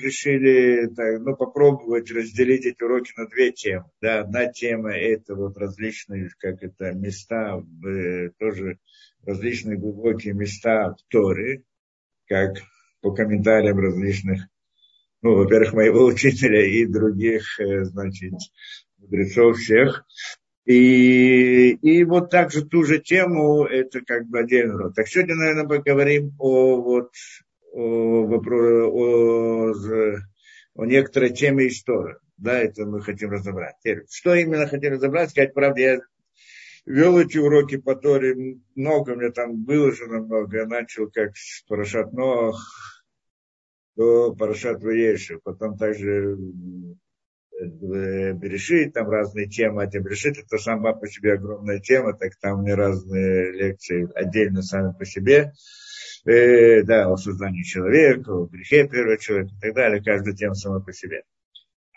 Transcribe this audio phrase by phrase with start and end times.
[0.00, 3.84] решили так, ну, попробовать разделить эти уроки на две темы.
[4.00, 8.78] Да, одна тема это вот различные, как это, места, э, тоже
[9.24, 11.62] различные глубокие места в Торе,
[12.26, 12.56] как
[13.00, 14.42] по комментариям различных,
[15.22, 18.34] ну, во-первых, моего учителя и других, э, значит,
[18.98, 20.04] мудрецов всех.
[20.66, 24.94] И, и вот также ту же тему, это как бы отдельный урок.
[24.94, 27.10] Так сегодня, наверное, поговорим о, вот,
[27.72, 29.72] о, о,
[30.74, 32.16] о, некоторой теме истории.
[32.36, 33.76] Да, это мы хотим разобрать.
[34.10, 35.30] Что именно хотим разобрать?
[35.30, 36.00] Сказать правду, я
[36.86, 40.58] вел эти уроки по Торе, много мне там выложено много.
[40.58, 43.04] Я начал как с Парашат Ноах
[43.96, 45.38] до Парашат Ваеши.
[45.44, 46.36] Потом также
[47.60, 52.74] Берешит, там разные темы, а Берешит это сама по себе огромная тема, так там мне
[52.74, 55.52] разные лекции отдельно сами по себе.
[56.26, 60.80] Э, да, о создании человека, о грехе первого человека и так далее, каждая тема сама
[60.80, 61.22] по себе.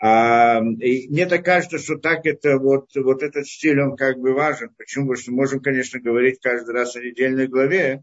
[0.00, 4.32] А, и мне так кажется, что так это вот, вот этот стиль, он как бы
[4.32, 4.70] важен.
[4.78, 5.08] Почему?
[5.08, 8.02] Потому что можем, конечно, говорить каждый раз о недельной главе,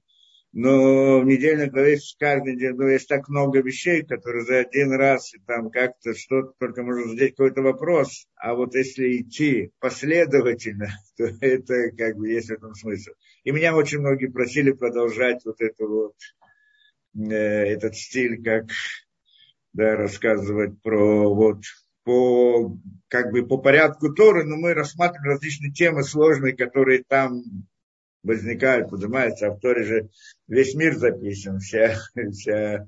[0.53, 4.91] но в недельной главе в каждой недельной главе есть так много вещей, которые за один
[4.93, 10.89] раз и там как-то что-то только можно задать какой-то вопрос, а вот если идти последовательно,
[11.17, 13.11] то это как бы есть в этом смысл.
[13.43, 16.15] И меня очень многие просили продолжать вот это вот,
[17.15, 18.65] э, этот стиль, как
[19.73, 21.63] да, рассказывать про вот
[22.03, 27.43] по, как бы по порядку Торы, но мы рассматриваем различные темы сложные, которые там
[28.23, 30.09] возникают, поднимаются, а в Торе же
[30.47, 31.95] весь мир записан, вся,
[32.31, 32.87] вся,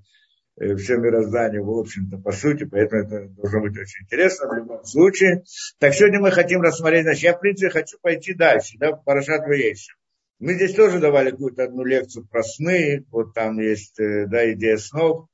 [0.57, 4.83] э, все мироздание, в общем-то, по сути, поэтому это должно быть очень интересно в любом
[4.83, 5.43] случае.
[5.79, 9.95] Так сегодня мы хотим рассмотреть, значит, я, в принципе, хочу пойти дальше, да, Парашат Ваейшем.
[10.39, 14.77] Мы здесь тоже давали какую-то одну лекцию про сны, вот там есть, э, да, идея
[14.77, 15.27] снов,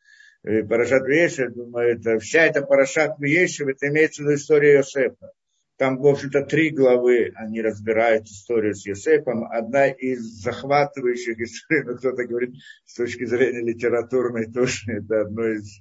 [0.43, 5.33] Парашат Вешев, думаю, это, вся эта Парашат Вешев, это имеется в виду история Иосифа.
[5.77, 9.45] Там, в общем-то, три главы они разбирают историю с Йосефом.
[9.45, 15.79] Одна из захватывающих историй, ну, кто-то говорит, с точки зрения литературной тоже, это одно из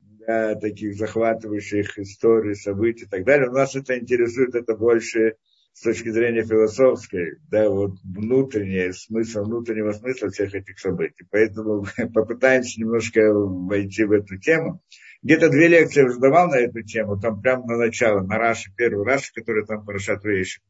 [0.00, 3.48] да, таких захватывающих историй, событий и так далее.
[3.48, 5.36] У нас это интересует, это больше
[5.72, 11.24] с точки зрения философской, да, вот внутренний смысл, внутреннего смысла всех этих событий.
[11.30, 11.84] Поэтому
[12.14, 14.82] попытаемся немножко войти в эту тему.
[15.22, 19.04] Где-то две лекции уже давал на эту тему, там прямо на начало, на Раши, первый
[19.04, 20.60] Раши, который там Парашат Вейши.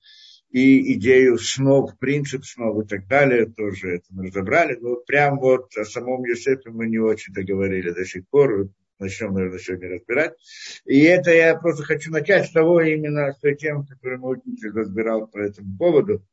[0.50, 4.76] И идею снов, принцип снов и так далее, тоже это мы разобрали.
[4.78, 8.69] Но прям вот о самом Юсефе мы не очень договорили до сих пор.
[8.98, 10.34] Начнем, наверное, сегодня разбирать.
[10.84, 14.70] И это я просто хочу начать с того именно, с той темы, которую мой учитель
[14.70, 16.25] разбирал по этому поводу.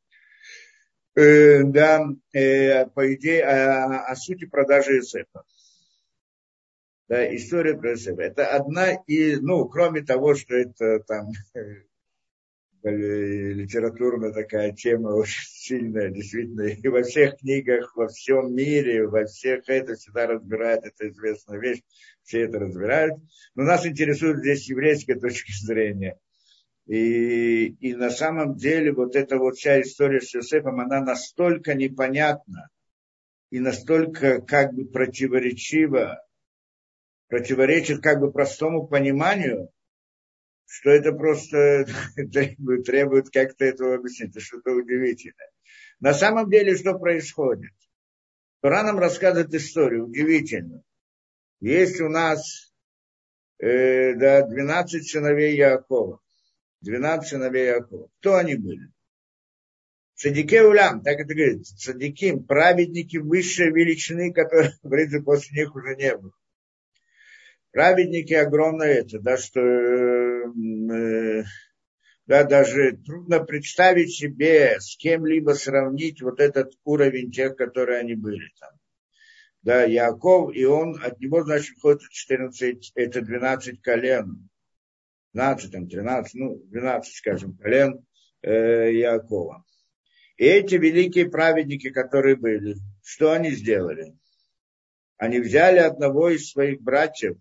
[1.16, 5.44] Э, да, э, по идее, о, о сути продажи Юсефа
[7.10, 8.26] да, история про себя.
[8.26, 11.32] Это одна из, ну, кроме того, что это там
[12.82, 19.68] литературная такая тема очень сильная, действительно, и во всех книгах, во всем мире, во всех
[19.68, 21.82] это всегда разбирают, это известная вещь,
[22.22, 23.20] все это разбирают.
[23.54, 26.18] Но нас интересует здесь еврейская точка зрения.
[26.86, 32.68] И, и на самом деле вот эта вот вся история с Иосифом, она настолько непонятна
[33.50, 36.20] и настолько как бы противоречива
[37.28, 39.70] противоречит как бы простому пониманию,
[40.70, 44.30] что это просто требует, требует как-то этого объяснить.
[44.30, 45.50] Это что-то удивительное.
[45.98, 47.72] На самом деле, что происходит?
[48.62, 50.84] Тора нам рассказывает историю удивительную.
[51.58, 52.72] Есть у нас
[53.58, 56.20] э, да, 12 сыновей Якова.
[56.82, 58.08] 12 сыновей Якова.
[58.20, 58.92] Кто они были?
[60.14, 65.96] Садике Улям, так это говорит, садиким, праведники высшей величины, которые, в принципе, после них уже
[65.96, 66.32] не было
[67.72, 71.44] праведники огромное это, да, что э,
[72.26, 78.50] да, даже трудно представить себе с кем-либо сравнить вот этот уровень тех, которые они были
[78.60, 78.70] там.
[79.62, 84.48] Да, Яков, и он, от него, значит, входит 14, это 12 колен,
[85.34, 88.06] 12, там, 13, ну, 12, скажем, колен
[88.42, 89.64] э, Якова.
[90.36, 94.16] И эти великие праведники, которые были, что они сделали?
[95.18, 97.36] Они взяли одного из своих братьев,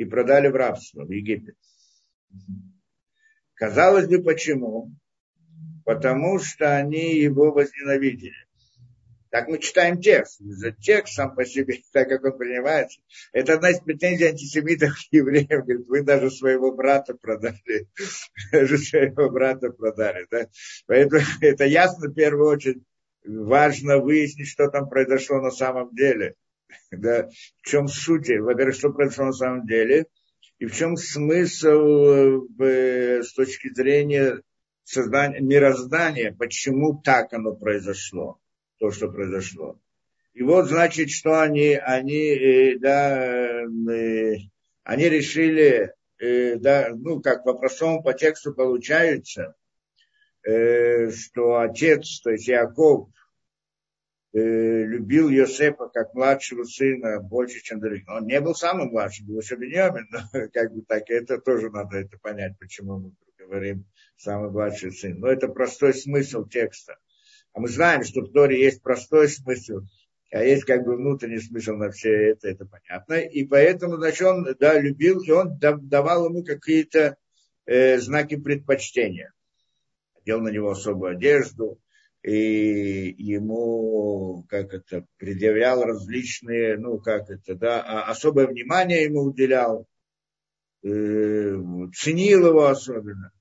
[0.00, 1.56] и продали в рабство в Египет.
[3.52, 4.90] Казалось бы, почему?
[5.84, 8.46] Потому что они его возненавидели.
[9.28, 10.40] Так мы читаем текст.
[10.40, 12.98] За текст сам по себе, так как он принимается,
[13.34, 15.64] это одна из претензий антисемитов к евреям.
[15.66, 17.86] Говорит, вы даже своего брата продали.
[18.52, 20.26] Даже своего брата продали.
[20.30, 20.48] Да?
[20.86, 22.82] Поэтому это ясно в первую очередь.
[23.26, 26.36] Важно выяснить, что там произошло на самом деле.
[26.90, 27.28] Да,
[27.62, 28.28] в чем суть?
[28.28, 30.06] Во-первых, что произошло на самом деле?
[30.60, 34.42] и в чем смысл э, с точки зрения
[34.84, 38.38] создания, мироздания, почему так оно произошло,
[38.78, 39.80] то, что произошло.
[40.34, 44.34] И вот, значит, что они, они, э, да, э,
[44.84, 49.54] они решили, да, ну, как по простому по тексту получается,
[50.42, 53.12] что отец, то есть Яков, э,
[54.32, 58.08] любил Йосепа как младшего сына больше, чем других.
[58.08, 61.98] Он не был самым младшим, был еще Беньямин, но как бы так, это тоже надо
[61.98, 63.86] это понять, почему мы говорим
[64.16, 65.18] самый младший сын.
[65.18, 66.96] Но это простой смысл текста.
[67.52, 69.80] А мы знаем, что в Торе есть простой смысл,
[70.30, 73.14] а есть как бы внутренний смысл на все это, это понятно.
[73.14, 77.16] И поэтому, значит, он да, любил, и он давал ему какие-то
[77.66, 79.32] э, знаки предпочтения.
[80.22, 81.80] Одел на него особую одежду,
[82.22, 89.86] и ему, как это, предъявлял различные, ну, как это, да, а особое внимание ему уделял,
[90.82, 91.56] э,
[91.94, 93.32] ценил его особенно.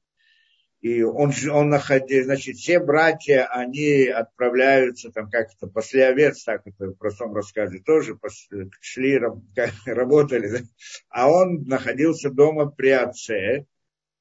[0.82, 6.62] И он, он находил, значит, все братья, они отправляются, там, как это, после овец, так
[6.66, 8.18] это в простом рассказе тоже,
[8.80, 9.20] шли,
[9.86, 10.60] работали, да?
[11.10, 13.66] а он находился дома при отце,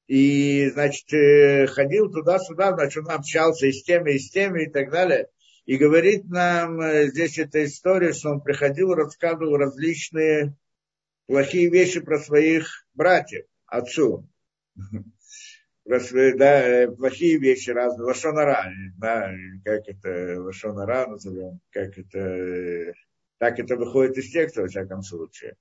[0.09, 4.69] и, значит, э, ходил туда-сюда, значит, он общался и с теми, и с теми, и
[4.69, 5.29] так далее.
[5.65, 10.55] И говорит нам э, здесь эта история, что он приходил, рассказывал различные
[11.27, 14.27] плохие вещи про своих братьев, отцу.
[15.83, 18.65] Про свои, да, э, плохие вещи разные, лошонара,
[18.97, 19.31] да,
[19.63, 22.93] как это, лошонара назовем, как это,
[23.37, 25.55] так это выходит из текста, во всяком случае.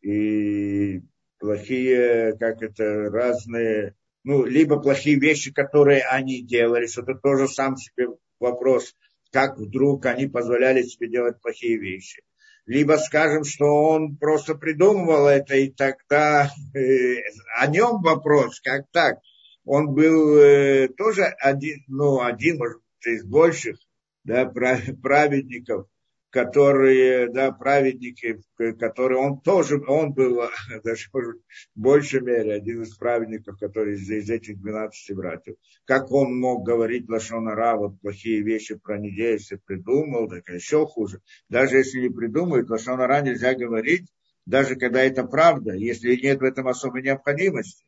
[0.00, 1.02] И
[1.50, 7.76] плохие, как это, разные, ну, либо плохие вещи, которые они делали, что это тоже сам
[7.76, 8.06] себе
[8.38, 8.94] вопрос,
[9.32, 12.22] как вдруг они позволяли себе делать плохие вещи.
[12.66, 17.16] Либо скажем, что он просто придумывал это, и тогда э,
[17.58, 19.18] о нем вопрос, как так.
[19.64, 23.76] Он был э, тоже один, ну, один, может, из больших
[24.22, 25.88] да, праведников,
[26.30, 30.40] которые, да, праведники, которые он тоже, он был
[30.84, 31.36] даже может,
[31.74, 35.56] в большей мере один из праведников, который из, из этих 12 братьев.
[35.84, 41.20] Как он мог говорить Лашонара, вот плохие вещи про неделю, если придумал, так еще хуже.
[41.48, 44.06] Даже если не придумает, Лашонара нельзя говорить,
[44.46, 47.84] даже когда это правда, если нет в этом особой необходимости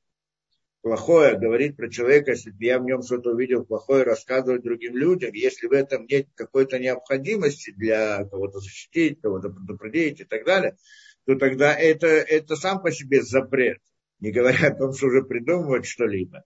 [0.83, 5.69] плохое говорить про человека, если я в нем что-то увидел плохое, рассказывать другим людям, если
[5.69, 10.77] в этом нет какой-то необходимости для кого-то защитить, кого-то предупредить и так далее,
[11.25, 13.79] то тогда это, это сам по себе запрет,
[14.21, 16.45] не говоря о том, что уже придумывать что-либо.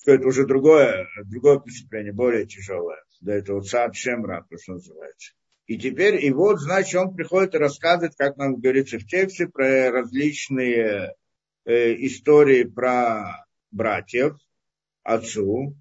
[0.00, 3.02] Что это уже другое, другое преступление, более тяжелое.
[3.20, 5.32] Да, это вот сад Шемра, то, что называется.
[5.66, 9.90] И теперь, и вот, значит, он приходит и рассказывает, как нам говорится в тексте, про
[9.90, 11.14] различные
[11.66, 14.36] Э, истории про братьев
[15.02, 15.76] отцу,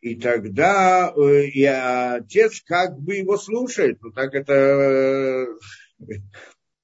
[0.00, 4.00] и тогда э, и отец как бы его слушает.
[4.00, 5.46] Ну так это э,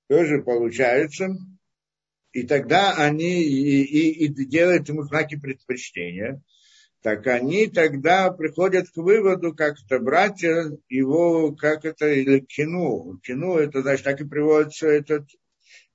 [0.08, 1.28] тоже получается.
[2.32, 6.42] И тогда они и, и, и делают ему знаки предпочтения.
[7.02, 13.20] Так они тогда приходят к выводу, как это братья его, как это, или кину.
[13.22, 15.28] Кину, это значит, так и приводится этот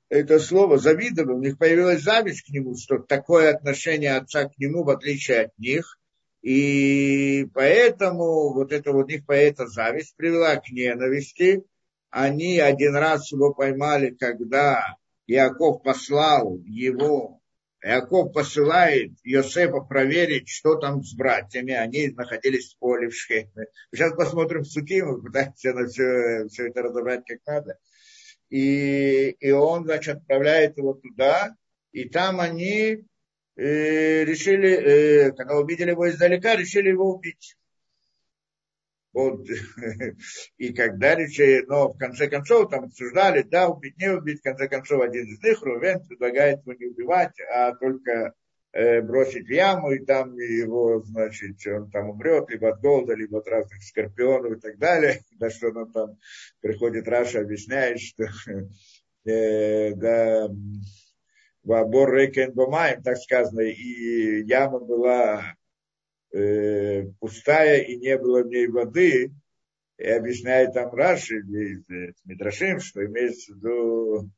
[0.09, 4.83] это слово завидовал, у них появилась зависть к нему, что такое отношение отца к нему,
[4.83, 5.97] в отличие от них.
[6.41, 11.63] И поэтому вот это вот у них эта зависть привела к ненависти.
[12.11, 14.95] Они один раз его поймали, когда
[15.25, 17.41] Иаков послал его,
[17.81, 21.73] Иаков посылает Йосефа проверить, что там с братьями.
[21.73, 23.67] Они находились в поле в Шхеме.
[23.91, 27.79] Сейчас посмотрим в Суким, пытаемся на все, все это разобрать как надо
[28.55, 31.57] и, и он, значит, отправляет его туда,
[31.91, 33.05] и там они
[33.57, 37.57] э, решили, э, когда увидели его издалека, решили его убить.
[39.11, 39.45] Вот.
[40.57, 44.69] И когда решили, но в конце концов там обсуждали, да, убить, не убить, в конце
[44.69, 48.33] концов один из них, Рувен, предлагает его не убивать, а только
[48.75, 53.47] бросить в яму, и там его, значит, он там умрет, либо от голода, либо от
[53.47, 55.21] разных скорпионов и так далее.
[55.39, 56.17] Да что он там
[56.59, 58.25] приходит, Раша объясняет, что
[59.25, 60.49] э, да,
[61.63, 65.55] Вабор Рекен Бомаем, так сказано, и яма была
[66.33, 69.31] э, пустая, и не было в ней воды,
[69.97, 71.41] и объясняет там Раши,
[72.25, 74.29] Митрашим, что имеется в виду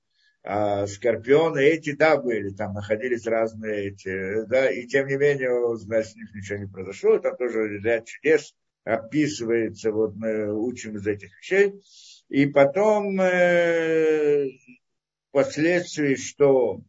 [0.49, 6.13] а, скорпионы эти, да, были, там находились разные эти, да, и тем не менее, значит,
[6.13, 11.37] с них ничего не произошло, там тоже ряд чудес описывается, вот мы учим из этих
[11.37, 11.73] вещей,
[12.29, 14.47] и потом э,
[15.29, 16.79] впоследствии, что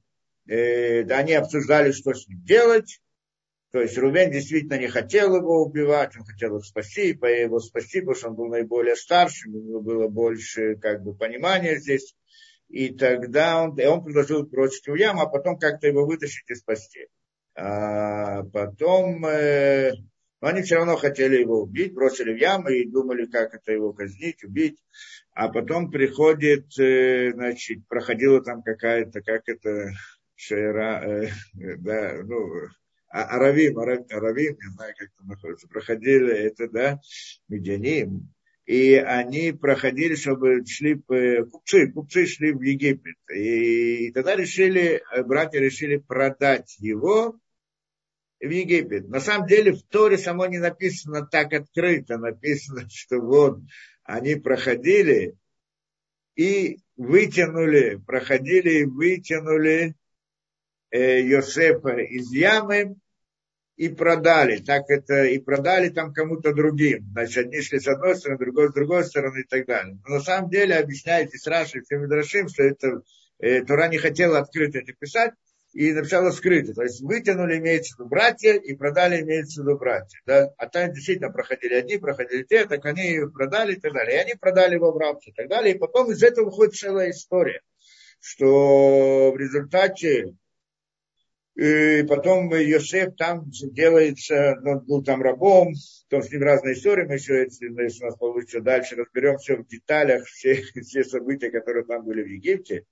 [0.47, 3.01] э, они обсуждали, что с ним делать.
[3.73, 8.01] То есть Рубен действительно не хотел его убивать, он хотел его спасти, по его спасти,
[8.03, 12.15] потому что он был наиболее старшим, у него было больше как бы, понимания здесь.
[12.69, 16.55] И тогда он, и он предложил бросить в яму, а потом как-то его вытащить и
[16.55, 17.09] спасти.
[17.55, 19.93] А потом э,
[20.41, 24.45] они все равно хотели его убить, бросили в яму и думали, как это его казнить,
[24.45, 24.79] убить.
[25.33, 29.93] А потом приходит, э, значит, проходила там какая-то, как это,
[30.37, 31.29] шейра, э,
[31.79, 32.69] да, ну,
[33.11, 37.01] а, Аравим, Аравим, не знаю, как там находится, проходили это, да,
[37.49, 38.29] Медианим,
[38.69, 43.17] и они проходили, чтобы шли купцы, купцы шли в Египет.
[43.35, 47.41] И тогда решили, братья решили продать его
[48.39, 49.09] в Египет.
[49.09, 53.61] На самом деле в Торе само не написано так открыто, написано, что вот
[54.05, 55.35] они проходили
[56.37, 59.95] и вытянули, проходили и вытянули
[60.91, 62.97] э, Йосефа из ямы
[63.79, 64.59] и продали.
[64.59, 67.07] Так это и продали там кому-то другим.
[67.13, 69.99] Значит, одни шли с одной стороны, другой с другой стороны и так далее.
[70.07, 73.03] Но на самом деле объясняете с Рашей всем Мидрашим, что это
[73.39, 75.33] э, Тура не хотела открыто это писать,
[75.73, 76.75] и написала скрыто.
[76.75, 80.19] То есть вытянули, имеется в виду братья, и продали, имеется в виду братья.
[80.27, 80.53] Да?
[80.59, 84.17] А там действительно проходили одни, проходили те, так они продали и так далее.
[84.17, 85.77] И они продали его в рабство и так далее.
[85.77, 87.61] И потом из этого выходит целая история,
[88.19, 90.35] что в результате
[91.59, 95.75] и потом Йосеф там делается, ну, он был там рабом,
[96.09, 99.57] там с ним разные истории, мы еще, если, если у нас получится дальше, разберем все
[99.57, 102.85] в деталях, все, все события, которые там были в Египте.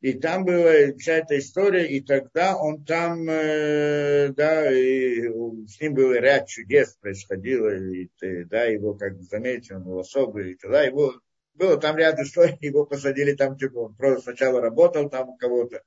[0.00, 5.22] И там была вся эта история, и тогда он там, э, да, и
[5.66, 8.08] с ним был ряд чудес происходило, и,
[8.44, 11.14] да, его как бы заметил, он был особый, и тогда его,
[11.54, 15.82] было там ряд историй, его посадили там, типа, он просто сначала работал там у кого-то,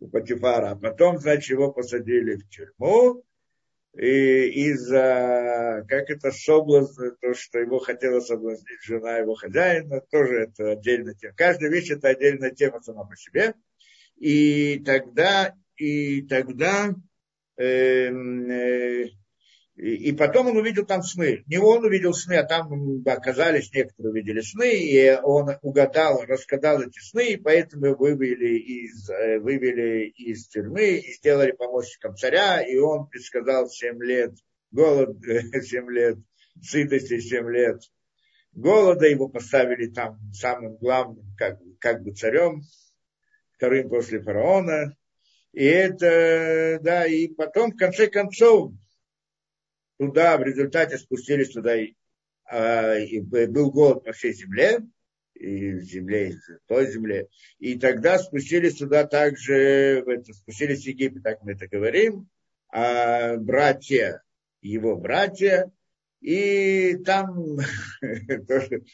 [0.00, 3.24] у Патифара, а потом, значит, его посадили в тюрьму,
[3.96, 10.72] и из-за, как это, соблазн, то, что его хотела соблазнить жена его хозяина, тоже это
[10.72, 11.34] отдельная тема.
[11.36, 13.54] Каждая вещь это отдельная тема сама по себе.
[14.16, 16.92] И тогда, и тогда
[17.56, 19.04] э, э,
[19.76, 21.42] и, потом он увидел там сны.
[21.46, 27.00] Не он увидел сны, а там оказались некоторые увидели сны, и он угадал, рассказал эти
[27.00, 33.08] сны, и поэтому вывели из, э, вывели из тюрьмы и сделали помощником царя, и он
[33.08, 34.34] предсказал 7 лет
[34.70, 36.18] голод, 7 лет
[36.62, 37.80] сытости, 7 лет
[38.52, 42.62] голода, его поставили там самым главным, как, как бы царем,
[43.56, 44.96] вторым после фараона.
[45.52, 48.72] И это, да, и потом, в конце концов,
[49.98, 51.94] туда в результате спустились туда, и,
[52.44, 54.80] а, и был голод по всей земле,
[55.34, 57.28] и в земле, и в той земле.
[57.58, 62.28] И тогда спустились туда также, это, спустились в Египет, так мы это говорим,
[62.68, 64.22] а братья,
[64.60, 65.70] его братья,
[66.20, 67.58] и там
[68.48, 68.84] тоже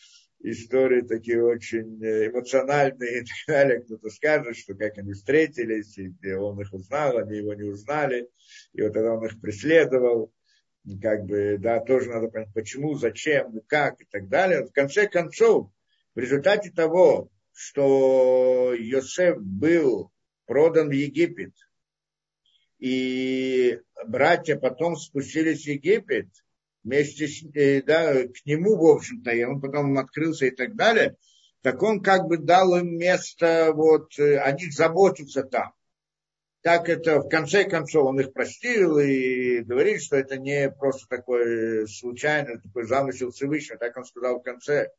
[0.43, 3.81] истории такие очень эмоциональные и так далее.
[3.81, 8.29] Кто-то скажет, что как они встретились, и он их узнал, они его не узнали,
[8.73, 10.33] и вот тогда он их преследовал
[11.01, 14.65] как бы, да, тоже надо понять, почему, зачем, как и так далее.
[14.65, 15.71] В конце концов,
[16.15, 20.11] в результате того, что Йосеф был
[20.47, 21.53] продан в Египет,
[22.79, 26.29] и братья потом спустились в Египет,
[26.83, 31.17] вместе с, э, да, к нему, в общем-то, и он потом открылся и так далее,
[31.61, 35.75] так он как бы дал им место, вот, э, о них заботиться там
[36.63, 41.89] так это в конце концов он их простил и говорит, что это не просто такой
[41.89, 44.91] случайный такой замысел Всевышнего, так он сказал в конце,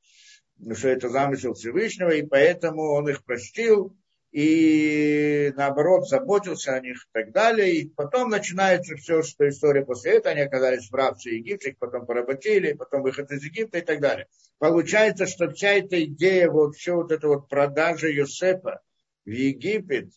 [0.73, 3.95] что это замысел Всевышнего, и поэтому он их простил,
[4.31, 7.75] и наоборот заботился о них и так далее.
[7.75, 12.05] И потом начинается все, что история после этого, они оказались в рабстве Египте, их потом
[12.05, 14.27] поработили, потом выход из Египта и так далее.
[14.57, 18.81] Получается, что вся эта идея, вот все вот это вот продажа Юсепа
[19.25, 20.11] в Египет,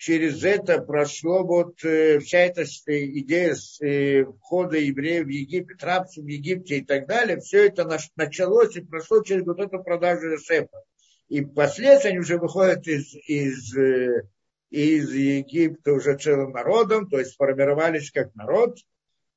[0.00, 6.26] через это прошло вот э, вся эта идея э, входа евреев в Египет, рабство в
[6.26, 10.84] Египте и так далее, все это началось и прошло через вот эту продажу Иосифа.
[11.28, 14.22] И впоследствии они уже выходят из, из, э,
[14.70, 18.78] из Египта уже целым народом, то есть сформировались как народ,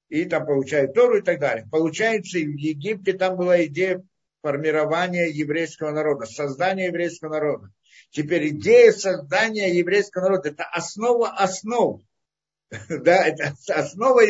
[0.07, 1.67] и там получают Тору и так далее.
[1.69, 4.01] Получается, в Египте там была идея
[4.41, 7.69] формирования еврейского народа, создания еврейского народа.
[8.13, 11.99] Теперь идея создания еврейского народа– это основа основ.
[12.87, 14.21] Да, это основа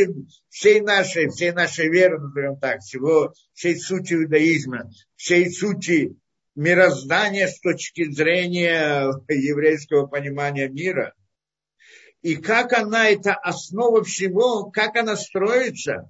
[0.50, 6.16] всей нашей, всей нашей веры, назовем так, всего, всей сути иудаизма, всей сути
[6.56, 11.13] мироздания с точки зрения еврейского понимания мира.
[12.22, 16.10] и как она, это основа всего, как она строится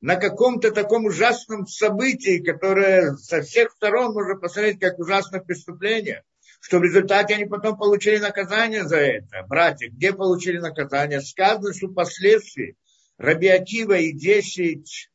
[0.00, 6.24] на каком-то таком ужасном событии, которое со всех сторон можно посмотреть как ужасное преступление,
[6.64, 9.44] что в результате они потом получили наказание за это.
[9.46, 11.20] Братья, где получили наказание?
[11.20, 12.76] Сказано, что впоследствии
[13.18, 15.10] Раби Акива и 10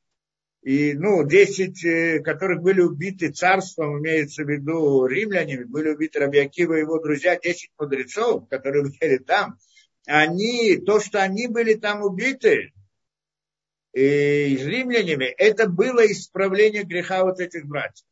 [0.61, 6.37] и, ну, 10, э, которых были убиты царством, имеется в виду римлянами, были убиты Раби
[6.37, 9.57] Акива и его друзья, 10 мудрецов, которые были там,
[10.05, 12.73] они, то, что они были там убиты,
[13.93, 18.05] и э, римлянами, это было исправление греха вот этих братьев.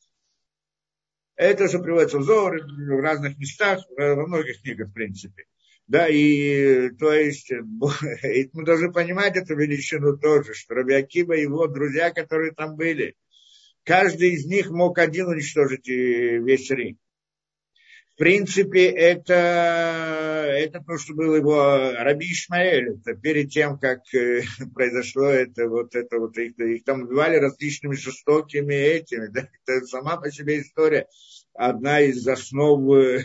[1.38, 5.46] Это уже приводится в Зор, в разных местах, во многих книгах, в принципе.
[5.88, 7.51] Да, и то есть
[8.53, 13.15] мы должны понимать эту величину тоже, что Рабиакиба и его друзья, которые там были,
[13.84, 16.98] каждый из них мог один уничтожить весь Рим.
[18.17, 22.97] В принципе, это, это то, что был его Раби Ишмаэль.
[23.00, 24.41] Это перед тем, как э,
[24.74, 29.27] произошло это, вот это вот, их, их там убивали различными жестокими этими.
[29.27, 31.07] Да, это сама по себе история.
[31.53, 33.24] Одна из основ э,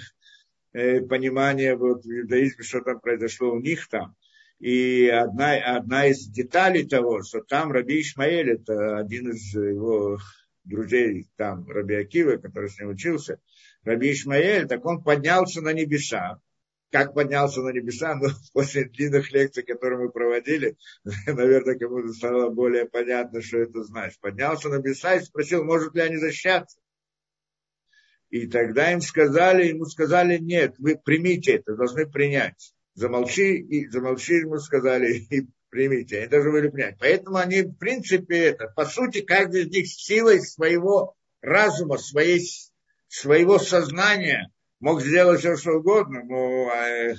[0.74, 4.16] Э, понимание вот, в иудаизме, что там произошло у них там.
[4.58, 10.18] И одна, одна из деталей того, что там Раби Ишмаэль, это один из его
[10.64, 13.38] друзей, там Раби Акива, который с ним учился,
[13.84, 16.40] Раби Ишмаэль, так он поднялся на небеса.
[16.90, 20.76] Как поднялся на небеса, ну, после длинных лекций, которые мы проводили,
[21.26, 24.20] наверное, кому-то стало более понятно, что это значит.
[24.20, 26.78] Поднялся на небеса и спросил, может ли они защищаться.
[28.32, 32.74] И тогда им сказали, ему сказали, нет, вы примите это, должны принять.
[32.94, 36.20] Замолчи, и замолчи, ему сказали, и примите.
[36.20, 36.96] Они должны были принять.
[36.98, 42.40] Поэтому они, в принципе, это, по сути, каждый из них силой своего разума, своей,
[43.12, 44.50] своего сознания
[44.80, 47.14] мог сделать все, что угодно, но э,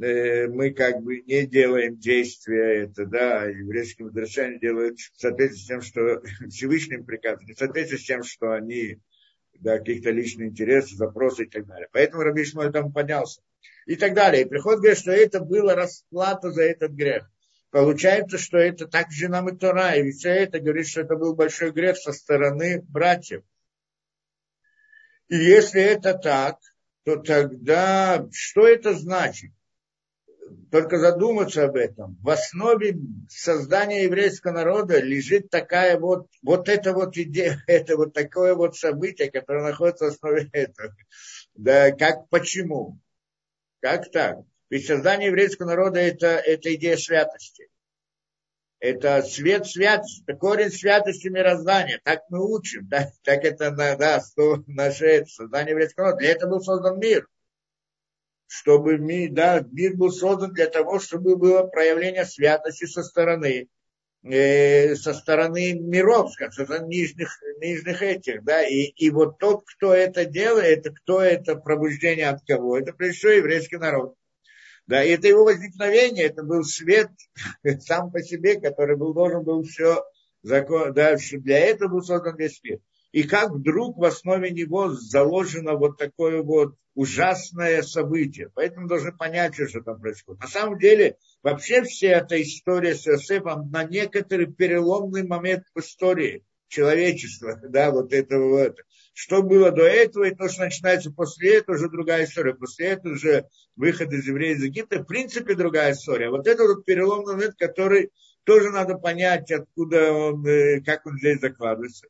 [0.00, 5.66] э, мы как бы не делаем действия это, да, еврейские мудрецы делают в соответствии с
[5.66, 9.00] тем, что Всевышним приказом, не в соответствии с тем, что они
[9.58, 11.88] да, каких-то личных интересов, запросы и так далее.
[11.92, 13.42] Поэтому Раби Шмоль там поднялся.
[13.86, 14.42] И так далее.
[14.44, 17.28] И приход говорит, что это была расплата за этот грех.
[17.70, 19.96] Получается, что это так же нам и Тора.
[19.96, 23.42] И все это говорит, что это был большой грех со стороны братьев.
[25.28, 26.58] И если это так,
[27.04, 29.52] то тогда что это значит?
[30.70, 32.16] только задуматься об этом.
[32.22, 32.96] В основе
[33.28, 39.30] создания еврейского народа лежит такая вот, вот эта вот идея, это вот такое вот событие,
[39.30, 40.94] которое находится в основе этого.
[41.54, 42.98] Да, как, почему?
[43.80, 44.38] Как так?
[44.70, 47.68] Ведь создание еврейского народа это, это идея святости.
[48.80, 52.00] Это свет святости, это корень святости мироздания.
[52.04, 53.10] Так мы учим, да?
[53.24, 54.20] так это да,
[54.66, 56.20] наше создание еврейского народа.
[56.20, 57.26] Для этого был создан мир
[58.48, 63.68] чтобы мир, да, мир был создан для того, чтобы было проявление святости со стороны,
[64.24, 69.92] э, со стороны миров, со стороны нижних, нижних этих, да, и, и вот тот, кто
[69.92, 74.14] это делает, кто это пробуждение от кого, это всего еврейский народ.
[74.88, 77.10] Да, и это его возникновение, это был свет
[77.80, 80.02] сам по себе, который был, должен был все
[80.42, 82.80] закон, да, для этого был создан весь мир
[83.12, 88.50] и как вдруг в основе него заложено вот такое вот ужасное событие.
[88.54, 90.42] Поэтому должны понять, что там происходит.
[90.42, 96.44] На самом деле, вообще вся эта история с Иосифом на некоторый переломный момент в истории
[96.68, 98.78] человечества, да, вот этого вот.
[99.20, 102.54] Что было до этого и то, что начинается после этого, уже другая история.
[102.54, 106.30] После этого уже выход из евреев из Египта, в принципе, другая история.
[106.30, 108.12] Вот это вот переломный момент, который
[108.44, 112.06] тоже надо понять, откуда он, э, как он здесь закладывается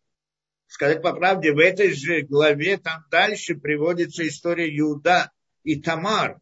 [0.66, 5.32] сказать по правде, в этой же главе там дальше приводится история Иуда
[5.64, 6.38] и Тамар.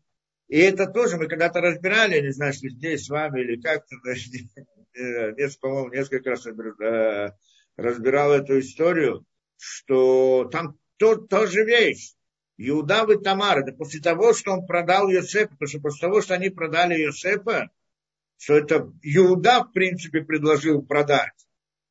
[0.49, 3.95] И это тоже мы когда-то разбирали, не знаю, что здесь с вами или как-то,
[4.97, 7.31] нет, по-моему, несколько раз э,
[7.77, 9.25] разбирал эту историю,
[9.59, 12.15] что там то, тоже вещь.
[12.59, 16.35] Иуда и Тамар, это после того, что он продал Йосепа, потому что после того, что
[16.35, 17.71] они продали Йосепа,
[18.39, 21.33] что это Иуда, в принципе, предложил продать.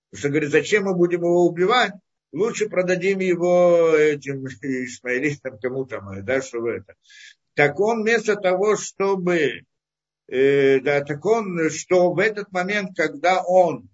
[0.10, 1.94] Потому что говорит, зачем мы будем его убивать?
[2.36, 6.96] лучше продадим его этим исмаилистам, кому там, да, чтобы это.
[7.54, 9.64] Так он вместо того, чтобы,
[10.28, 13.90] э, да, так он, что в этот момент, когда он,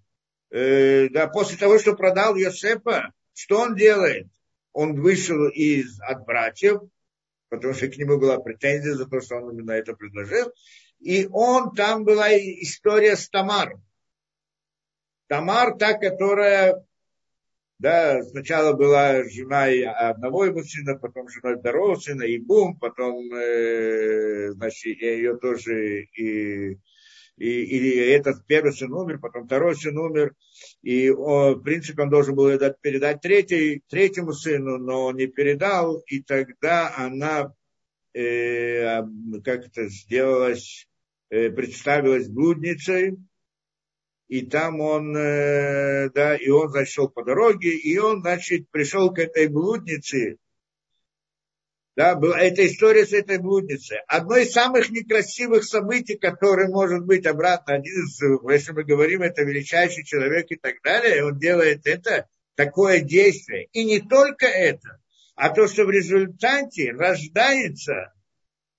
[0.49, 4.27] э, да, после того, что продал Йосепа, что он делает?
[4.71, 6.82] Он вышел из, от братьев,
[7.49, 10.54] потому что к нему была претензия за то, что он именно это предложил,
[10.99, 13.80] и он, там была история с Тамар.
[15.27, 16.86] Тамар, та, которая
[17.80, 19.63] да, сначала была жена
[20.10, 26.77] одного его сына, потом жена второго сына, и бум, потом, э, значит, ее тоже и
[27.41, 30.36] и, или этот первый сын умер, потом второй сын умер,
[30.84, 32.51] и он, в принципе он должен был
[32.82, 37.51] передать третий, третьему сыну, но он не передал, и тогда она
[38.13, 39.01] э,
[39.43, 40.88] как это сделалось,
[41.32, 43.17] э, представилась блудницей,
[44.27, 49.17] и там он, э, да, и он, зашел по дороге, и он, значит, пришел к
[49.17, 50.38] этой блуднице,
[51.95, 53.97] да, была эта история с этой блудницей.
[54.08, 59.43] Одно из самых некрасивых событий, которые может быть обратно, один из, если мы говорим, это
[59.43, 63.67] величайший человек и так далее, он делает это, такое действие.
[63.73, 64.99] И не только это,
[65.36, 68.13] а то, что в результате рождается,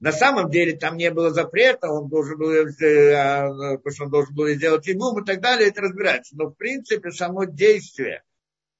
[0.00, 4.10] на самом деле там не было запрета, он должен был, э, а, потому что он
[4.10, 6.36] должен был сделать ему и так далее, это разбирается.
[6.36, 8.22] Но в принципе само действие,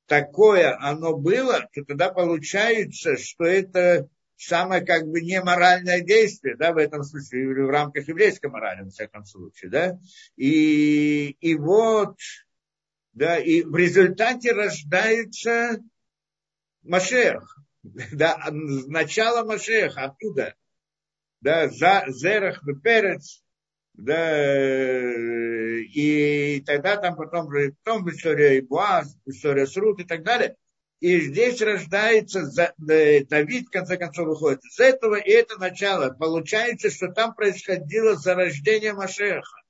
[0.06, 6.78] такое оно было, то тогда получается, что это самое как бы неморальное действие, да, в
[6.78, 9.98] этом смысле, в рамках еврейской морали, во всяком случае, да,
[10.36, 12.16] и, и вот,
[13.12, 15.78] да, и в результате рождается
[16.82, 17.58] Машех,
[18.12, 20.54] да, начало Машеха, оттуда,
[21.40, 23.42] да, за, Зерах, Перец,
[23.94, 25.12] да,
[25.94, 27.48] и тогда там потом,
[27.84, 30.56] потом история Буаз, история Срут и так далее,
[31.02, 36.10] и здесь рождается Давид, в конце концов, выходит из этого, и это начало.
[36.10, 39.62] Получается, что там происходило зарождение Машеха.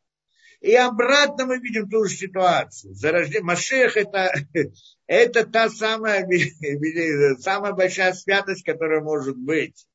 [0.61, 2.95] И обратно мы видим ту же ситуацию.
[2.95, 4.31] Зарождение Машех это,
[5.07, 6.29] это та самая,
[7.39, 9.87] самая большая святость, которая может быть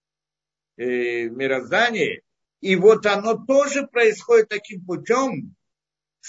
[0.78, 2.24] э, в мироздании.
[2.62, 5.56] И вот оно тоже происходит таким путем,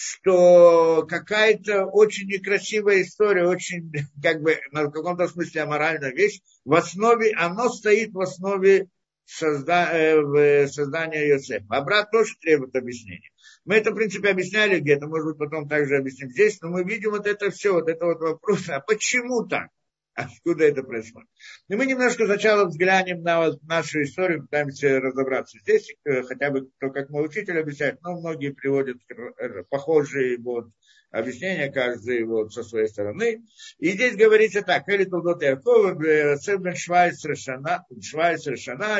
[0.00, 3.90] что какая-то очень некрасивая история, очень,
[4.22, 8.88] как бы, на каком-то смысле аморальная вещь, в основе, оно стоит в основе
[9.24, 11.66] созда, э, создания Йосефа.
[11.70, 13.30] А брат тоже требует объяснения.
[13.64, 17.10] Мы это, в принципе, объясняли где-то, может быть, потом также объясним здесь, но мы видим
[17.10, 19.68] вот это все, вот это вот вопрос, а почему так?
[20.18, 21.28] Откуда это происходит.
[21.68, 26.90] И мы немножко сначала взглянем на нашу историю, пытаемся разобраться здесь, э, хотя бы то,
[26.90, 30.70] как мой учитель объясняет, но многие приводят э, похожие вот,
[31.12, 33.44] объяснения, каждый вот со своей стороны.
[33.78, 37.84] И здесь говорится так, Эли Толдот Якова, Цебен Швайц Решана,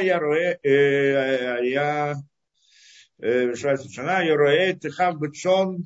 [0.01, 2.15] я роэ, я
[3.21, 5.85] Швайц Решана, я роэ, Тихав Бетшон,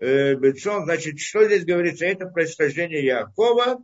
[0.00, 2.04] Бетшон, значит, что здесь говорится?
[2.06, 3.78] Это происхождение Якова,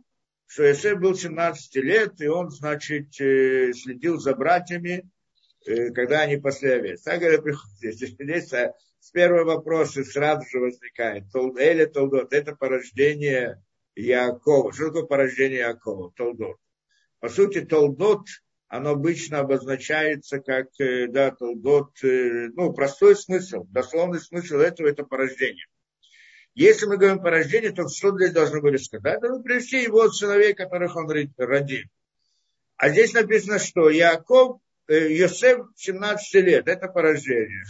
[0.49, 5.07] что Иосиф был 17 лет, и он, значит, э, следил за братьями,
[5.67, 7.03] э, когда они пошли овец.
[7.03, 7.43] Так говорят,
[7.77, 11.25] здесь, здесь а, с первого вопроса сразу же возникает.
[11.35, 13.63] Эля Толдот, это порождение
[13.95, 14.73] Якова.
[14.73, 16.11] Что такое порождение Якова?
[16.15, 16.57] Толдот.
[17.19, 18.25] По сути, Толдот,
[18.69, 25.67] оно обычно обозначается как, э, да, Толдот, ну, простой смысл, дословный смысл этого– это порождение.
[26.55, 29.21] Если мы говорим по рождению, то что здесь должны были сказать?
[29.21, 31.83] Должны привести его сыновей, которых он родил.
[32.77, 37.65] А здесь написано, что Яков, э, Йосеф 17 лет, это по рождению.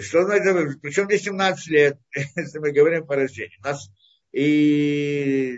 [0.00, 1.98] Что значит, причем здесь 17 лет,
[2.36, 3.58] если мы говорим по рождению.
[3.62, 3.88] Нас,
[4.32, 5.56] и,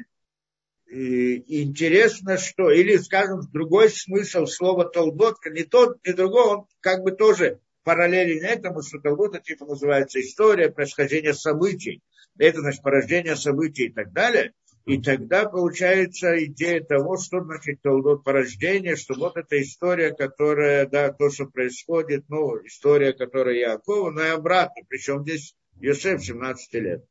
[0.86, 7.02] и интересно, что, или, скажем, другой смысл слова толдот, не тот, не другой, он как
[7.02, 12.02] бы тоже параллелен этому, что толдот, это типа называется история происхождения событий
[12.46, 14.52] это значит порождение событий и так далее.
[14.86, 21.12] И тогда получается идея того, что значит толдот порождение, что вот эта история, которая, да,
[21.12, 24.82] то, что происходит, ну, история, которая Якова, но и обратно.
[24.88, 27.04] Причем здесь Йосеф 17 лет.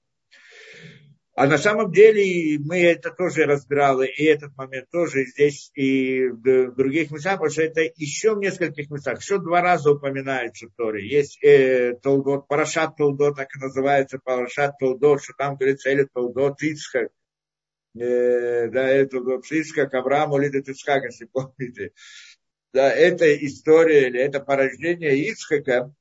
[1.40, 6.74] А на самом деле мы это тоже разбирали, и этот момент тоже здесь, и в
[6.74, 11.08] других местах, потому что это еще в нескольких местах, еще два раза упоминается в Торе.
[11.08, 16.62] Есть э, Толдот, Парашат Толдот, так и называется, Парашат Толдот, что там говорится, или Толдот
[16.62, 17.08] Ицхак,
[17.98, 21.94] э, да, это Толдот Ицхак, Авраам улидет Ицхак, если помните.
[22.74, 25.94] Да, это история, или это порождение Ицхака,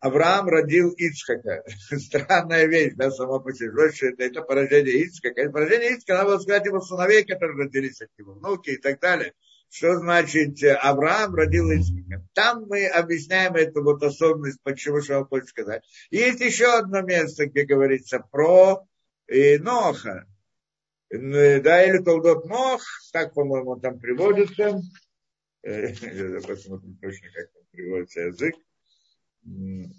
[0.00, 1.64] Авраам родил Ицхака.
[1.98, 3.70] Странная вещь, да, сама по себе.
[4.10, 5.40] Это, это поражение Ицхака.
[5.40, 9.32] Это поражение Ицхака, надо сказать его сыновей, которые родились от него, внуки и так далее.
[9.70, 12.26] Что значит Авраам родил Ицхака?
[12.34, 15.82] Там мы объясняем эту вот особенность, почему что он хочет сказать.
[16.10, 18.86] Есть еще одно место, где говорится про
[19.26, 20.26] э, Ноха.
[21.10, 24.80] Да, или Толдот Нох, так, по-моему, там приводится.
[25.62, 25.88] Э,
[26.46, 28.54] посмотрим точно, как там приводится язык.
[29.44, 29.92] Ну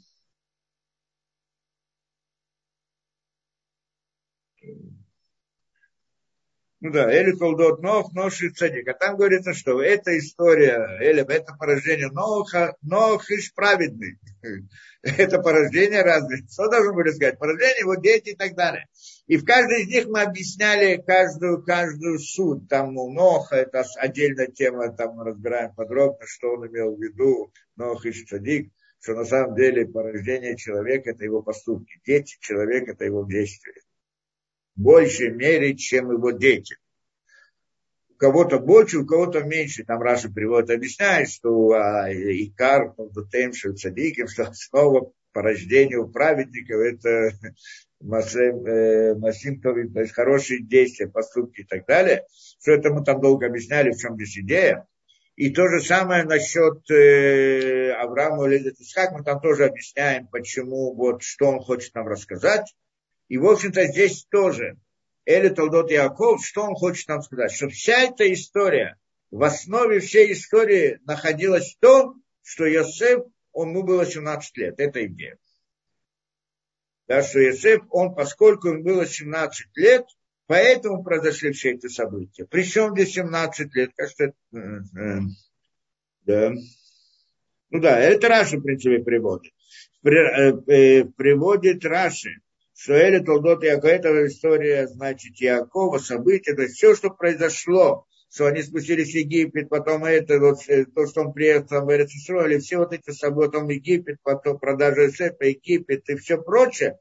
[6.91, 8.87] да, Эли Толдот Нох, Ноши Цадик.
[8.87, 14.17] А там говорится, что эта история, Эли, это порождение Ноха, Нох иш праведный.
[15.01, 16.37] это порождение разве?
[16.51, 17.37] Что должны были сказать?
[17.37, 18.87] Порождение, его дети и так далее.
[19.27, 22.67] И в каждой из них мы объясняли каждую, каждую суть.
[22.67, 27.51] Там у Ноха, это отдельная тема, там мы разбираем подробно, что он имел в виду,
[27.75, 28.71] Нох иш Цадик
[29.05, 32.01] что на самом деле порождение человека– это его поступки.
[32.07, 33.79] Дети человека– это его действия.
[34.75, 36.77] В большей мере, чем его дети.
[38.09, 39.85] У кого-то больше, у кого-то меньше.
[39.85, 42.95] Там Раша приводит, объясняет, что а, Икар,
[43.31, 47.29] Темши, Цадиким, что снова по рождению праведников это
[48.01, 52.25] Масимтови, то есть хорошие действия, поступки и так далее.
[52.57, 54.87] Все это мы там долго объясняли, в чем здесь идея.
[55.35, 61.23] И то же самое насчет э, Авраама Лезет Исхак, мы там тоже объясняем, почему, вот,
[61.23, 62.73] что он хочет нам рассказать.
[63.27, 64.77] И, в общем-то, здесь тоже
[65.25, 67.51] Эли Талдот Яков, что он хочет нам сказать?
[67.51, 68.97] Что вся эта история,
[69.29, 74.79] в основе всей истории находилась в том, что Йосеф, он, ему было 17 лет.
[74.79, 75.37] Это идея.
[77.07, 80.05] Да, что Йосеф, он, поскольку ему было 17 лет,
[80.47, 82.45] Поэтому произошли все эти события.
[82.45, 85.19] Причем здесь 17 лет, кажется, э, э,
[86.25, 86.53] да.
[87.71, 89.51] Ну да, это Раши, в принципе, приводит.
[90.01, 92.41] При, э, э, приводит Раши,
[92.75, 98.45] что Эли Толдот Якова, это история, значит, Якова, события, то есть все, что произошло, что
[98.45, 102.77] они спустились в Египет, потом это, вот, э, то, что он приехал в Эрцисроиле, все
[102.77, 106.99] вот эти события, потом Египет, потом продажа Эсепа, Египет и все прочее,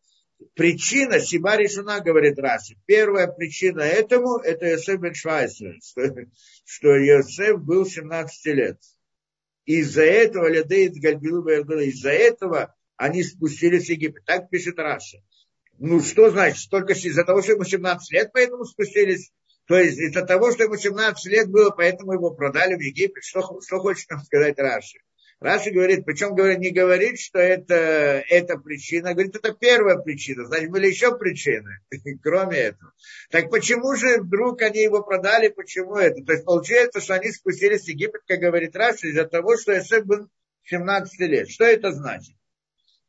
[0.54, 5.72] причина, Сиба Решуна, говорит Раши, первая причина этому, это Йосеф бен что,
[6.64, 8.80] что Йосеф был 17 лет.
[9.64, 14.24] Из-за этого Лядеид Гальбилу из-за этого они спустились в Египет.
[14.24, 15.22] Так пишет Раша.
[15.78, 16.70] Ну, что значит?
[16.70, 19.32] Только из-за того, что ему 17 лет, поэтому спустились.
[19.66, 23.24] То есть из-за того, что ему 17 лет было, поэтому его продали в Египет.
[23.24, 24.98] Что, что хочет нам сказать Раши?
[25.40, 27.74] Раши говорит, причем говорит, не говорит, что это,
[28.28, 31.80] это причина, говорит, это первая причина, значит, были еще причины,
[32.22, 32.92] кроме этого.
[33.30, 36.24] Так почему же вдруг они его продали, почему это?
[36.24, 40.04] То есть получается, что они спустились в Египет, как говорит Раши, из-за того, что Эсэп
[40.04, 40.28] был
[40.64, 41.50] 17 лет.
[41.50, 42.34] Что это значит?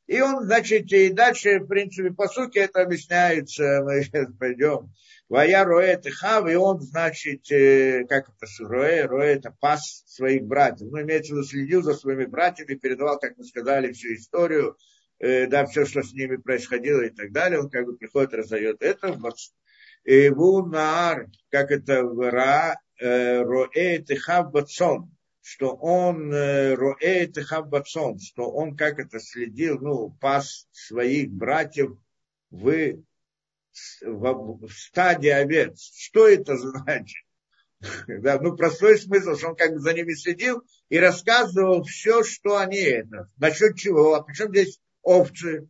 [0.07, 4.91] И он, значит, и дальше, в принципе, по сути это объясняется, мы сейчас пойдем.
[5.27, 10.89] Вая Роэ Техав, и он, значит, э, как это, Роэ, Роэ это пас своих братьев.
[10.91, 14.77] Ну, имеется в виду, следил за своими братьями, передавал, как мы сказали, всю историю,
[15.17, 17.59] э, да, все, что с ними происходило и так далее.
[17.59, 19.17] Он как бы приходит, раздает это.
[20.03, 25.11] И Вунаар, как это, Ра, э, Роэ Техав Бацон,
[25.41, 31.97] что он Роэ Техав Бацон, что он как это следил, ну, пас своих братьев
[32.51, 33.03] в
[34.01, 35.91] в, стадии овец.
[35.97, 37.25] Что это значит?
[38.07, 42.57] Да, ну, простой смысл, что он как бы за ними следил и рассказывал все, что
[42.57, 43.29] они это.
[43.37, 44.15] Насчет чего?
[44.15, 45.67] А причем здесь овцы?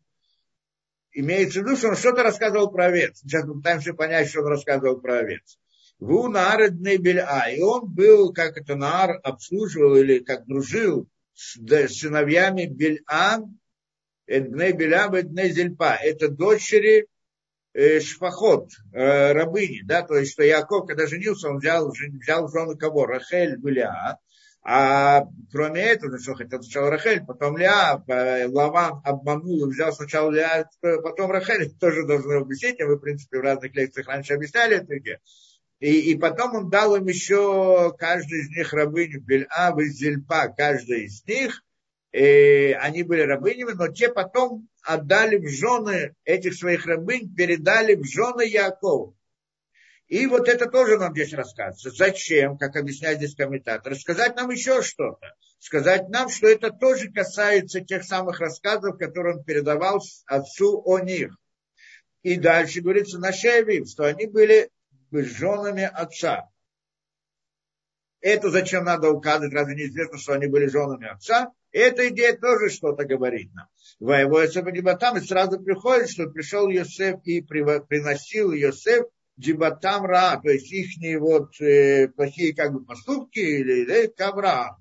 [1.12, 3.20] Имеется в виду, что он что-то рассказывал про овец.
[3.20, 5.58] Сейчас мы пытаемся понять, что он рассказывал про овец.
[6.00, 7.52] Ву Наар А.
[7.52, 13.60] И он был, как это Наар обслуживал или как дружил с, сыновьями Бельам,
[14.28, 15.96] Эдней Белям, Эдней Зельпа.
[16.02, 17.08] Это дочери
[17.76, 22.78] э, шфахот, э, рабыни, да, то есть, что Яков, когда женился, он взял, взял жену
[22.78, 23.06] кого?
[23.06, 24.18] Рахель, Ля,
[24.64, 28.02] а кроме этого, что хотел сначала Рахель, потом Ля,
[28.48, 33.40] Лаван обманул и взял сначала Ля, потом Рахель, тоже должны объяснить, а вы, в принципе,
[33.40, 35.20] в разных лекциях раньше объясняли это.
[35.80, 41.24] И, и потом он дал им еще, каждый из них рабыню, Бельа, Зельпа, каждый из
[41.28, 41.62] них,
[42.16, 48.06] и они были рабынями, но те потом отдали в жены этих своих рабынь, передали в
[48.06, 49.18] жены Якову.
[50.08, 51.90] И вот это тоже нам здесь рассказывается.
[51.90, 55.36] Зачем, как объясняет здесь комментатор, сказать нам еще что-то.
[55.60, 61.36] Сказать нам, что это тоже касается тех самых рассказов, которые он передавал отцу о них.
[62.24, 64.70] И дальше говорится на Шевим, что они были
[65.12, 66.50] женами отца.
[68.22, 71.52] Это зачем надо указывать, разве неизвестно, что они были женами отца?
[71.76, 73.68] Эта идея тоже что-то говорит нам.
[74.00, 79.08] Воевой там и сразу приходит, что пришел Йосеф и приносил Йосеф
[79.38, 84.78] Джибатам Ра, то есть их вот э, плохие как бы поступки или, или к Аврааму.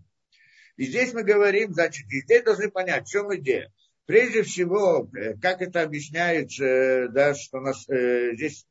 [0.77, 3.73] И здесь мы говорим, значит, и здесь должны понять, в чем идея.
[4.07, 8.67] Прежде всего, э, как это объясняется, да, что нас э, здесь,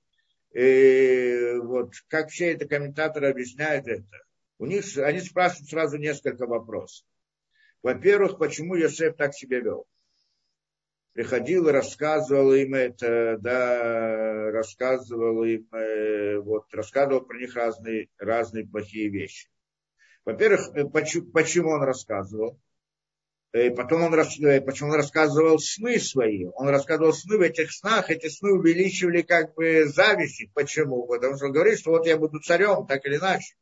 [0.53, 4.07] э, вот, как все это комментаторы объясняют это.
[4.59, 7.05] У них, они спрашивают сразу несколько вопросов.
[7.83, 9.85] Во-первых, почему Йосеф так себя вел?
[11.13, 18.65] приходил и рассказывал им это, да, рассказывал им, э, вот, рассказывал про них разные, разные
[18.65, 19.47] плохие вещи.
[20.25, 22.59] Во-первых, э, почему, он рассказывал?
[23.51, 26.45] Э, потом он, э, почему он рассказывал сны свои.
[26.55, 28.09] Он рассказывал сны в этих снах.
[28.09, 30.51] Эти сны увеличивали как бы зависть.
[30.55, 31.05] Почему?
[31.05, 33.53] Потому что он говорит, что вот я буду царем, так или иначе.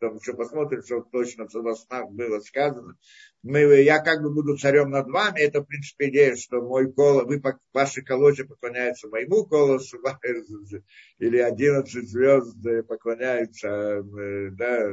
[0.00, 2.96] Там еще посмотрим, что точно в снах было сказано.
[3.42, 5.40] Мы, я как бы буду царем над вами.
[5.40, 9.98] Это, в принципе, идея, что мой колос, вы, ваши колодцы поклоняются моему колосу,
[11.18, 12.56] или 11 звезд
[12.86, 14.02] поклоняются,
[14.52, 14.92] да,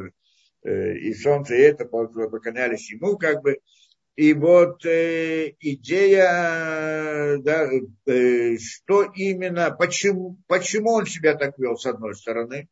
[0.63, 3.59] и солнце, и это поклонялись ему, как бы.
[4.15, 7.69] И вот э, идея, да,
[8.05, 12.69] э, что именно, почему, почему он себя так вел, с одной стороны,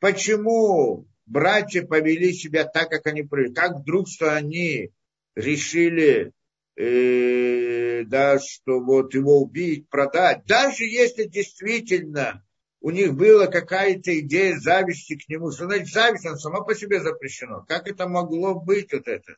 [0.00, 4.90] почему братья повели себя так, как они повели, как вдруг, что они
[5.36, 6.32] решили,
[6.76, 12.44] э, да, что вот его убить, продать, даже если действительно
[12.80, 17.00] у них была какая-то идея зависти к нему, что значит зависть, она сама по себе
[17.00, 19.36] запрещена, как это могло быть вот это?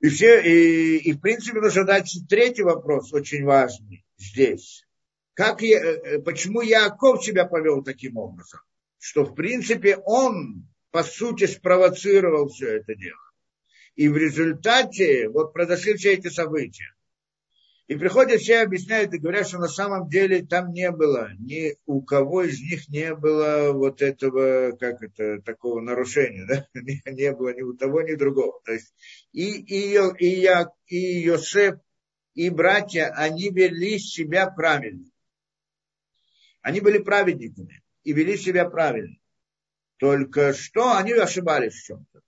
[0.00, 4.84] И, все, и, и в принципе нужно дать третий вопрос, очень важный здесь.
[5.34, 8.60] Как я, э, э, почему Яков себя повел таким образом?
[8.98, 13.20] Что в принципе он по сути спровоцировал все это дело.
[13.94, 16.94] И в результате вот произошли все эти события.
[17.88, 22.02] И приходят все объясняют и говорят, что на самом деле там не было, ни у
[22.02, 26.66] кого из них не было вот этого, как это, такого нарушения, да?
[26.74, 28.60] Не, не было ни у того, ни у другого.
[28.64, 28.94] То есть
[29.32, 31.76] и, и, и, я, и Йосеф,
[32.34, 35.06] и братья, они вели себя правильно.
[36.60, 39.16] Они были праведниками и вели себя правильно.
[39.98, 42.20] Только что они ошибались в чем-то.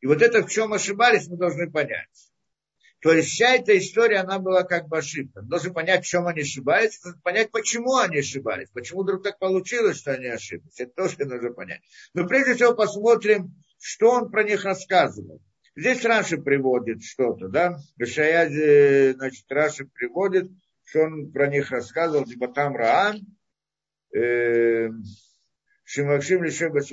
[0.00, 2.30] И вот это в чем ошибались, мы должны понять.
[3.00, 5.42] То есть вся эта история, она была как бы ошибка.
[5.42, 10.12] Должны понять, в чем они ошибались, понять, почему они ошибались, почему вдруг так получилось, что
[10.12, 10.78] они ошиблись.
[10.78, 11.80] Это тоже нужно понять.
[12.14, 15.42] Но прежде всего посмотрим, что он про них рассказывал.
[15.74, 17.78] Здесь Раши приводит что-то, да?
[17.96, 20.52] Бешаязи, значит, Раши приводит,
[20.84, 23.35] что он про них рассказывал, типа там Раан,
[25.84, 26.90] Шимакшим Лишебас,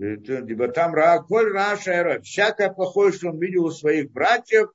[0.00, 4.70] Ибо там Ра, коль Раша всякое плохое, что он видел у своих братьев,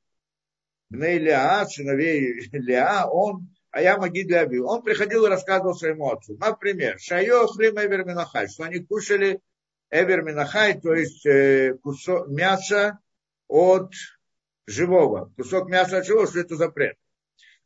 [0.89, 6.37] Бней Леа, сыновей Леа, он, а я Магид Леаби, он приходил и рассказывал своему отцу.
[6.37, 9.41] Например, Шайо Хрим Эвер Минахай, что они кушали
[9.89, 12.99] Эвер Минахай, то есть э, кусок мяса
[13.47, 13.91] от
[14.67, 15.33] живого.
[15.35, 16.97] Кусок мяса от живого, что это запрет.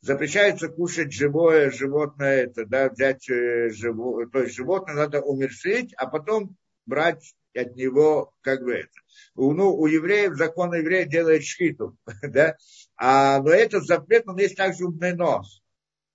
[0.02, 6.06] Запрещается кушать живое животное, это, да, взять э, живое, то есть животное надо умерщвить, а
[6.06, 8.98] потом брать от него как бы это.
[9.34, 12.56] Ну, у евреев закон еврея делает шхиту, да,
[12.96, 15.60] а, но этот запрет, он есть также у нос.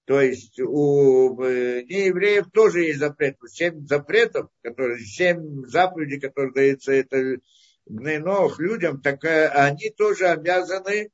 [0.05, 3.37] То есть у неевреев тоже есть запрет.
[3.47, 7.39] Семь запретов, которые, семь заповедей, которые даются это
[7.87, 11.09] гнойнох людям, так э, они тоже обязаны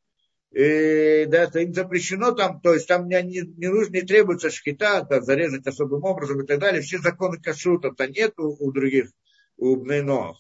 [0.51, 5.05] и, да, это им запрещено там, то есть там не, не, нужно, не требуется шкита,
[5.09, 6.81] да, зарезать особым образом и так далее.
[6.81, 9.11] Все законы кашрута-то нет у, у других
[9.55, 10.37] у Бнейнох,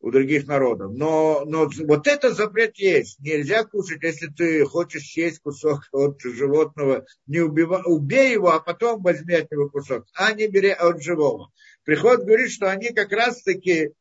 [0.00, 0.92] у других народов.
[0.94, 3.20] Но, но вот этот запрет есть.
[3.20, 9.02] Нельзя кушать, если ты хочешь съесть кусок от животного, не убивай, убей его, а потом
[9.02, 11.52] возьми от него кусок, а не бери от живого.
[11.84, 13.92] Приход говорит, что они как раз-таки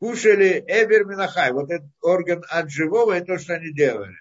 [0.00, 4.16] кушали Эбер Минахай, вот этот орган от живого, это то, что они делали.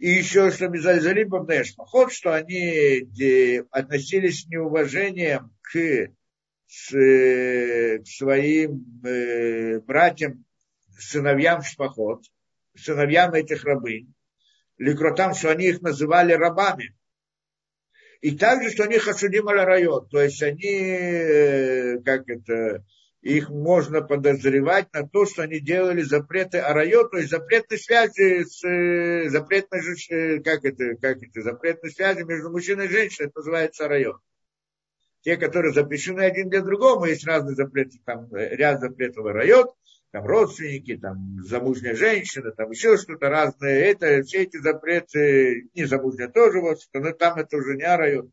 [0.00, 3.06] И еще, что Мизальзалим Бабнешмахот, что они
[3.70, 6.10] относились с неуважением к
[6.66, 10.46] с, к своим э, братьям,
[10.98, 12.24] сыновьям Шпахот,
[12.74, 14.14] сыновьям этих рабынь,
[14.78, 16.96] ликротам, что они их называли рабами.
[18.22, 22.86] И также, что они хасудим райот, то есть они, э, как это,
[23.22, 29.30] их можно подозревать на то, что они делали запреты арайот, то есть запретные связи с
[29.30, 34.20] запретной, как это, как это, запретной связи между мужчиной и женщиной, это называется арайот
[35.22, 39.74] те, которые запрещены один для другого, есть разные запреты, там э, ряд запретов райот,
[40.12, 43.78] там родственники, там замужняя женщина, там еще что-то разное.
[43.80, 48.30] Это, все эти запреты, не замужняя тоже, вот, но там это уже не райот.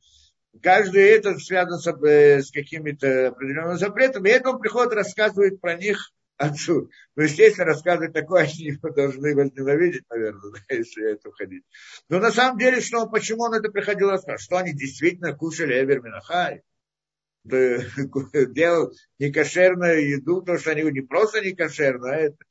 [0.61, 5.75] Каждый это связан с, э, с какими-то определенными запретами, и это он приходит, рассказывает про
[5.75, 6.89] них отцу.
[7.15, 11.63] Ну, естественно, рассказывать такое, они его должны возненавидеть, наверное, да, если это уходить.
[12.09, 14.41] Но на самом деле, что, почему он это приходил рассказывать?
[14.41, 16.61] Что они действительно кушали Эвер Минахай?
[18.53, 22.43] делал некошерную еду, потому что они не просто некошерную, а.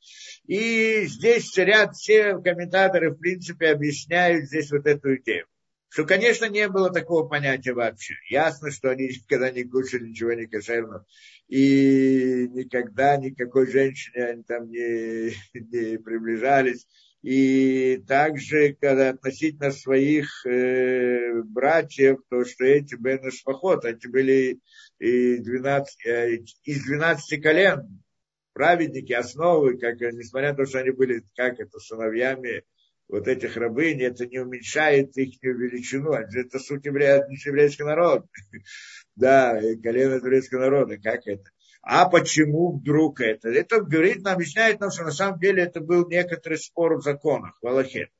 [0.46, 5.46] И здесь ряд все комментаторы, в принципе, объясняют здесь вот эту идею.
[5.96, 8.16] Что, конечно, не было такого понятия вообще.
[8.28, 11.06] Ясно, что они никогда не кушали ничего не кошерного.
[11.48, 16.86] И никогда никакой женщине они там не, не приближались.
[17.22, 24.60] И также, когда относительно своих э, братьев, то что эти Бен Шпахот, эти были
[24.98, 28.02] и 12, э, из 12 колен,
[28.52, 32.64] праведники, основы, как, несмотря на то, что они были, как это, сыновьями
[33.08, 38.26] вот этих рабынь, это не уменьшает их величину, это суть еврея, еврейский народ.
[39.14, 41.44] Да, колено еврейского народа, как это?
[41.80, 43.48] А почему вдруг это?
[43.48, 47.56] Это говорит, нам объясняет нам, что на самом деле это был некоторый спор в законах,
[47.62, 48.10] в Аллахе.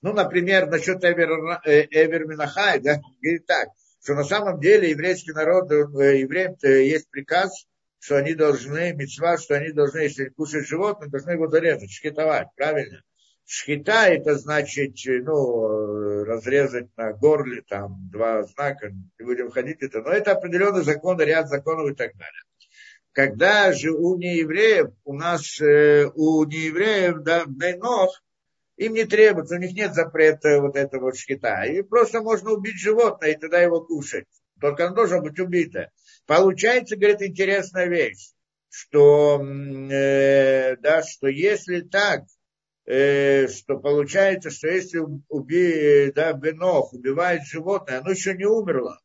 [0.00, 3.68] Ну, например, насчет Эвер, э, Эвер Минахай, да, говорит так,
[4.02, 7.66] что на самом деле еврейский народ, э, евреям есть приказ,
[7.98, 13.02] что они должны, мецва, что они должны, если кушать животное, должны его зарезать, шкитовать, правильно?
[13.46, 20.10] Шхита это значит, ну, разрезать на горле, там, два знака, не будем ходить это, но
[20.10, 22.42] это определенный закон, ряд законов и так далее
[23.14, 28.22] когда же у неевреев, у нас, э, у неевреев, да, Бейнох,
[28.76, 31.62] им не требуется, у них нет запрета вот этого шкита.
[31.62, 34.26] И просто можно убить животное и тогда его кушать.
[34.60, 35.90] Только оно должно быть убито.
[36.26, 38.32] Получается, говорит, интересная вещь,
[38.68, 42.24] что, э, да, что если так,
[42.86, 49.00] э, что получается, что если уби, да, Бенох убивает животное, оно еще не умерло,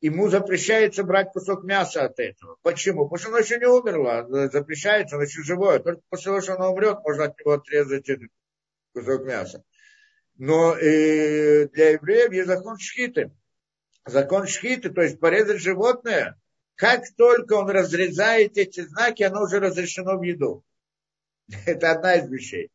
[0.00, 2.56] ему запрещается брать кусок мяса от этого.
[2.62, 3.08] Почему?
[3.08, 5.80] Потому что оно еще не умерло, запрещается, оно еще живое.
[5.80, 8.30] Только после того, что оно умрет, можно от него отрезать этот
[8.92, 9.64] кусок мяса.
[10.36, 13.32] Но э, для евреев есть закон шхиты.
[14.06, 16.40] Закон шхиты, то есть порезать животное,
[16.76, 20.64] как только он разрезает эти знаки, оно уже разрешено в еду.
[21.66, 22.70] Это одна из вещей.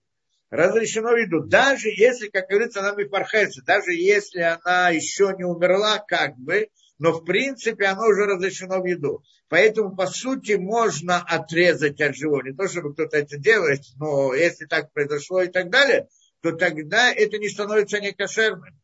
[0.50, 1.42] Разрешено еду.
[1.42, 6.70] Даже если, как говорится, она мифархеса, даже если она еще не умерла, как бы,
[7.00, 9.24] но в принципе оно уже разрешено в еду.
[9.50, 12.44] Поэтому, по сути, можно отрезать от живого.
[12.44, 16.08] Не то, чтобы кто-то это делает, но если так произошло и так далее,
[16.42, 18.80] то тогда это не становится некошерным.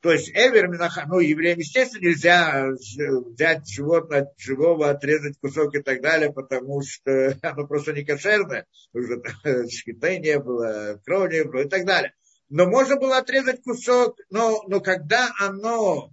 [0.00, 5.82] То есть Эвер Минаха, ну, евреям, естественно, нельзя взять животное от живого, отрезать кусок и
[5.82, 11.44] так далее, потому что оно просто не кошерное, потому что шкиты не было, крови не
[11.44, 12.12] было и так далее.
[12.48, 16.12] Но можно было отрезать кусок, но, но когда оно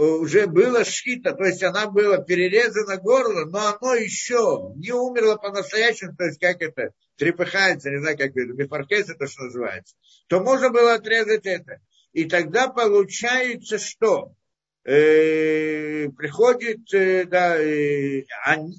[0.00, 5.36] Э, уже было шхита, то есть она была перерезана горло, но оно еще не умерло
[5.36, 9.94] по-настоящему, то есть как это, трепыхается, не знаю, как это, мифаркес это что называется,
[10.28, 11.80] то можно было отрезать это.
[12.12, 14.34] И тогда получается, что
[14.84, 18.24] э, приходит, э, да, э,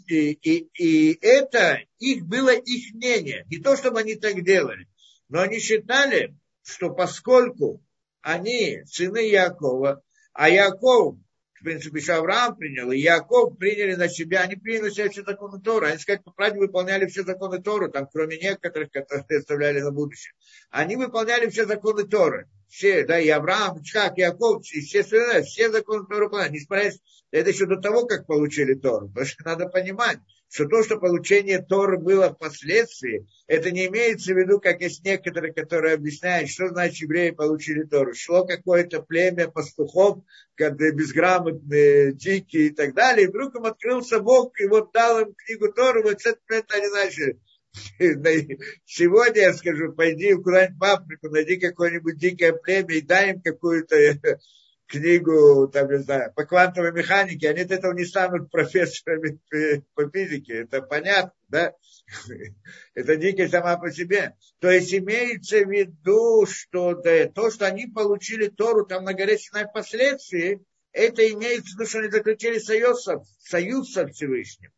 [0.08, 3.46] и, и, и это их было их мнение.
[3.50, 4.88] Не то, чтобы они так делали,
[5.30, 7.82] но они считали, что поскольку
[8.22, 10.04] они, сыны Якова,
[10.34, 11.16] а Яков,
[11.60, 15.24] в принципе, еще Авраам принял, и Яков приняли на себя, они приняли на себя все
[15.24, 15.88] законы Тора.
[15.88, 20.34] Они, сказать, по правде выполняли все законы Торы, там, кроме некоторых, которые оставляли на будущее.
[20.70, 22.50] Они выполняли все законы Торы.
[22.72, 26.30] Все, да, и Авраам, Ичхак, и Яков, все, все, все законы Торы.
[26.50, 26.92] Несмотря
[27.30, 29.10] это еще до того, как получили Тору.
[29.10, 30.20] Потому что надо понимать,
[30.50, 35.54] что то, что получение Торы было впоследствии, это не имеется в виду, как есть некоторые,
[35.54, 38.14] которые объясняют, что значит евреи получили Тору.
[38.14, 40.20] Шло какое-то племя пастухов,
[40.56, 45.34] когда безграмотные, дикие и так далее, и вдруг им открылся Бог, и вот дал им
[45.34, 47.38] книгу Тору, вот это, это они начали.
[48.86, 53.96] Сегодня я скажу, пойди куда-нибудь в Африку, найди какое-нибудь дикое племя и дай им какую-то
[54.88, 59.40] книгу, там, не знаю, по квантовой механике, они от этого не станут профессорами
[59.94, 60.64] по физике.
[60.64, 61.74] Это понятно, да?
[62.94, 64.36] Это дикость сама по себе.
[64.60, 69.38] То есть имеется в виду, что да, то, что они получили Тору там на горе
[69.38, 70.62] Синай впоследствии,
[70.92, 73.08] это имеется в виду, что они заключили союз,
[73.40, 74.72] союз со Всевышним.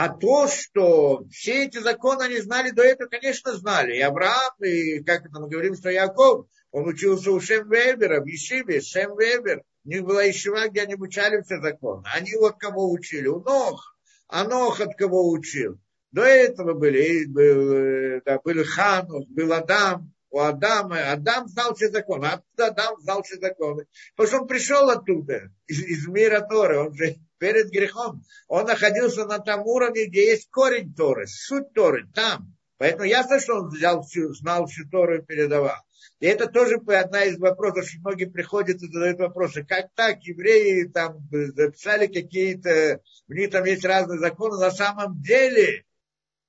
[0.00, 3.96] А то, что все эти законы они знали до этого, конечно, знали.
[3.96, 8.26] И Авраам, и, как это мы говорим, что Яков, он учился у Шем Вебера, в
[8.26, 9.64] Ешиве, Шем Вебер.
[9.84, 12.04] У них была Ешива, где они обучали все законы.
[12.14, 13.26] Они от кого учили?
[13.26, 13.98] У Нох.
[14.28, 15.80] А Нох от кого учил?
[16.12, 21.10] До этого были, был, да, был Ханух, был Адам, у Адама.
[21.10, 22.26] Адам знал все законы.
[22.26, 23.86] Откуда Адам знал все законы?
[24.14, 26.78] Потому что он пришел оттуда, из, из мира Торы.
[26.78, 28.22] Он же перед грехом.
[28.48, 32.54] Он находился на том уровне, где есть корень Торы, суть Торы, там.
[32.78, 35.76] Поэтому ясно, что он взял всю, знал всю Тору и передавал.
[36.20, 40.84] И это тоже одна из вопросов, что многие приходят и задают вопросы, как так евреи
[40.84, 45.84] там записали какие-то, у них там есть разные законы, на самом деле,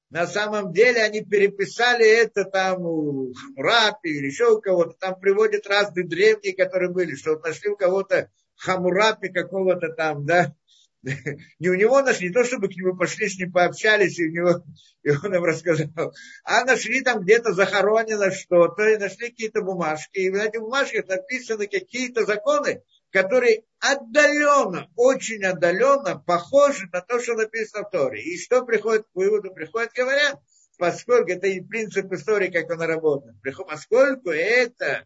[0.10, 5.68] на самом деле они переписали это там у Хамурапи или еще у кого-то, там приводят
[5.68, 10.56] разные древние, которые были, что нашли у кого-то Хамурапи какого-то там, да,
[11.04, 14.32] не у него нашли, не то чтобы к нему пошли, с ним пообщались, и, у
[14.32, 14.64] него,
[15.04, 20.30] и он им рассказал, а нашли там где-то захоронено что-то, и нашли какие-то бумажки, и
[20.30, 27.86] в этих бумажках написаны какие-то законы, которые отдаленно, очень отдаленно похожи на то, что написано
[27.86, 28.22] в Торе.
[28.22, 29.52] И что приходит к выводу?
[29.54, 30.40] Приходит, говорят,
[30.78, 33.36] поскольку это и принцип истории, как он работает,
[33.68, 35.06] поскольку это,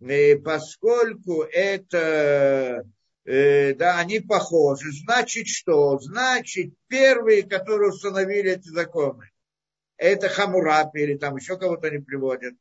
[0.00, 2.84] э, поскольку это
[3.28, 4.90] э, да, они похожи.
[4.92, 5.98] Значит что?
[5.98, 9.30] Значит, первые, которые установили эти законы,
[9.96, 12.54] это Хамурапи или там еще кого-то они приводят.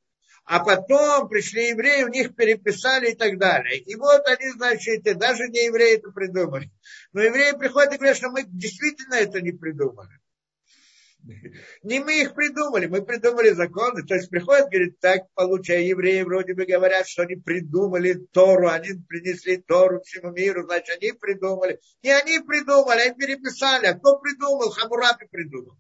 [0.44, 3.80] А потом пришли евреи, у них переписали и так далее.
[3.80, 6.72] И вот они, значит, даже не евреи это придумали.
[7.12, 10.20] Но евреи приходят и говорят, что мы действительно это не придумали.
[11.84, 14.04] Не мы их придумали, мы придумали законы.
[14.04, 18.90] То есть приходят, говорит, так получая евреи вроде бы говорят, что они придумали Тору, они
[19.08, 21.80] принесли Тору всему миру, значит, они придумали.
[22.04, 23.88] Не они придумали, они переписали.
[23.88, 24.70] А кто придумал?
[24.70, 25.78] Хамурапи придумал.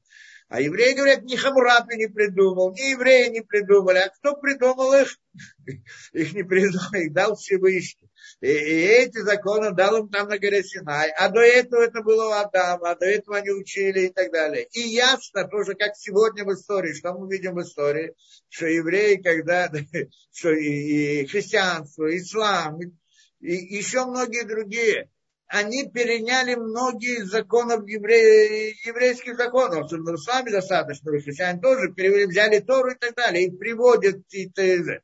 [0.50, 3.98] А евреи говорят, ни Хамурапи не придумал, ни евреи не придумали.
[3.98, 5.18] А кто придумал их?
[6.14, 8.10] Их не придумал, их дал Всевышний.
[8.40, 11.12] И, и эти законы дал им там на горе Синай.
[11.18, 14.68] А до этого это было у Адама, а до этого они учили и так далее.
[14.74, 18.14] И ясно тоже, как сегодня в истории, что мы видим в истории,
[18.50, 19.72] что евреи, когда,
[20.32, 22.92] что и, и христианство, ислам, и,
[23.40, 25.10] и еще многие другие,
[25.48, 28.72] они переняли многие из законов евре...
[28.86, 29.86] еврейских законов.
[29.86, 34.46] Особенно в исламе достаточно, христиане тоже перевели, взяли Тору и так далее, и приводят и
[34.46, 35.02] а,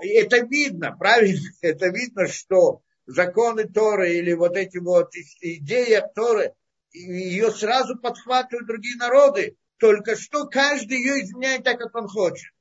[0.00, 1.48] это видно, правильно?
[1.62, 5.10] Это видно, что законы Торы или вот эти вот
[5.40, 6.54] идеи Торы,
[6.92, 9.56] ее сразу подхватывают другие народы.
[9.78, 12.52] Только что каждый ее изменяет так, как он хочет.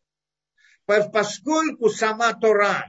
[0.85, 2.85] Поскольку сама Тора,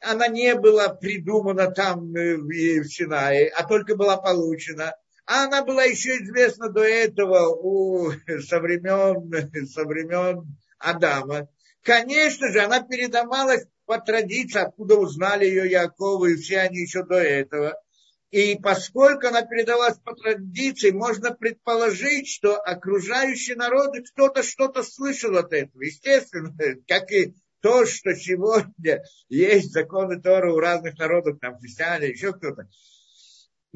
[0.00, 4.94] она не была придумана там э, в Синае, а только была получена.
[5.26, 8.12] А она была еще известна до этого у,
[8.46, 11.48] со, времен, со времен Адама.
[11.84, 17.16] Конечно же, она передавалась по традиции, откуда узнали ее Якова и все они еще до
[17.16, 17.78] этого.
[18.30, 25.52] И поскольку она передавалась по традиции, можно предположить, что окружающие народы кто-то что-то слышал от
[25.52, 25.82] этого.
[25.82, 26.52] Естественно,
[26.88, 32.66] как и то, что сегодня есть законы Тора у разных народов, там христиане, еще кто-то.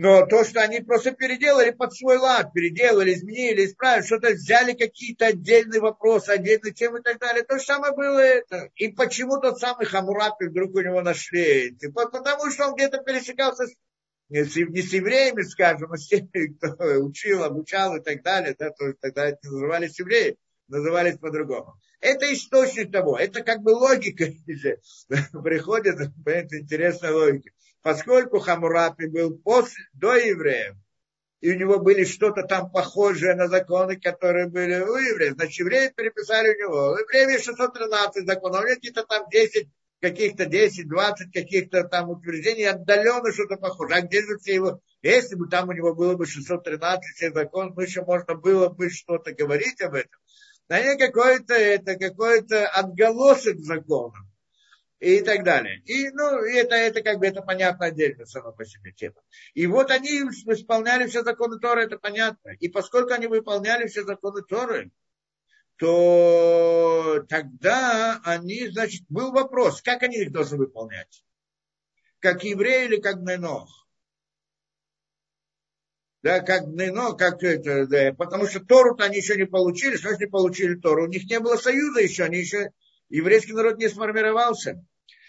[0.00, 5.26] Но то, что они просто переделали под свой лад, переделали, изменили, исправили, что-то взяли какие-то
[5.26, 7.42] отдельные вопросы, отдельные темы и так далее.
[7.42, 8.70] То же самое было это.
[8.76, 11.74] И почему тот самый Хамурапи вдруг у него нашли?
[11.74, 13.72] Типа, потому что он где-то пересекался с,
[14.28, 18.54] не, с, не с евреями, скажем, а с теми, кто учил, обучал и так далее.
[18.56, 20.36] Да, то тогда это назывались евреи,
[20.68, 21.74] назывались по-другому.
[22.00, 24.26] Это источник того, это как бы логика
[25.42, 27.50] приходит, это интересная логика.
[27.82, 30.74] Поскольку Хамурапи был после, до евреев,
[31.40, 35.92] и у него были что-то там похожее на законы, которые были у евреев, значит, евреи
[35.94, 36.92] переписали у него.
[36.92, 39.68] У евреев 613 законов, у него какие-то там 10,
[40.00, 43.94] каких-то 10, 20 каких-то там утверждений, отдаленно что-то похоже.
[43.94, 44.80] А где же все его?
[45.02, 49.32] Если бы там у него было бы 613 законов, ну еще можно было бы что-то
[49.32, 50.18] говорить об этом
[50.68, 54.27] на какой-то это какой-то отголосок закона
[55.00, 55.80] и так далее.
[55.84, 59.22] И, ну, это, это как бы это понятно отдельно само по себе тема.
[59.54, 62.50] И вот они исполняли все законы Торы, это понятно.
[62.58, 64.90] И поскольку они выполняли все законы Торы,
[65.76, 71.24] то тогда они, значит, был вопрос, как они их должны выполнять?
[72.18, 73.78] Как евреи или как Ненох?
[76.22, 80.26] да, как, ну, как это, да, потому что Тору-то они еще не получили, что они
[80.26, 81.04] получили Тору?
[81.04, 82.70] У них не было союза еще, они еще,
[83.08, 84.84] еврейский народ не сформировался.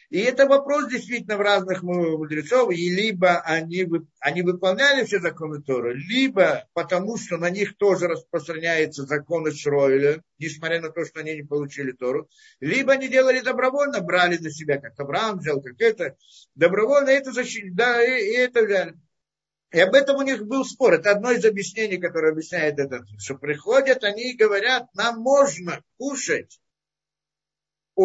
[0.10, 3.88] И это вопрос действительно в разных мудрецов, и либо они,
[4.20, 10.82] они выполняли все законы Торы, либо потому что на них тоже распространяется закон Ишроиля, несмотря
[10.82, 12.28] на то, что они не получили Тору,
[12.60, 16.18] либо они делали добровольно, брали на себя, как Авраам взял, как это,
[16.56, 18.96] добровольно это защитили, да, и, и это взяли.
[19.72, 20.94] И об этом у них был спор.
[20.94, 23.06] Это одно из объяснений, которое объясняет это.
[23.20, 26.60] Что приходят они и говорят, нам можно кушать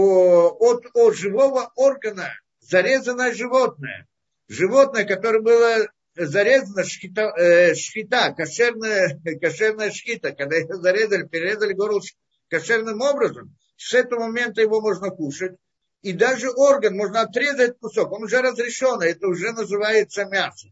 [0.00, 4.08] от, от живого органа зарезанное животное.
[4.48, 10.32] Животное, которое было зарезано шхита, э, шхита кошерная, кошерная шхита.
[10.32, 12.00] Когда их зарезали, перерезали горло
[12.48, 15.56] кошерным образом, с этого момента его можно кушать.
[16.02, 20.68] И даже орган можно отрезать кусок, он уже разрешен, это уже называется мясо.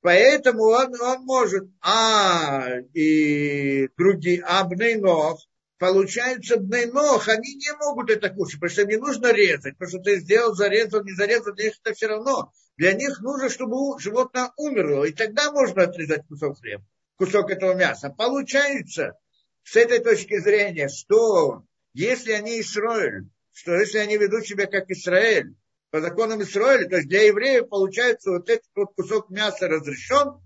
[0.00, 5.38] Поэтому он, он может, а и другие, а бнейнох,
[5.82, 9.98] получается бнейнох, они не могут это кушать, потому что им не нужно резать, потому что
[9.98, 12.52] ты сделал, зарезал, не зарезал, для них это все равно.
[12.76, 16.84] Для них нужно, чтобы животное умерло, и тогда можно отрезать кусок хлеба,
[17.16, 18.10] кусок этого мяса.
[18.16, 19.18] Получается,
[19.64, 21.64] с этой точки зрения, что
[21.94, 25.52] если они Исраиль, что если они ведут себя как Израиль,
[25.90, 30.40] по законам Исраиля, то есть для евреев получается вот этот вот кусок мяса разрешен,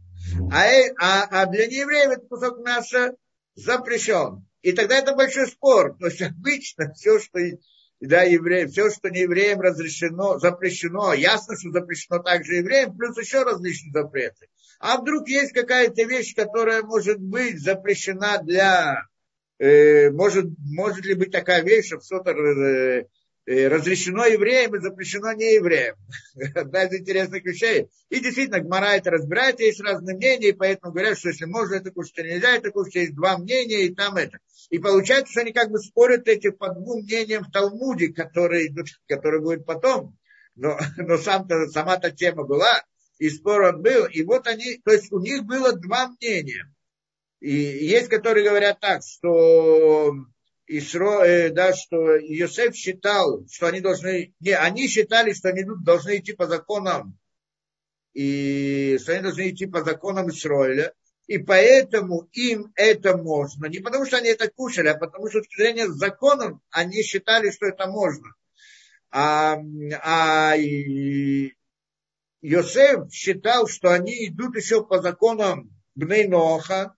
[0.51, 3.14] а, э, а, а для неевреев этот кусок мяса
[3.55, 4.47] запрещен.
[4.67, 5.97] И тогда это большой спор.
[5.97, 7.39] То есть обычно все, что
[8.01, 13.45] да, евреи, все, что не евреям разрешено, запрещено, ясно, что запрещено также евреям, плюс еще
[13.45, 14.49] различные запреты.
[14.81, 19.05] А вдруг есть какая-то вещь, которая может быть запрещена для...
[19.61, 23.05] Э, может, может ли быть такая вещь, что что-то э, Э,
[23.47, 25.97] разрешено евреям и запрещено неевреям.
[26.55, 27.89] Одна из интересных вещей.
[28.09, 31.93] И действительно, Гмара это разбирает, есть разные мнения, и поэтому говорят, что если можно это
[31.93, 34.39] кушать, то нельзя это кушать, есть два мнения, и там это.
[34.71, 38.75] И получается, что они как бы спорят эти по двум мнениям в Талмуде, который,
[39.09, 40.19] который будет потом.
[40.57, 42.83] Но, но сам-то, сама-то тема была,
[43.19, 44.07] и спор он был.
[44.07, 46.73] И вот они, то есть у них было два мнения.
[47.41, 50.13] И есть, которые говорят так, что
[50.67, 56.19] Исро, э, да, что Иосиф считал, что они должны, не, они считали, что они должны
[56.19, 57.17] идти по законам,
[58.14, 60.93] и что они должны идти по законам Исроиля,
[61.27, 63.67] и поэтому им это можно.
[63.67, 67.51] Не потому, что они это кушали, а потому, что с точки зрения законов они считали,
[67.51, 68.35] что это можно.
[69.11, 69.57] А,
[70.03, 70.57] а
[72.43, 76.97] Йосеф считал, что они идут еще по законам Бнейноха,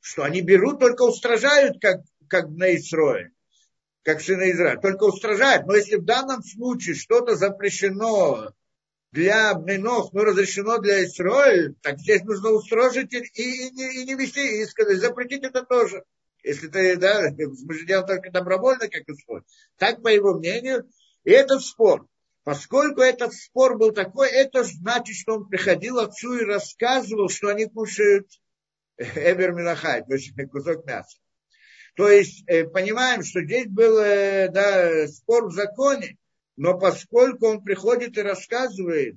[0.00, 2.00] что они берут, только устражают, как
[2.30, 3.32] как на Исроэль,
[4.02, 5.66] как сына Израиля, только устражает.
[5.66, 8.54] Но если в данном случае что-то запрещено
[9.12, 14.14] для Бнинов, но разрешено для Исроэль, так здесь нужно устражить и, и, не, и не
[14.14, 16.04] вести, и сказать, запретить это тоже.
[16.42, 19.42] Если ты, да, мы же делаем только добровольно, как исход.
[19.76, 20.88] Так, по его мнению,
[21.24, 22.06] и это спор.
[22.44, 27.66] Поскольку этот спор был такой, это значит, что он приходил отцу и рассказывал, что они
[27.66, 28.26] кушают
[28.96, 31.18] Эбер то есть кусок мяса.
[31.96, 36.16] То есть э, понимаем, что здесь был э, да, спор в законе,
[36.56, 39.16] но поскольку он приходит и рассказывает,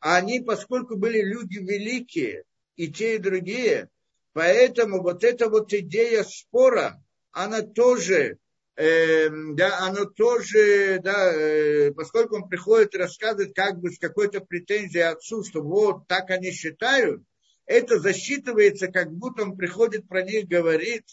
[0.00, 2.44] а они, поскольку были люди великие,
[2.76, 3.88] и те, и другие,
[4.32, 7.02] поэтому вот эта вот идея спора,
[7.32, 8.38] она тоже,
[8.76, 14.40] э, да, она тоже, да, э, поскольку он приходит и рассказывает как бы с какой-то
[14.40, 17.22] претензией отцу, что вот так они считают,
[17.66, 21.04] это засчитывается, как будто он приходит про них говорит,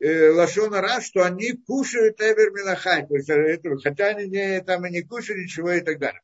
[0.00, 4.90] э, Лашона что они кушают Эвер Минахай, то есть это, хотя они не, там и
[4.90, 6.20] не кушают ничего и так далее.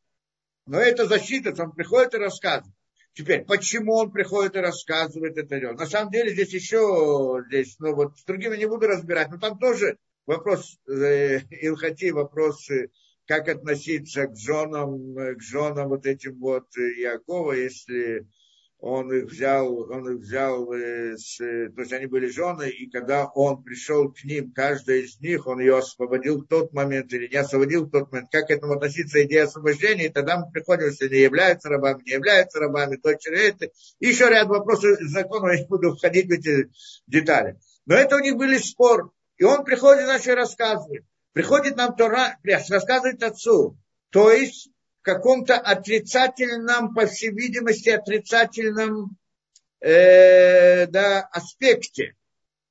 [0.66, 2.74] Но это защита, он приходит и рассказывает.
[3.12, 5.72] Теперь, почему он приходит и рассказывает это?
[5.74, 9.58] На самом деле здесь еще, здесь, ну вот с другими не буду разбирать, но там
[9.58, 12.88] тоже вопрос э, Илхати, вопрос, э,
[13.26, 18.26] как относиться к женам, к женам вот этим вот Якова, если
[18.86, 23.24] он их взял, он их взял, э, с, то есть они были жены, и когда
[23.34, 27.36] он пришел к ним, каждая из них, он ее освободил в тот момент или не
[27.36, 31.08] освободил в тот момент, как к этому относиться идея освобождения, и тогда мы приходим, если
[31.08, 33.70] не являются рабами, не являются рабами, то это.
[34.00, 36.70] Еще ряд вопросов закона, я не буду входить в эти
[37.06, 37.58] детали.
[37.86, 39.12] Но это у них были спор.
[39.38, 41.04] И он приходит и начал рассказывать.
[41.32, 43.78] Приходит нам Тора, рассказывает отцу.
[44.10, 44.68] То есть
[45.04, 49.16] каком-то отрицательном, по всей видимости, отрицательном
[49.80, 52.14] э, да, аспекте.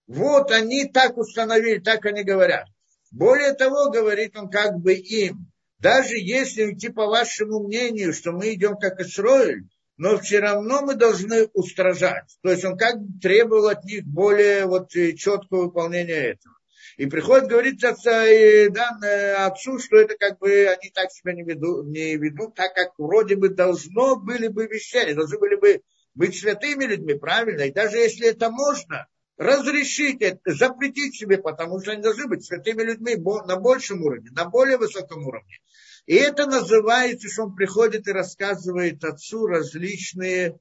[0.07, 2.67] Вот они так установили, так они говорят.
[3.11, 8.53] Более того, говорит он как бы им, даже если идти по вашему мнению, что мы
[8.53, 9.67] идем как Исроиль,
[9.97, 12.37] но все равно мы должны устражать.
[12.41, 16.55] То есть он как бы требовал от них более вот четкого выполнения этого.
[16.97, 21.43] И приходит говорить отца, и, да, отцу, что это как бы они так себя не
[21.43, 25.81] ведут, не ведут, так как вроде бы должно были бы вещать, должны были бы
[26.13, 27.61] быть святыми людьми, правильно?
[27.61, 32.83] И даже если это можно, разрешить это, запретить себе, потому что они должны быть святыми
[32.83, 35.59] людьми на большем уровне, на более высоком уровне.
[36.05, 40.59] И это называется, что он приходит и рассказывает отцу различные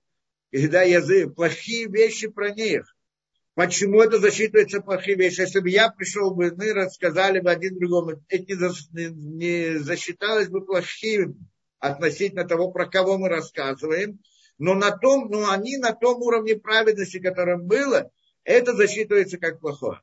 [0.53, 2.85] да, языки, плохие вещи про них.
[3.55, 5.41] Почему это засчитывается плохие вещи?
[5.41, 11.49] Если бы я пришел бы, мы рассказали бы один другому, это не засчиталось бы плохим
[11.79, 14.21] относительно того, про кого мы рассказываем,
[14.57, 18.11] но на том, но они на том уровне праведности, которым было,
[18.45, 20.01] это засчитывается как плохое.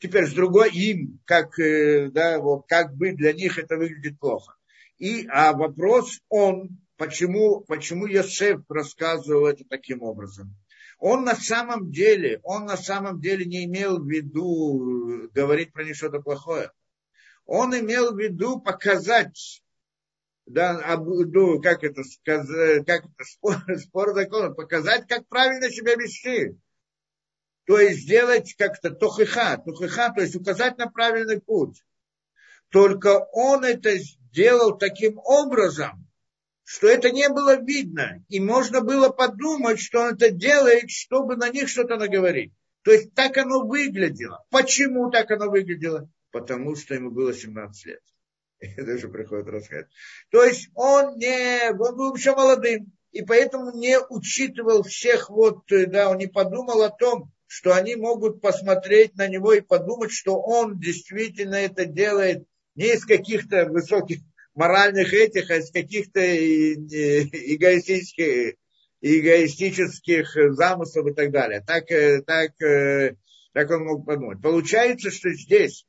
[0.00, 4.54] Теперь с другой им, как, э, да, вот, как бы для них это выглядит плохо.
[4.98, 10.56] И, а вопрос он, почему, почему Йосеф рассказывал это таким образом.
[11.00, 15.82] Он на самом деле, он на самом деле не имел в виду э, говорить про
[15.82, 16.70] них что-то плохое.
[17.46, 19.62] Он имел в виду показать,
[20.44, 26.58] да, ну, как это сказать, как это спор, спор закона, показать, как правильно себя вести.
[27.64, 31.82] То есть сделать как-то тохиха, тохиха, то есть указать на правильный путь.
[32.68, 36.09] Только он это сделал таким образом,
[36.70, 41.48] что это не было видно, и можно было подумать, что он это делает, чтобы на
[41.48, 42.52] них что-то наговорить.
[42.84, 44.44] То есть так оно выглядело.
[44.50, 46.08] Почему так оно выглядело?
[46.30, 48.00] Потому что ему было 17 лет.
[48.60, 49.88] Это уже приходит рассказать.
[50.30, 56.08] То есть он не, он был еще молодым, и поэтому не учитывал всех вот, да,
[56.08, 60.78] он не подумал о том, что они могут посмотреть на него и подумать, что он
[60.78, 62.46] действительно это делает
[62.76, 64.20] не из каких-то высоких
[64.60, 68.56] моральных этих, а из каких-то эгоистических,
[69.00, 71.64] эгоистических замыслов и так далее.
[71.66, 73.16] Так, э, так, э,
[73.54, 74.42] так он мог подумать.
[74.42, 75.86] Получается, что здесь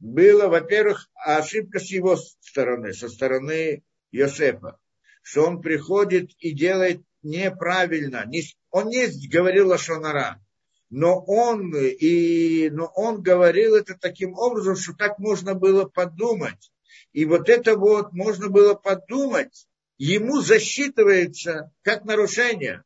[0.00, 4.80] было, во-первых, ошибка с его стороны, со стороны Йосефа,
[5.22, 8.28] что он приходит и делает неправильно.
[8.70, 10.44] Он не говорил о Шонара,
[10.90, 16.72] но он, и, но он говорил это таким образом, что так можно было подумать.
[17.12, 22.84] И вот это вот можно было подумать, ему засчитывается как нарушение.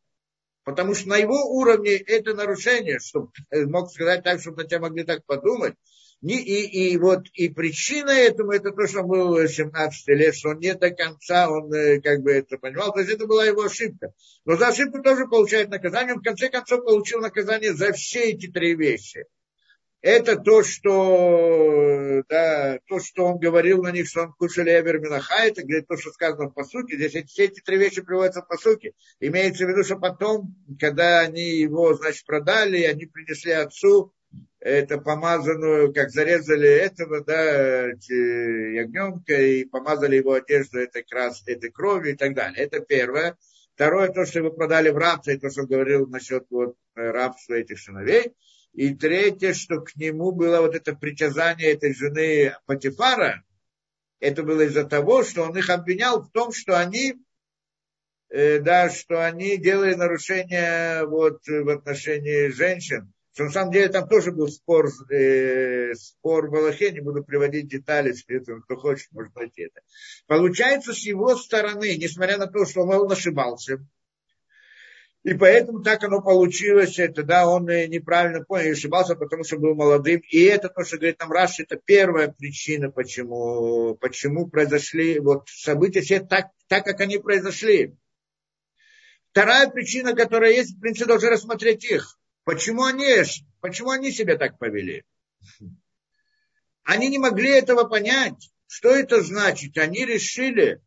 [0.65, 5.05] Потому что на его уровне это нарушение, чтобы мог сказать так, чтобы на тебя могли
[5.05, 5.75] так подумать.
[6.23, 10.51] И, и, и вот и причина этому, это то, что он был 17 лет, что
[10.51, 13.63] он не до конца, он э, как бы это понимал, то есть это была его
[13.63, 14.15] ошибка.
[14.45, 18.47] Но за ошибку тоже получает наказание, он в конце концов получил наказание за все эти
[18.47, 19.25] три вещи
[20.03, 25.45] это то, что, да, то, что он говорил на них, что он кушали Эвер Минаха,
[25.45, 26.97] это говорит то, что сказано в посуке.
[26.97, 28.93] Здесь эти, все эти три вещи приводятся в посуке.
[29.21, 34.13] Имеется в виду, что потом, когда они его, значит, продали, они принесли отцу
[34.59, 42.13] это помазанную, как зарезали этого, да, ягненка, и помазали его одежду этой, крас, этой крови
[42.13, 42.65] и так далее.
[42.65, 43.37] Это первое.
[43.75, 47.55] Второе, то, что его продали в рабство, и то, что он говорил насчет вот, рабства
[47.55, 48.33] этих сыновей.
[48.73, 53.45] И третье, что к нему было вот это притязание этой жены Патифара,
[54.19, 57.17] это было из-за того, что он их обвинял в том, что они,
[58.31, 63.13] э, да, что они делали нарушения вот, в отношении женщин.
[63.35, 67.69] Что на самом деле там тоже был спор, э, спор в Аллахе, не буду приводить
[67.69, 68.15] детали,
[68.65, 69.81] кто хочет, может найти это.
[70.27, 73.85] Получается, с его стороны, несмотря на то, что он ошибался,
[75.25, 79.75] и поэтому так оно получилось, это, да, он неправильно понял, и ошибался, потому что был
[79.77, 80.21] молодым.
[80.31, 86.01] И это то, что говорит нам Раш, это первая причина, почему, почему произошли вот события
[86.01, 87.95] все так, так, как они произошли.
[89.31, 92.19] Вторая причина, которая есть, в принципе, должны рассмотреть их.
[92.45, 93.07] Почему они,
[93.61, 95.05] почему они себя так повели?
[96.83, 98.51] Они не могли этого понять.
[98.67, 99.79] Что это значит?
[99.79, 100.81] Они решили,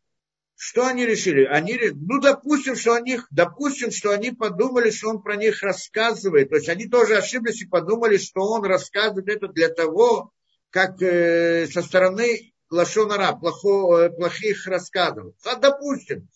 [0.56, 1.44] что они решили?
[1.44, 6.48] Они, ну, допустим, что они, допустим, что они подумали, что он про них рассказывает.
[6.48, 10.32] То есть они тоже ошиблись и подумали, что он рассказывает это для того,
[10.70, 15.34] как э, со стороны лошонара, плохо, э, плохих рассказов.
[15.44, 16.26] А, допустим.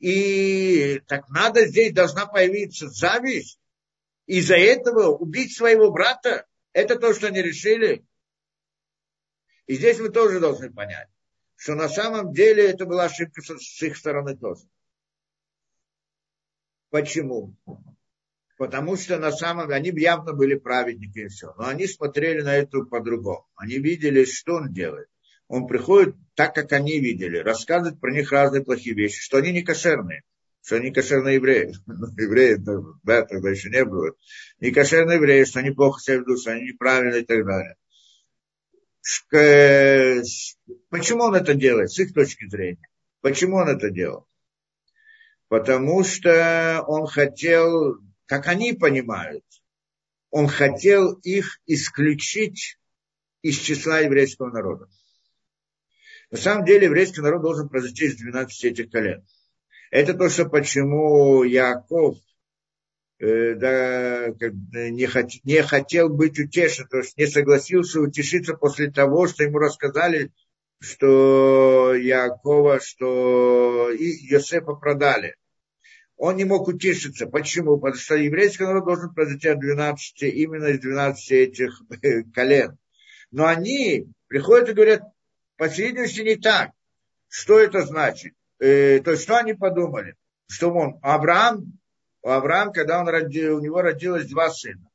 [0.00, 3.60] И так надо, здесь должна появиться зависть.
[4.26, 8.04] Из-за этого убить своего брата, это то, что они решили.
[9.66, 11.08] И здесь мы тоже должны понять
[11.62, 14.64] что на самом деле это была ошибка с их стороны тоже.
[16.90, 17.54] Почему?
[18.58, 21.54] Потому что на самом деле они явно были праведники и все.
[21.56, 23.46] Но они смотрели на это по-другому.
[23.54, 25.06] Они видели, что он делает.
[25.46, 29.62] Он приходит так, как они видели, рассказывает про них разные плохие вещи, что они не
[29.62, 30.24] кошерные,
[30.64, 31.72] что они кошерные евреи.
[31.86, 32.56] Ну, евреи,
[33.04, 34.16] да, тогда еще не было.
[34.58, 37.76] Не кошерные евреи, что они плохо себя ведут, что они неправильно и так далее.
[40.90, 42.88] Почему он это делает, с их точки зрения?
[43.20, 44.28] Почему он это делал?
[45.48, 49.44] Потому что он хотел, как они понимают,
[50.30, 52.78] он хотел их исключить
[53.42, 54.88] из числа еврейского народа.
[56.30, 59.26] На самом деле еврейский народ должен произойти из 12 этих колен.
[59.90, 62.16] Это то, что почему Яков
[63.22, 64.28] да,
[64.72, 69.58] не, хот, не хотел быть утешен, то есть не согласился утешиться после того, что ему
[69.58, 70.32] рассказали,
[70.80, 75.36] что Якова, что и Йосефа продали.
[76.16, 77.26] Он не мог утешиться.
[77.26, 77.78] Почему?
[77.78, 81.80] Потому что еврейский народ должен произойти от 12, именно из 12 этих
[82.34, 82.76] колен.
[83.30, 85.02] Но они приходят и говорят,
[85.56, 86.70] по не так.
[87.28, 88.34] Что это значит?
[88.58, 90.16] Э, то есть, что они подумали?
[90.48, 91.78] Что он, Авраам,
[92.22, 94.88] Авраам, когда он родил, у него родилось два сына.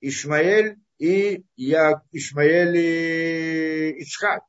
[0.00, 4.44] Ишмаэль и я, Ишмаэль и Ицхак.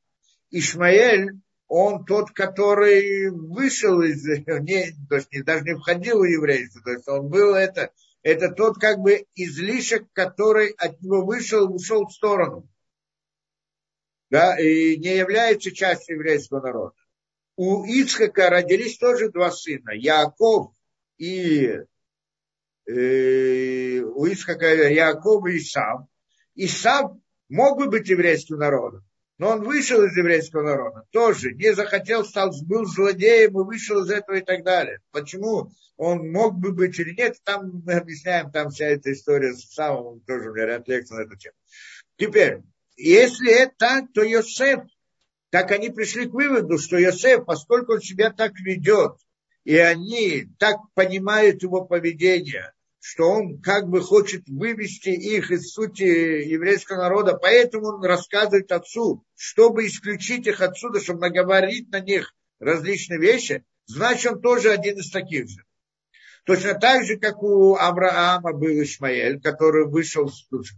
[0.51, 1.31] Ишмаэль,
[1.67, 6.91] он тот, который вышел из, не, то есть не, даже не входил в еврейство, то
[6.91, 12.13] есть он был это, это тот как бы излишек, который от него вышел, ушел в
[12.13, 12.69] сторону.
[14.29, 16.95] Да, и не является частью еврейского народа.
[17.55, 20.73] У Ицхака родились тоже два сына, Яков
[21.17, 21.79] и
[22.87, 26.07] э, у Ицхака Яков и Исав.
[26.55, 27.17] Исав
[27.49, 29.03] мог бы быть еврейским народом,
[29.37, 34.09] но он вышел из еврейского народа, тоже не захотел, стал, был злодеем и вышел из
[34.09, 34.99] этого и так далее.
[35.11, 39.65] Почему он мог бы быть или нет, там мы объясняем, там вся эта история с
[39.65, 41.55] Исавом, тоже у меня ряд лекций на эту тему.
[42.17, 42.61] Теперь,
[42.95, 44.81] если это так, то Йосеф,
[45.49, 49.17] так они пришли к выводу, что Йосеф, поскольку он себя так ведет,
[49.63, 52.71] и они так понимают его поведение,
[53.07, 59.23] что он как бы хочет вывести их из сути еврейского народа, поэтому он рассказывает отцу,
[59.35, 65.11] чтобы исключить их отсюда, чтобы наговорить на них различные вещи, значит, он тоже один из
[65.11, 65.63] таких же.
[66.47, 70.31] Точно так же, как у Авраама был Ишмаэль, который вышел,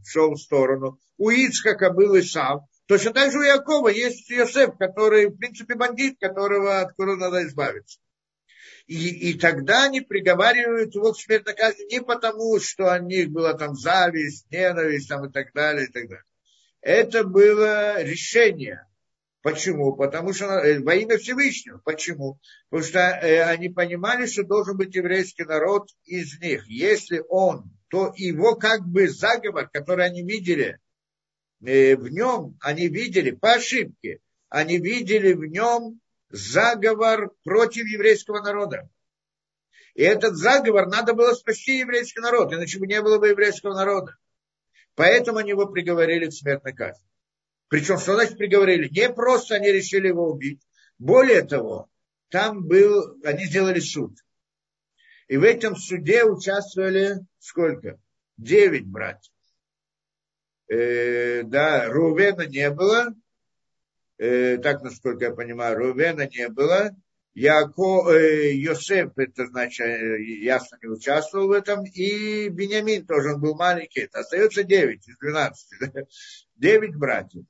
[0.06, 5.28] шел в сторону, у Ицхака был Исав, точно так же у Якова есть Йосеф, который,
[5.28, 8.00] в принципе, бандит, которого, от которого надо избавиться.
[8.88, 13.54] И, и тогда они приговаривают его к смертной казни не потому, что у них была
[13.54, 16.24] там зависть, ненависть там, и так далее, и так далее.
[16.82, 18.88] Это было решение.
[19.42, 19.96] Почему?
[19.96, 21.80] Потому что э, во имя Всевышнего.
[21.80, 22.40] Почему?
[22.70, 26.66] Потому что э, они понимали, что должен быть еврейский народ из них.
[26.68, 30.80] Если он, то его как бы заговор, который они видели,
[31.66, 34.20] э, в нем они видели по ошибке,
[34.50, 36.00] они видели в нем
[36.30, 38.90] заговор против еврейского народа.
[39.96, 44.16] И этот заговор надо было спасти еврейский народ, иначе бы не было бы еврейского народа.
[44.96, 47.06] Поэтому они его приговорили к смертной казни.
[47.68, 48.88] Причем, что значит приговорили?
[48.90, 50.62] Не просто они решили его убить.
[50.98, 51.90] Более того,
[52.30, 54.18] там был, они сделали суд.
[55.28, 58.00] И в этом суде участвовали сколько?
[58.38, 59.34] Девять братьев.
[60.70, 63.14] Э, да, Рувена не было,
[64.18, 66.96] э, так, насколько я понимаю, Рувена не было.
[67.34, 69.86] Яко, э, Йосеф, это значит,
[70.42, 75.18] ясно не участвовал в этом, и Бениамин тоже, он был маленький, это остается девять из
[75.20, 75.78] двенадцати,
[76.56, 77.44] девять братьев.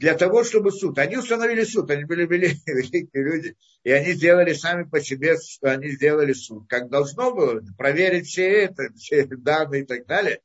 [0.00, 2.24] Для того, чтобы суд, они установили суд, они были
[2.66, 7.60] великие люди, и они сделали сами по себе, что они сделали суд, как должно было,
[7.76, 10.40] проверить все это, все данные и так далее.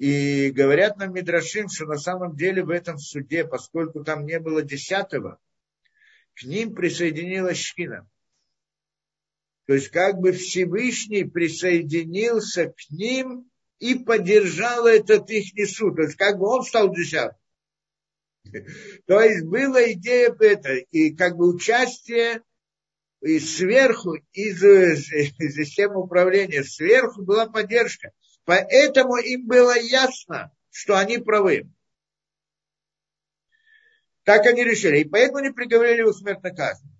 [0.00, 4.62] И говорят нам Мидрашим, что на самом деле в этом суде, поскольку там не было
[4.62, 5.38] десятого,
[6.32, 8.08] к ним присоединилась Шхина.
[9.66, 15.96] То есть как бы Всевышний присоединился к ним и поддержал этот их суд.
[15.96, 17.36] То есть как бы он стал десятым.
[19.06, 22.40] То есть была идея это, и как бы участие
[23.20, 25.08] и сверху, из, из
[25.54, 28.12] системы управления, сверху была поддержка.
[28.44, 31.68] Поэтому им было ясно, что они правы.
[34.24, 35.00] Так они решили.
[35.00, 36.90] И поэтому они приговорили его смертной казни.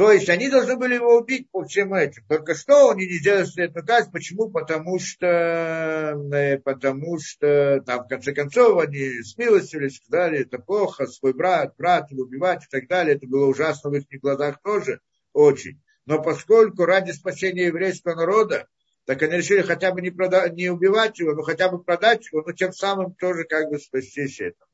[0.00, 2.24] То есть они должны были его убить по всем этим.
[2.26, 4.10] Только что они не сделали смертную казнь.
[4.10, 4.50] Почему?
[4.50, 11.34] Потому что, э, потому что там в конце концов они смилостились, сказали, это плохо, свой
[11.34, 13.16] брат, брат его убивать и так далее.
[13.16, 15.00] Это было ужасно в их глазах тоже
[15.34, 15.82] очень.
[16.06, 18.68] Но поскольку ради спасения еврейского народа
[19.10, 22.44] так они решили хотя бы не, продать, не убивать его, но хотя бы продать его,
[22.46, 24.64] но тем самым тоже как бы спастись это.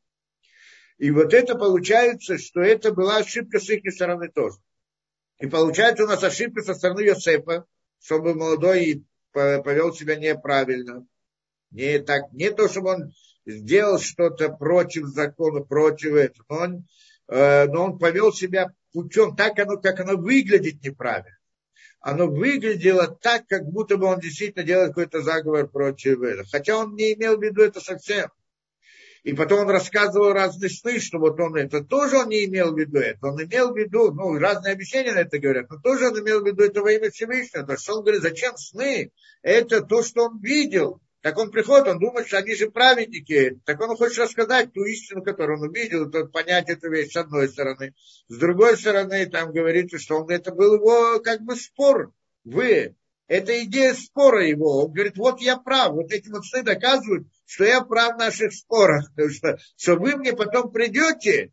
[0.98, 4.58] И вот это получается, что это была ошибка с их стороны тоже.
[5.38, 7.64] И получается у нас ошибка со стороны Йосефа,
[7.98, 11.06] чтобы молодой повел себя неправильно.
[11.70, 13.12] Не, так, не то, чтобы он
[13.46, 16.86] сделал что-то против закона, против этого, но он,
[17.28, 21.35] э, но он повел себя путем так, оно, как оно выглядит неправильно
[22.00, 26.46] оно выглядело так, как будто бы он действительно делает какой-то заговор против этого.
[26.50, 28.30] Хотя он не имел в виду это совсем.
[29.26, 32.78] И потом он рассказывал разные сны, что вот он это тоже он не имел в
[32.78, 33.26] виду это.
[33.26, 36.46] Он имел в виду, ну, разные объяснения на это говорят, но тоже он имел в
[36.46, 37.62] виду это во имя Всевышнего.
[37.62, 39.10] Потому что он говорит, зачем сны?
[39.42, 41.00] Это то, что он видел.
[41.26, 43.58] Так он приходит, он думает, что они же праведники.
[43.64, 47.48] Так он хочет рассказать ту истину, которую он увидел, то понять эту вещь с одной
[47.48, 47.94] стороны.
[48.28, 52.12] С другой стороны, там говорится, что он, это был его как бы спор.
[52.44, 52.94] Вы
[53.26, 54.84] Это идея спора его.
[54.84, 55.94] Он говорит, вот я прав.
[55.94, 59.10] Вот эти вот сны доказывают, что я прав в наших спорах.
[59.16, 61.50] Потому что, что вы мне потом придете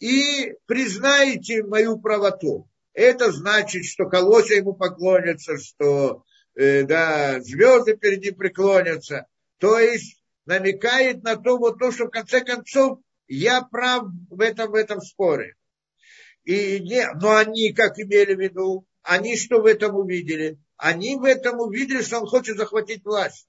[0.00, 2.68] и признаете мою правоту.
[2.92, 6.24] Это значит, что колосья ему поклонятся, что
[6.60, 9.26] э, да, звезды перед ним преклонятся.
[9.58, 12.98] То есть намекает на то, вот то, что в конце концов
[13.28, 15.54] я прав в этом, в этом споре.
[16.44, 18.86] И не, но они как имели в виду?
[19.02, 20.58] Они что в этом увидели?
[20.76, 23.48] Они в этом увидели, что он хочет захватить власть.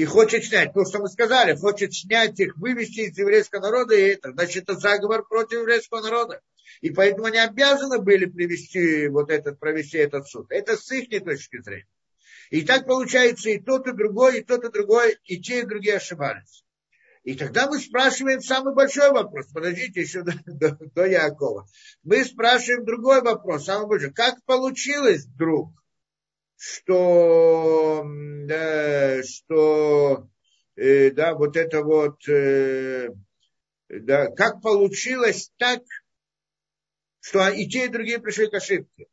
[0.00, 4.14] И хочет снять, то, что мы сказали, хочет снять их, вывести из еврейского народа, и
[4.14, 6.40] это, значит, это заговор против еврейского народа.
[6.80, 10.46] И поэтому они обязаны были привести вот этот, провести этот суд.
[10.48, 11.86] Это с их точки зрения.
[12.48, 15.96] И так получается и тот, и другой, и тот, и другой, и те, и другие
[15.96, 16.64] ошибались.
[17.22, 19.48] И тогда мы спрашиваем самый большой вопрос.
[19.52, 21.66] Подождите еще до, до, до Якова.
[22.04, 24.14] Мы спрашиваем другой вопрос, самый большой.
[24.14, 25.74] Как получилось вдруг,
[26.60, 28.04] что,
[28.44, 30.28] да, что
[30.76, 33.08] э, да, вот это вот, э,
[33.88, 35.80] да, как получилось так,
[37.20, 39.06] что и те, и другие пришли к ошибке?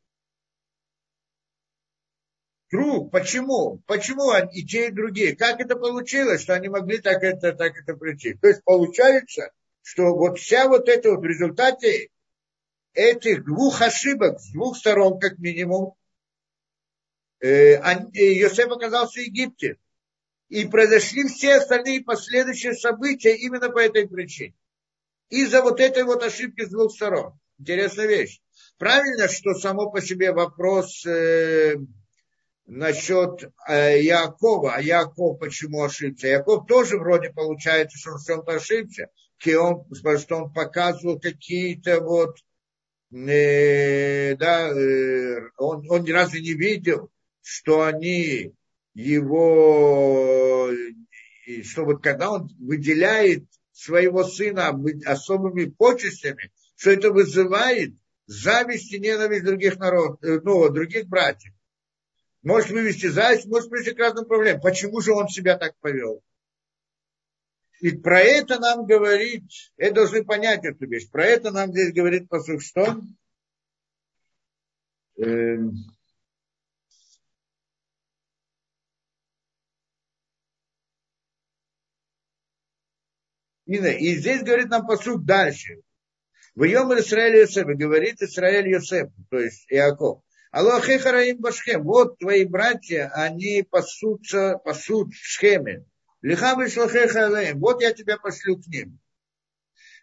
[2.68, 3.82] Круг, почему?
[3.86, 5.34] Почему и те, и другие?
[5.34, 8.34] Как это получилось, что они могли так это, так это прийти?
[8.34, 12.10] То есть получается, что вот вся вот эта вот в результате
[12.92, 15.94] этих двух ошибок с двух сторон, как минимум,
[17.40, 19.76] Йосеф оказался в Египте.
[20.48, 24.54] И произошли все остальные последующие события именно по этой причине.
[25.28, 27.38] Из-за вот этой вот ошибки с двух сторон.
[27.58, 28.40] Интересная вещь.
[28.78, 31.76] Правильно, что само по себе вопрос э,
[32.66, 36.28] насчет э, Якова, а Яков почему ошибся?
[36.28, 39.10] Яков тоже вроде получается, что он в чем-то ошибся,
[39.58, 39.84] он,
[40.18, 42.36] что он показывал какие-то вот,
[43.10, 47.10] э, да, э, он, он разу не видел,
[47.48, 48.52] что они
[48.92, 50.70] его,
[51.62, 57.94] что вот когда он выделяет своего сына особыми почестями, что это вызывает
[58.26, 61.54] зависть и ненависть других народов, э, ну, других братьев
[62.42, 64.60] может вывести зависть, может прийти к разным проблемам.
[64.60, 66.22] Почему же он себя так повел?
[67.80, 69.44] И про это нам говорит,
[69.78, 73.00] это должны понять эту вещь, про это нам здесь говорит посуд, что
[75.16, 75.56] э,
[83.68, 85.82] И здесь говорит нам посуд дальше.
[86.54, 90.22] В Йом Израиль Йосеф, говорит Израиль Йосеф, то есть Иаков.
[90.50, 91.82] Аллахе хараим башхем.
[91.82, 95.84] Вот твои братья, они пасутся, пасут в Шхеме.
[96.22, 97.60] Лихам алеем.
[97.60, 98.98] Вот я тебя пошлю к ним.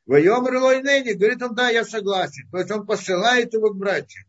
[0.06, 2.48] Вайомер лойнени, говорит он, да, я согласен.
[2.52, 4.26] То есть он посылает его к братьям.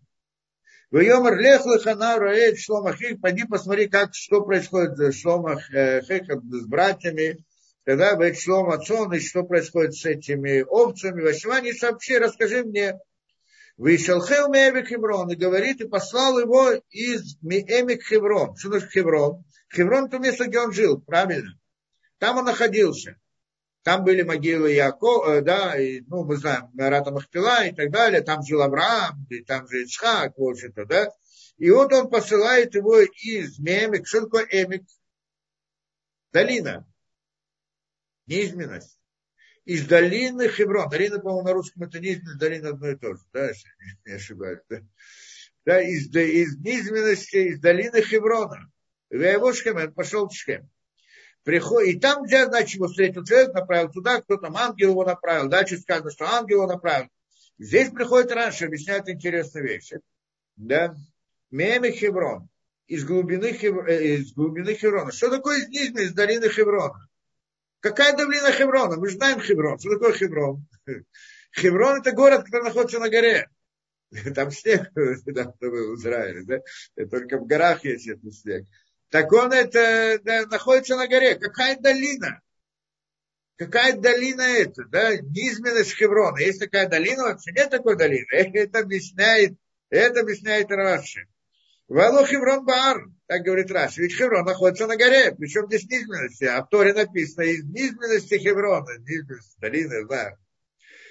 [0.91, 7.45] Вайомер лех лехана роэт шломахих, пойди посмотри, как, что происходит с шломах э, с братьями.
[7.87, 11.23] Тогда будет шлом отцом, и что происходит с этими овцами.
[11.23, 12.99] Васивани, сообщи, расскажи мне,
[13.77, 18.57] Вышелхел Меэмик Хеврон, и говорит, и послал его из Меэмик Хеврон.
[18.57, 19.45] Что значит Хеврон?
[19.73, 21.57] Хеврон это место, где он жил, правильно.
[22.19, 23.21] Там он находился.
[23.85, 28.21] Там были могилы Якова, э, да, и, ну, мы знаем, Марата Махпила и так далее.
[28.21, 31.13] Там жил Авраам, и там же Ицхак, в общем-то, да.
[31.57, 34.09] И вот он посылает его из Мемик.
[34.09, 34.83] Что такое Эмик?
[36.33, 36.85] Долина.
[38.27, 38.99] Неизменность
[39.67, 40.89] из долины Хеврон.
[40.89, 43.69] Долина, по-моему, на русском это низменность, долина одно и то же, да, если
[44.07, 44.61] не ошибаюсь.
[44.71, 44.81] Да,
[45.65, 48.71] да из, из низменности, из долины Хеврона.
[49.11, 50.71] Шхем, пошел в Шхем.
[51.43, 55.49] Приходит, и там, где, значит, его встретил человек, направил туда, кто там ангел его направил.
[55.49, 57.09] Дальше сказано, что ангел его направил.
[57.59, 60.01] Здесь приходит раньше, объясняет интересные вещи.
[60.57, 60.97] Да?
[61.51, 62.49] Меми Хеврон.
[62.89, 63.47] Из глубины.
[63.47, 65.13] Э, из глубины Хеврона.
[65.13, 67.09] Что такое из низменности, из долины Хеврона?
[67.87, 68.97] Какая давлина Хеврона?
[68.97, 69.79] Мы знаем Хеврон.
[69.79, 70.67] Что такое Хеврон?
[71.57, 73.49] Хеврон это город, который находится на горе.
[74.35, 77.07] Там снег там, в Израиле, да?
[77.07, 78.67] Только в горах есть этот снег.
[79.11, 81.37] Так он это да, находится на горе.
[81.37, 82.41] Какая долина?
[83.55, 85.17] Какая долина это, да?
[85.19, 86.39] Низменность Хеврона.
[86.39, 88.27] Есть такая долина, вообще нет такой долины.
[88.33, 89.55] Это объясняет,
[89.91, 91.29] это объясняет Раши.
[91.89, 93.97] Вало Хеврон Баар, так говорит Раш.
[93.99, 96.45] Ведь Хеврон находится на горе, причем здесь низменности.
[96.45, 100.37] А в Торе написано из низменности Хеврона, низменности долины, да.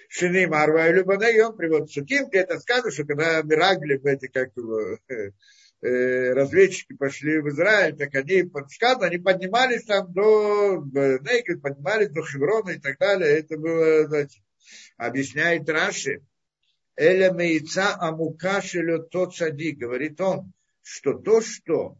[0.09, 4.27] Шини Марва и Любана, и он приводит Суким, где это сказано, что когда Мирагли, эти
[4.27, 11.61] как его, э, разведчики пошли в Израиль, так они, сказано, они поднимались там до Нейкет,
[11.61, 13.39] поднимались до Хеврона и так далее.
[13.39, 14.43] Это было, значит,
[14.97, 16.21] объясняет Раши.
[16.97, 20.53] Эля мейца амука шелю тот сади, говорит он,
[20.85, 21.97] что то, что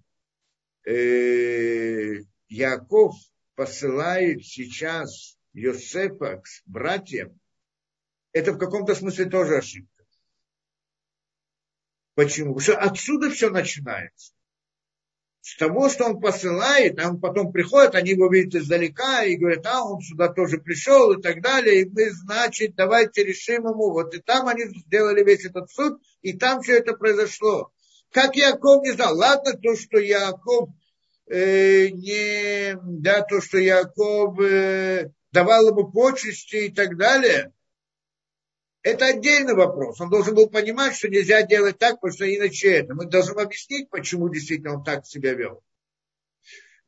[0.86, 3.15] э, Яков
[3.55, 7.39] посылает сейчас Йосефа к братьям,
[8.31, 10.05] это в каком-то смысле тоже ошибка.
[12.13, 12.53] Почему?
[12.53, 14.33] Потому что отсюда все начинается.
[15.41, 19.65] С того, что он посылает, а он потом приходит, они его видят издалека и говорят,
[19.65, 23.93] а он сюда тоже пришел и так далее, и мы, значит, давайте решим ему.
[23.93, 27.71] Вот и там они сделали весь этот суд, и там все это произошло.
[28.16, 29.18] Как Яков не знал.
[29.18, 30.70] Ладно, то, что Яков
[31.28, 37.51] э, не, да, то, что Яков э, давал ему почести и так далее,
[38.84, 39.99] это отдельный вопрос.
[39.99, 42.95] Он должен был понимать, что нельзя делать так, потому что иначе это.
[42.95, 45.61] Мы должны объяснить, почему действительно он так себя вел.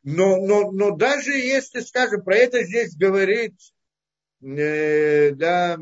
[0.03, 3.53] Но, но, но даже если, скажем, про это здесь говорит,
[4.41, 5.77] э, да,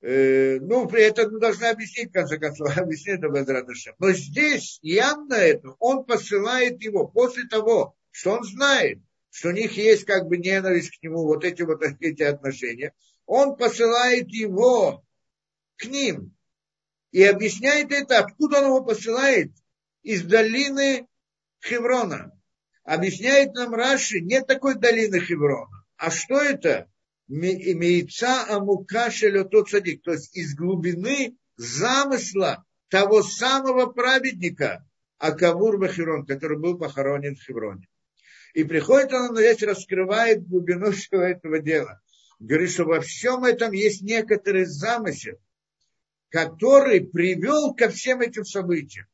[0.00, 3.94] э, ну, это мы должны объяснить, в конце концов, объяснить это Безрадышем.
[3.98, 8.98] Но здесь явно это, он посылает его после того, что он знает,
[9.30, 12.92] что у них есть как бы ненависть к нему, вот эти вот эти отношения
[13.28, 15.04] он посылает его
[15.76, 16.34] к ним.
[17.12, 19.52] И объясняет это, откуда он его посылает.
[20.02, 21.06] Из долины
[21.62, 22.32] Хеврона.
[22.84, 25.84] Объясняет нам Раши, нет такой долины Хеврона.
[25.96, 26.90] А что это?
[27.28, 29.10] Мейца Амука
[29.50, 30.02] тот садик.
[30.02, 34.84] То есть из глубины замысла того самого праведника,
[35.18, 37.86] Акавур Бахирон, который был похоронен в Хевроне.
[38.54, 42.00] И приходит он здесь, раскрывает глубину всего этого дела
[42.38, 45.38] говорит, что во всем этом есть некоторый замысел,
[46.30, 49.06] который привел ко всем этим событиям.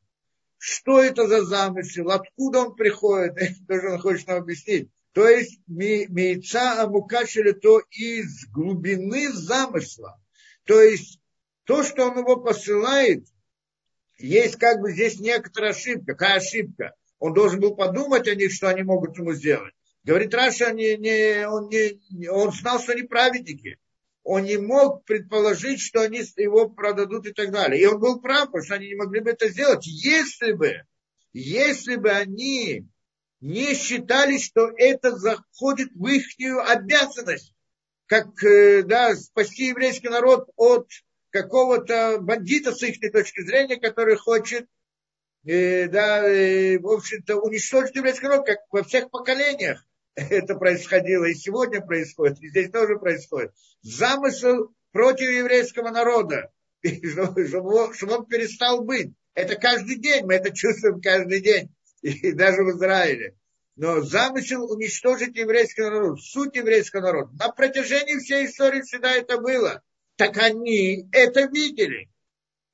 [0.57, 4.89] Что это за замысел, откуда он приходит, это тоже он хочет нам объяснить.
[5.15, 10.21] То есть мейца амукашили то из глубины замысла.
[10.65, 11.21] То есть
[11.63, 13.25] то, что он его посылает,
[14.17, 16.07] есть как бы здесь некоторая ошибка.
[16.07, 16.95] Какая ошибка?
[17.19, 19.73] Он должен был подумать о них, что они могут ему сделать.
[20.03, 23.77] Говорит Раша, не, не, он, не, он знал, что они праведники.
[24.23, 27.81] Он не мог предположить, что они его продадут и так далее.
[27.81, 29.87] И он был прав, потому что они не могли бы это сделать.
[29.87, 30.81] Если бы,
[31.31, 32.85] если бы они
[33.41, 36.25] не считали, что это заходит в их
[36.67, 37.53] обязанность,
[38.07, 40.87] как э, да, спасти еврейский народ от
[41.31, 44.67] какого-то бандита с их точки зрения, который хочет
[45.45, 51.33] э, да, э, в общем-то, уничтожить еврейский народ, как во всех поколениях это происходило, и
[51.33, 53.53] сегодня происходит, и здесь тоже происходит.
[53.81, 56.51] Замысел против еврейского народа,
[56.83, 59.11] чтобы, он перестал быть.
[59.33, 61.69] Это каждый день, мы это чувствуем каждый день,
[62.05, 63.35] и даже в Израиле.
[63.75, 67.31] Но замысел уничтожить еврейский народ, суть еврейского народа.
[67.37, 69.81] На протяжении всей истории всегда это было.
[70.15, 72.09] Так они это видели.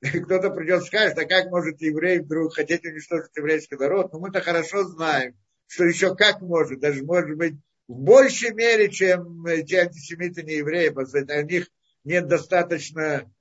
[0.00, 4.12] Кто-то придет и скажет, а как может еврей вдруг хотеть уничтожить еврейский народ?
[4.12, 5.34] Ну, мы-то хорошо знаем,
[5.66, 7.54] что еще как может, даже может быть
[7.88, 11.68] в большей мере, чем те антисемиты не евреи, потому что у них
[12.04, 13.32] нет достаточно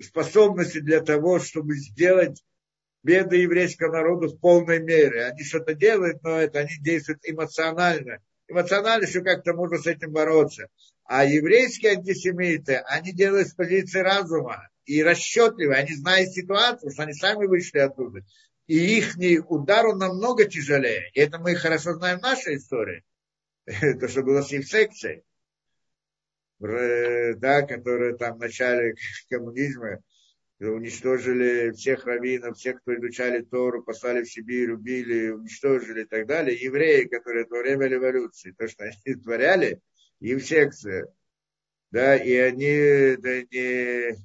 [0.00, 2.42] способности для того, чтобы сделать
[3.06, 5.24] беды еврейского народа в полной мере.
[5.26, 8.18] Они что-то делают, но это они действуют эмоционально.
[8.48, 10.68] Эмоционально еще как-то можно с этим бороться.
[11.04, 15.74] А еврейские антисемиты, они делают с позиции разума и расчетливы.
[15.74, 18.22] Они знают ситуацию, что они сами вышли оттуда
[18.66, 19.14] и их
[19.48, 21.10] удар он намного тяжелее.
[21.14, 23.04] И это мы хорошо знаем в нашей истории.
[23.66, 25.22] То, что было с Евсекцией,
[26.58, 28.94] да, которые там в начале
[29.28, 30.00] коммунизма
[30.60, 36.56] уничтожили всех раввинов, всех, кто изучали Тору, послали в Сибирь, убили, уничтожили и так далее.
[36.56, 39.80] Евреи, которые во время революции, то, что они творяли,
[40.20, 41.06] Евсекция,
[41.90, 44.16] да, и они да, не,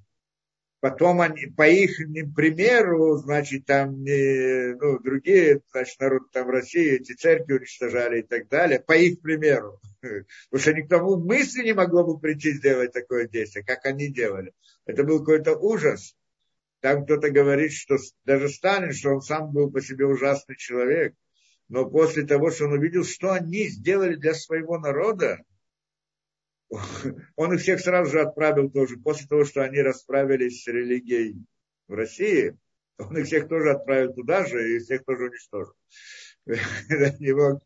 [0.81, 1.95] Потом они, по их
[2.35, 8.49] примеру, значит, там ну, другие, значит, народ там в России, эти церкви уничтожали и так
[8.49, 9.79] далее, по их примеру.
[10.01, 14.53] Потому что никому мысли не могло бы прийти сделать такое действие, как они делали.
[14.87, 16.15] Это был какой-то ужас.
[16.81, 21.15] Там кто-то говорит, что даже Сталин, что он сам был по себе ужасный человек,
[21.69, 25.39] но после того, что он увидел, что они сделали для своего народа,
[27.35, 31.37] он их всех сразу же отправил тоже, после того, что они расправились с религией
[31.87, 32.57] в России,
[32.97, 35.73] он их всех тоже отправил туда же и всех тоже уничтожил.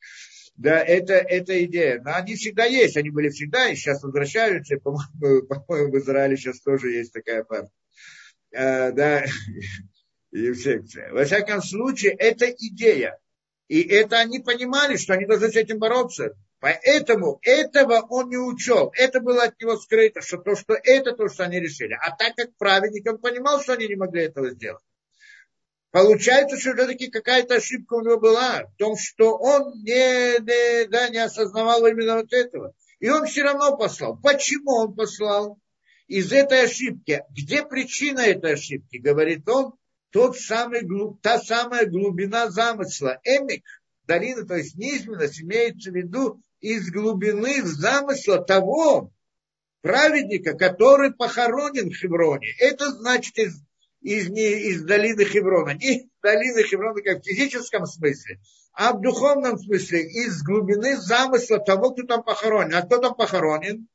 [0.57, 2.01] Да, это, это идея.
[2.01, 4.77] Но они всегда есть, они были всегда, и сейчас возвращаются.
[4.77, 7.71] По-моему, по-моему в Израиле сейчас тоже есть такая партия.
[8.55, 9.25] А, да,
[10.31, 11.11] секция.
[11.11, 13.19] Во всяком случае, это идея.
[13.67, 16.35] И это они понимали, что они должны с этим бороться.
[16.59, 18.91] Поэтому этого он не учел.
[18.95, 21.93] Это было от него скрыто, что то, что это то, что они решили.
[21.93, 24.83] А так как праведник, он понимал, что они не могли этого сделать.
[25.91, 31.09] Получается, что все-таки какая-то ошибка у него была в том, что он не, не, да,
[31.09, 32.73] не осознавал именно вот этого.
[32.99, 34.17] И он все равно послал.
[34.21, 35.59] Почему он послал?
[36.07, 37.23] Из этой ошибки.
[37.31, 38.97] Где причина этой ошибки?
[38.97, 39.73] Говорит он,
[40.11, 40.87] тот самый,
[41.21, 43.19] та самая глубина замысла.
[43.23, 43.63] Эмик,
[44.05, 49.11] долина, то есть низменность, имеется в виду из глубины замысла того
[49.81, 52.47] праведника, который похоронен в Хевроне.
[52.59, 53.61] Это значит из
[54.05, 55.71] из, не из долины Хеврона.
[55.71, 58.39] Не из долины Хеврона как в физическом смысле,
[58.71, 62.75] а в духовном смысле, из глубины замысла того, кто там похоронен.
[62.75, 63.87] А кто там похоронен?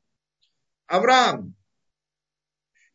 [0.86, 1.54] Авраам.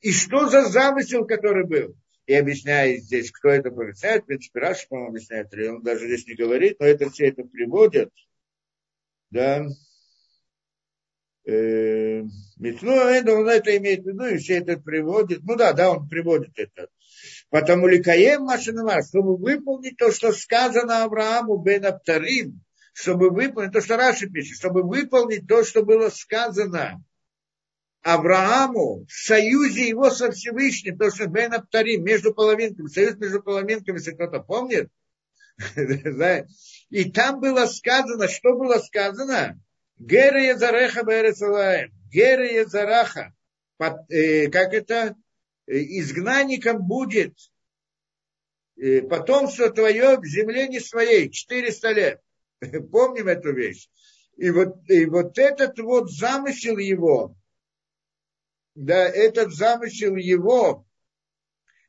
[0.06, 1.96] И что за замысел, который был?
[2.28, 6.36] И объясняет здесь, кто это объясняет, в принципе, Раши, по-моему, объясняет, он даже здесь не
[6.36, 8.12] говорит, но это все это приводят,
[9.32, 9.66] да,
[11.48, 15.42] э, ну, он это имеет в виду, и все это приводит.
[15.44, 16.88] Ну да, да, он приводит это.
[17.50, 22.62] Потому ли Каем Машинама, чтобы выполнить то, что сказано Аврааму бен Аптарим,
[22.94, 27.04] чтобы выполнить то, что Раши пишет, чтобы выполнить то, что было сказано
[28.06, 33.98] Аврааму в союзе его со Всевышним, то, что Бен Аптарим, между половинками, союз между половинками,
[33.98, 34.92] если кто-то помнит,
[36.92, 39.60] и там было сказано, что было сказано?
[39.98, 41.94] Гера Езареха Бересалаем.
[42.12, 43.34] Гера Езараха.
[43.80, 45.16] Э, как это?
[45.66, 47.34] Э, изгнанником будет
[48.78, 52.22] э, потомство твое в земле не своей, 400 лет.
[52.92, 53.90] Помним эту вещь.
[54.38, 57.36] И вот, и вот этот вот замысел его,
[58.76, 60.86] да, этот замысел его,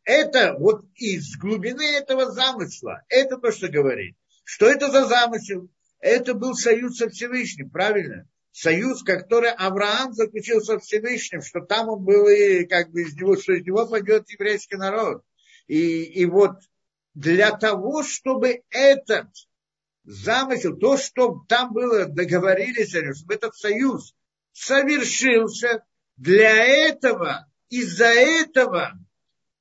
[0.05, 4.17] это вот из глубины этого замысла, это то, что говорит.
[4.45, 5.69] Что это за замысел?
[5.99, 8.29] Это был союз со Всевышним, правильно?
[8.53, 13.37] Союз, который Авраам заключил со Всевышним, что там он был и как бы из него,
[13.37, 15.23] что из него пойдет еврейский народ.
[15.67, 16.53] И, и вот
[17.15, 19.29] для того, чтобы этот
[20.05, 24.15] замысел, то, что там было, договорились, чтобы этот союз
[24.53, 25.85] совершился,
[26.17, 28.93] для этого, из-за этого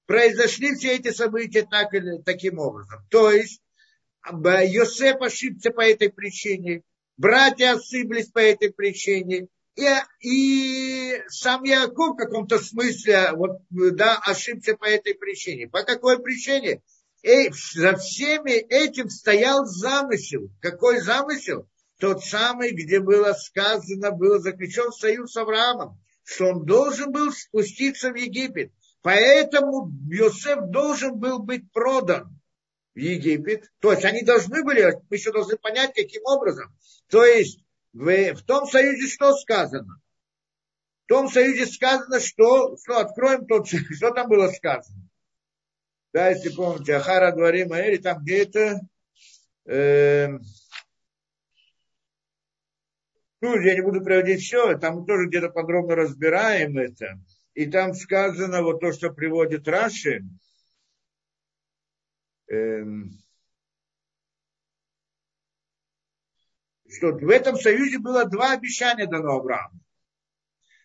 [0.05, 2.99] произошли все эти события так или таким образом.
[3.09, 3.61] То есть
[4.31, 6.83] Йосеф ошибся по этой причине,
[7.17, 9.85] братья ошиблись по этой причине, и,
[10.21, 15.67] и сам Яков в каком-то смысле вот, да, ошибся по этой причине.
[15.67, 16.81] По какой причине?
[17.21, 20.49] И за всеми этим стоял замысел.
[20.61, 21.67] Какой замысел?
[21.99, 28.11] Тот самый, где было сказано, был заключен союз с Авраамом, что он должен был спуститься
[28.11, 28.71] в Египет.
[29.01, 32.39] Поэтому Йосеф должен был быть продан
[32.95, 33.71] в Египет.
[33.79, 36.75] То есть они должны были, мы еще должны понять, каким образом.
[37.09, 40.01] То есть в, в том союзе что сказано?
[41.05, 45.07] В том союзе сказано, что, что откроем тот, что там было сказано.
[46.11, 48.79] Да, если помните, Ахара Двари Маэри, там где-то,
[49.65, 50.29] э,
[53.45, 57.19] ну, я не буду приводить все, там мы тоже где-то подробно разбираем это.
[57.53, 60.23] И там сказано вот то, что приводит Раши,
[62.47, 63.17] Эм,
[66.87, 69.79] что в этом союзе было два обещания дано Аврааму.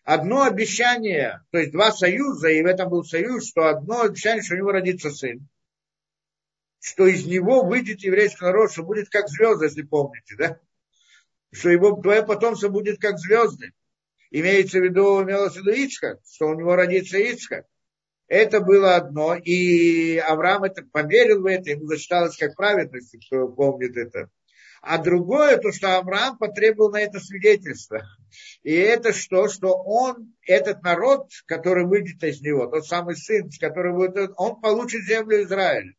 [0.05, 4.55] Одно обещание, то есть два союза, и в этом был союз, что одно обещание, что
[4.55, 5.47] у него родится сын,
[6.81, 10.61] что из него выйдет еврейский народ, что будет как звезды, если помните, да?
[11.53, 13.73] Что его, твое потомство будет как звезды.
[14.31, 17.67] Имеется в виду, имелось в виду Ицхак, что у него родится Ицхак.
[18.29, 23.97] Это было одно, и Авраам это поверил в это, ему зачиталось как праведность, кто помнит
[23.97, 24.31] это.
[24.83, 28.03] А другое, то, что Авраам потребовал на это свидетельство.
[28.63, 29.49] И это что?
[29.49, 35.05] Что он, этот народ, который выйдет из него, тот самый сын, который будет, он получит
[35.05, 35.93] землю Израиля.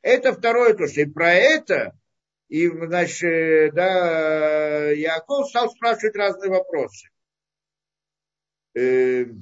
[0.00, 1.98] Это второе то, что и про это,
[2.48, 7.08] и, значит, да, Яков стал спрашивать разные вопросы.
[8.74, 9.40] Эм,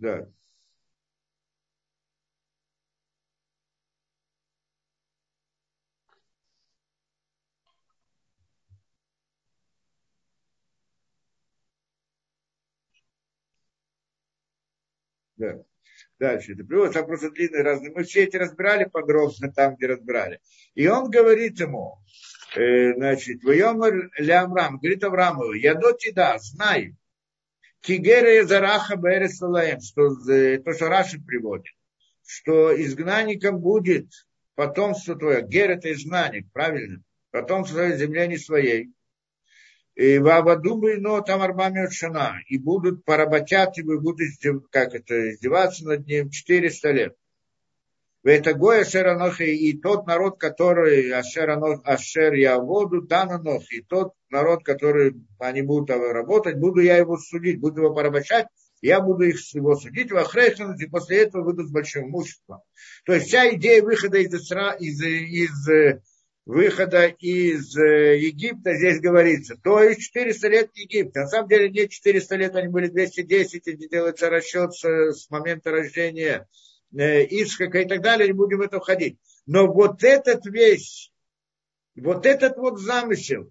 [0.00, 0.26] Да.
[15.36, 15.62] Да.
[16.18, 16.52] Дальше.
[16.52, 17.90] Это привод, там просто длинный разный.
[17.90, 20.40] Мы все эти разбирали подробно там, где разбирали.
[20.74, 21.98] И он говорит ему,
[22.56, 26.96] э, значит, воемер Лямрам говорит Аврамову, я до тебя знаю,
[27.80, 31.72] Кигера Зараха Бересалаем, что э, то, что Раши приводит,
[32.26, 34.06] что изгнанником будет
[34.54, 35.42] потомство твое.
[35.42, 37.02] Гер это изгнанник, правильно?
[37.30, 38.90] Потомство твоей земле не своей.
[39.94, 42.40] И в Авадубы, но там арбами шана.
[42.46, 44.28] И будут поработят его, и будут
[44.70, 47.16] как это, издеваться над ним 400 лет.
[48.22, 55.14] Это Гоя Ашер и тот народ, который Ашер, я воду, Дананох, и тот народ, который
[55.38, 58.46] они будут работать, буду я его судить, буду его порабощать,
[58.82, 62.60] я буду их его судить, вахрейхан, и после этого выйдут с большим имуществом.
[63.04, 66.00] То есть вся идея выхода из, из, из
[66.46, 69.56] выхода из э, Египта здесь говорится.
[69.62, 71.20] То есть 400 лет Египта.
[71.20, 76.48] На самом деле не 400 лет, они были 210, и делается расчет с момента рождения
[76.92, 79.18] э, Исхака и так далее, не будем в это входить.
[79.46, 81.12] Но вот этот весь,
[81.96, 83.50] вот этот вот замысел,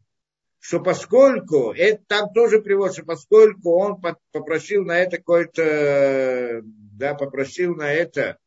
[0.59, 4.01] что поскольку, это там тоже приводится, поскольку он
[4.31, 8.37] попросил на это какое-то, да, попросил на это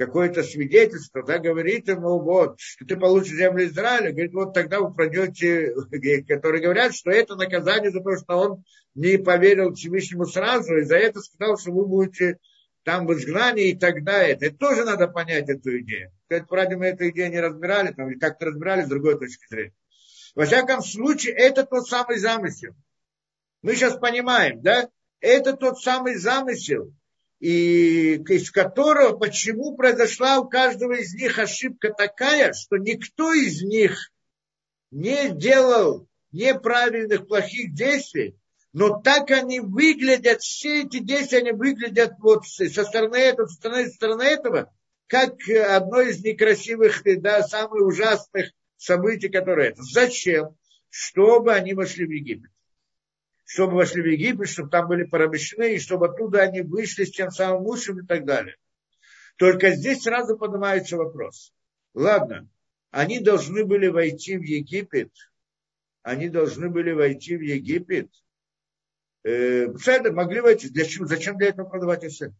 [0.00, 4.94] какое-то свидетельство, да, говорит ему, вот, что ты получишь землю Израиля, говорит, вот тогда вы
[4.94, 5.74] пройдете,
[6.26, 8.64] которые говорят, что это наказание за то, что он
[8.94, 12.38] не поверил Всевышнему сразу, и за это сказал, что вы будете
[12.84, 14.36] там в изгнании и так далее.
[14.40, 16.12] Это тоже надо понять эту идею.
[16.24, 19.74] Сказать, правда, мы эту идею не разбирали, там, или как-то разбирали с другой точки зрения.
[20.34, 22.74] Во всяком случае, это тот самый замысел.
[23.62, 24.88] Мы сейчас понимаем, да?
[25.20, 26.94] Это тот самый замысел,
[27.40, 34.12] и из которого, почему произошла у каждого из них ошибка такая, что никто из них
[34.90, 38.39] не делал неправильных, плохих действий,
[38.72, 43.88] но так они выглядят, все эти действия, они выглядят вот со стороны этого, со стороны,
[43.88, 44.72] со стороны этого,
[45.06, 49.82] как одно из некрасивых, да, самых ужасных событий, которые это.
[49.82, 50.56] Зачем?
[50.88, 52.50] Чтобы они вошли в Египет
[53.50, 57.32] чтобы вошли в Египет, чтобы там были порабощены, и чтобы оттуда они вышли с тем
[57.32, 58.54] самым мужем и так далее.
[59.38, 61.52] Только здесь сразу поднимается вопрос.
[61.92, 62.48] Ладно,
[62.92, 65.10] они должны были войти в Египет,
[66.02, 68.08] они должны были войти в Египет.
[69.22, 69.66] Э,
[70.10, 70.68] могли войти.
[70.70, 71.06] Для чего?
[71.06, 72.34] Зачем для этого продавать Иосифа?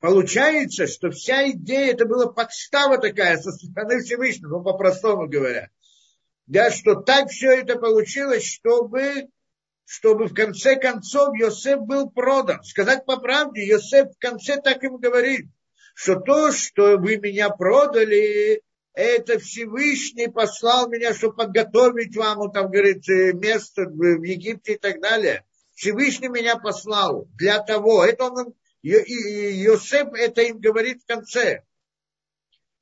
[0.00, 5.70] Получается, что вся идея, это была подстава такая со стороны Всевышнего, ну, по-простому говоря
[6.50, 9.28] да, что так все это получилось, чтобы,
[9.84, 12.60] чтобы в конце концов Йосеф был продан.
[12.64, 15.46] Сказать по правде, Йосеф в конце так им говорит,
[15.94, 18.62] что то, что вы меня продали,
[18.94, 25.00] это Всевышний послал меня, чтобы подготовить вам, там, говорит, э, место в Египте и так
[25.00, 25.44] далее.
[25.74, 28.04] Всевышний меня послал для того.
[28.04, 31.62] Это он, Йосеф это им говорит в конце.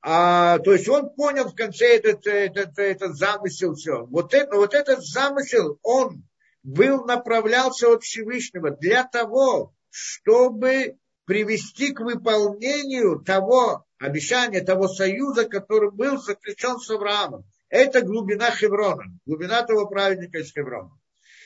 [0.01, 4.05] А, то есть он понял в конце этот, этот, этот замысел все.
[4.05, 6.23] Вот, это, вот этот замысел, он
[6.63, 15.91] был, направлялся от Всевышнего для того, чтобы привести к выполнению того обещания, того союза, который
[15.91, 17.45] был заключен с Авраамом.
[17.69, 20.91] Это глубина Хеврона, глубина того праведника из Хеврона.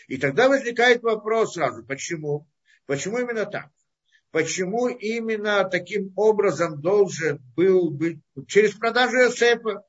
[0.08, 2.48] И тогда возникает вопрос сразу, почему?
[2.86, 3.70] Почему именно так?
[4.34, 8.18] почему именно таким образом должен был быть
[8.48, 9.84] через продажу Иосифа,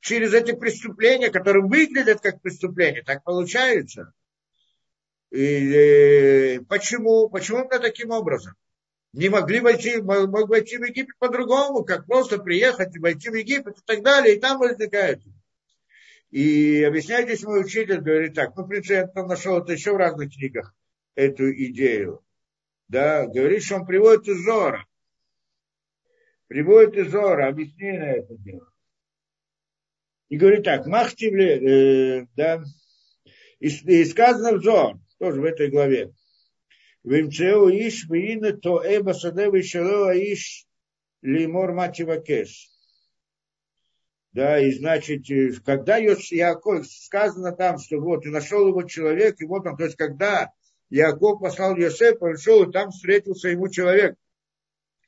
[0.00, 4.14] через эти преступления, которые выглядят как преступления, так получается.
[5.30, 7.28] И, э, почему?
[7.28, 8.54] Почему именно таким образом?
[9.12, 13.78] Не могли войти, мог войти в Египет по-другому, как просто приехать и войти в Египет
[13.78, 15.20] и так далее, и там возникает.
[16.30, 19.92] И объясняет здесь мой учитель, говорит так, ну, в принципе, я там нашел это еще
[19.92, 20.72] в разных книгах,
[21.16, 22.22] эту идею
[22.90, 24.84] да, говорит, что он приводит из Зора.
[26.48, 28.68] Приводит из Зора, на это дело.
[30.28, 32.62] И говорит так, Махтивле, э, да,
[33.60, 36.12] и, и сказано в Зор, тоже в этой главе.
[37.04, 40.66] Вимцеу иш виина то эба садева шалева иш
[41.22, 42.68] лимор мативакеш.
[44.32, 49.44] Да, и значит, э, когда Яков, сказано там, что вот, и нашел его человек, и
[49.44, 50.52] вот он, то есть, когда
[50.88, 54.14] Яков послал Йосеф, пришел, и там встретился ему человек,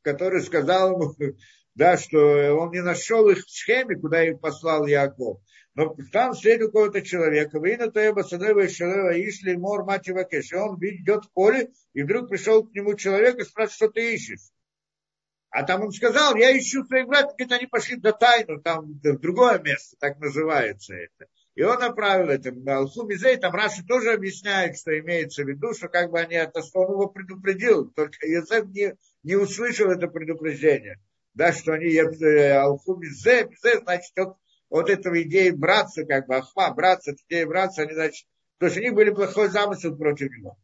[0.03, 1.15] который сказал ему,
[1.77, 2.19] да, что
[2.57, 5.41] он не нашел их в схеме, куда их послал Яков.
[5.75, 10.53] Но там встретил какого-то человека, вы на Таеба Садева Шалева Ишли Мор Мативакеш.
[10.53, 14.15] И он идет в поле, и вдруг пришел к нему человек и спрашивает, что ты
[14.15, 14.53] ищешь.
[15.53, 19.19] А там он сказал, я ищу своих братьев, говорит, они пошли до тайну, там в
[19.19, 21.27] другое место, так называется это.
[21.55, 25.89] И он направил это Алху Мизей, там Раши тоже объясняет, что имеется в виду, что
[25.89, 30.99] как бы они это, он его предупредил, только Йосеф не, не услышал это предупреждение.
[31.35, 34.37] Да, что они э, Алху Мизей, Мизей, значит, вот,
[34.73, 38.27] вот этого идеи браться, как бы, Ахма, браться, идеи браться, они, значит,
[38.59, 40.57] то есть у них были плохой замысел против него.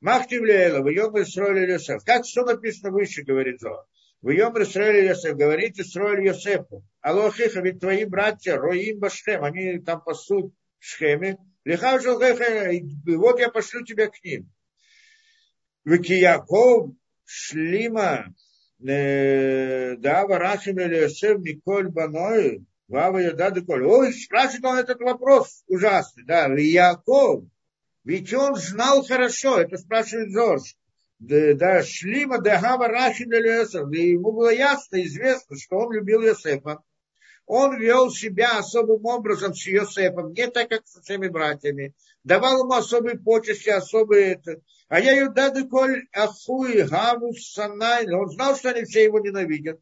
[0.00, 2.04] Махтив Лейла, в Йом Исроэль Йосеф.
[2.04, 3.84] Как что написано выше, говорит Зор.
[4.22, 6.84] В Йом Исроэль Йосеф, говорите Исроэль Йосефу.
[7.00, 11.38] Алохиха, ведь твои братья, Роим Башхем, они там пасут в Шхеме.
[11.64, 14.48] Лихав вот я пошлю тебя к ним.
[15.84, 16.92] Яков
[17.24, 18.32] Шлима,
[18.86, 23.84] э, да, Варахим Йосеф, Николь Баной, Вава Ядады Коль.
[23.84, 27.44] Ой, спрашивает он этот вопрос ужасный, да, Яков,
[28.04, 30.76] ведь он знал хорошо, это спрашивает Зорж,
[31.18, 36.82] да, Шлима Дагава Рахин Йосеф, и ему было ясно, известно, что он любил Йосефа.
[37.46, 41.94] Он вел себя особым образом с Йосефом, не так, как со всеми братьями.
[42.24, 44.60] Давал ему особые почести, особые это.
[44.88, 48.12] А я Юдады Коль Ахуи Гаву Санай.
[48.12, 49.78] Он знал, что они все его ненавидят.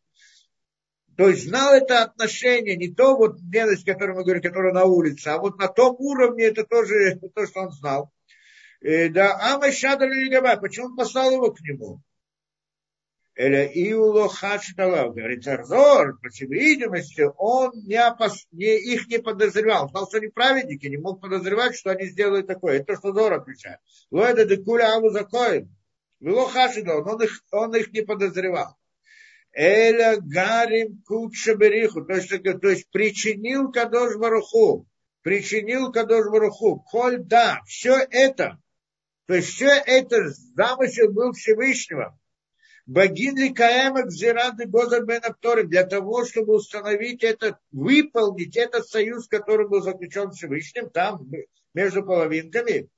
[1.17, 5.29] То есть знал это отношение, не то вот ненависть, которую мы говорим, которая на улице,
[5.29, 8.11] а вот на том уровне это тоже то, что он знал.
[8.81, 10.09] И, да, Ама Шадр
[10.61, 12.03] почему он послал его к нему?
[13.37, 19.85] Эля Иуло Хачталав, говорит, Арзор, по всей видимости, он не, опас, не, их не подозревал.
[19.85, 22.77] Он знал, что они праведники, не мог подозревать, что они сделают такое.
[22.77, 23.81] Это то, что Зор отвечает.
[24.13, 25.75] Лоэда декуля Аву Закоин.
[26.21, 28.77] Вело Хашидал, он их, он их не подозревал.
[29.55, 34.87] Эля Гарим Куча Бериху, то есть, то есть причинил Кадош Баруху,
[35.23, 38.59] причинил Кадош Баруху, коль да, все это,
[39.27, 42.19] то есть все это замысел был Всевышнего.
[42.87, 45.23] Богин ли Каэмак Зирады Гозар Бен
[45.69, 51.31] для того, чтобы установить это, выполнить этот союз, который был заключен Всевышним, там,
[51.73, 52.91] между половинками,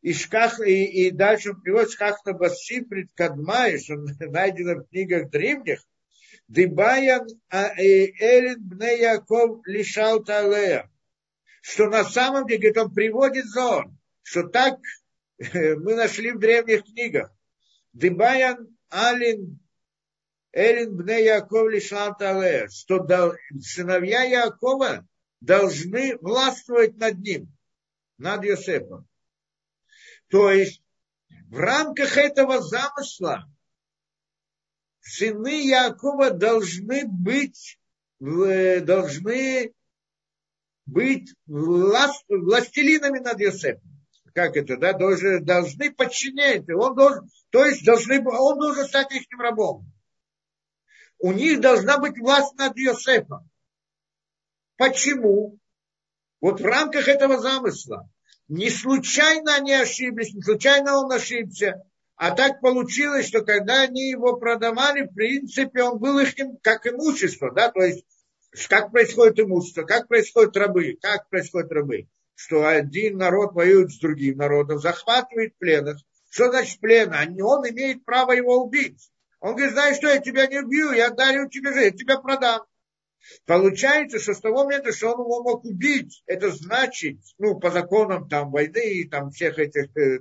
[0.00, 5.80] и, шках, и, и дальше он приводит Шкахта Баси предкадмай, что найдено в книгах древних,
[6.48, 10.90] Дыбаян а, Элин Бне Яков лишал Талея.
[11.60, 14.78] Что на самом деле, говорит, он приводит зон, что так
[15.38, 17.30] мы нашли в древних книгах.
[17.92, 19.60] Дыбаян Алин
[20.52, 22.68] Элин Бне Яков лишал Талея.
[22.68, 23.06] Что
[23.60, 25.06] сыновья Якова
[25.42, 27.52] должны властвовать над ним,
[28.16, 29.06] над Йосефом.
[30.28, 30.82] То есть
[31.48, 33.50] в рамках этого замысла
[35.00, 37.78] сыны Якова должны быть,
[38.20, 39.72] должны
[40.84, 44.04] быть власт, властелинами над Йосефом.
[44.34, 46.68] Как это, да, должны, должны подчинять.
[46.70, 49.90] Он должен, то есть должны, он должен стать их рабом.
[51.18, 53.50] У них должна быть власть над Йосефом.
[54.76, 55.58] Почему?
[56.40, 58.08] Вот в рамках этого замысла.
[58.48, 61.84] Не случайно они ошиблись, не случайно он ошибся.
[62.16, 67.52] А так получилось, что когда они его продавали, в принципе, он был их как имущество,
[67.52, 68.04] да, то есть
[68.68, 74.38] как происходит имущество, как происходят рабы, как происходят рабы, что один народ воюет с другим
[74.38, 75.98] народом, захватывает пленных.
[76.30, 77.12] Что значит плен?
[77.42, 79.10] Он имеет право его убить.
[79.40, 82.62] Он говорит, знаешь что, я тебя не убью, я дарю тебе жизнь, я тебя продам.
[83.46, 88.28] Получается, что с того момента, что он его мог убить, это значит, ну, по законам
[88.28, 90.20] там войны и там всех этих, э,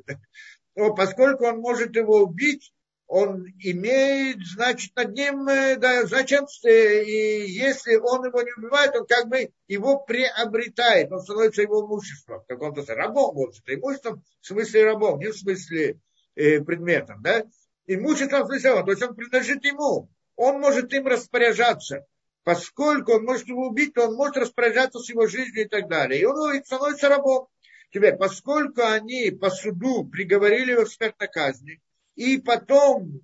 [0.76, 2.74] но поскольку он может его убить,
[3.08, 9.08] он имеет, значит, над ним, э, да, зачем, и если он его не убивает, он
[9.08, 14.24] как бы его приобретает, он становится его имуществом, в каком-то смысле, рабом, вот это имуществом,
[14.42, 16.00] в смысле рабом, не в смысле
[16.36, 17.46] э, предметом, да,
[17.86, 22.06] имуществом в смысле, то есть он принадлежит ему, он может им распоряжаться,
[22.48, 26.22] поскольку он может его убить, то он может распоряжаться с его жизнью и так далее.
[26.22, 27.50] И он становится рабом.
[27.92, 31.82] Теперь, поскольку они по суду приговорили его к смертной казни,
[32.16, 33.20] и потом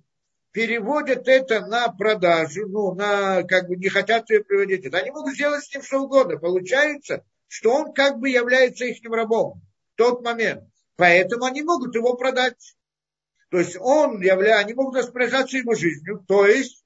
[0.52, 5.64] переводят это на продажу, ну, на, как бы не хотят ее приводить, они могут сделать
[5.64, 6.36] с ним что угодно.
[6.36, 9.62] Получается, что он как бы является их рабом
[9.94, 10.64] в тот момент.
[10.96, 12.76] Поэтому они могут его продать.
[13.48, 16.83] То есть он является, они могут распоряжаться его жизнью, то есть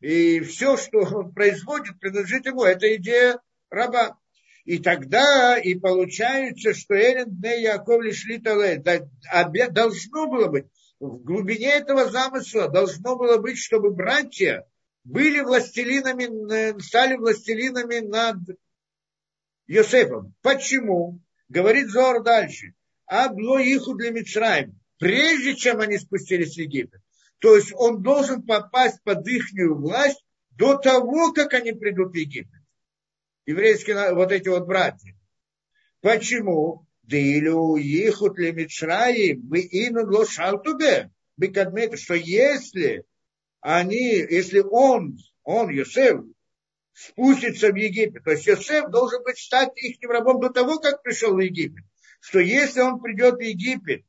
[0.00, 2.64] и все, что он производит, принадлежит ему.
[2.64, 3.40] Это идея
[3.70, 4.18] раба.
[4.64, 10.66] И тогда и получается, что Элен Бне Яков лишли должно было быть,
[11.00, 14.66] в глубине этого замысла должно было быть, чтобы братья
[15.02, 18.36] были властелинами, стали властелинами над
[19.66, 20.34] Йосефом.
[20.42, 21.20] Почему?
[21.48, 22.74] Говорит Зор дальше.
[23.06, 24.78] Абло иху для Мицраем.
[24.98, 27.00] Прежде чем они спустились в Египет.
[27.40, 32.60] То есть он должен попасть под их власть до того, как они придут в Египет.
[33.46, 35.16] Еврейские вот эти вот братья.
[36.02, 36.86] Почему?
[37.02, 43.04] Да или уехут ли Мицраи, вы ину лошалтубе, бекадмет, что если
[43.60, 46.20] они, если он, он, Йосеф,
[46.92, 51.34] спустится в Египет, то есть Йосеф должен быть стать их рабом до того, как пришел
[51.34, 51.84] в Египет,
[52.20, 54.04] что если он придет в Египет,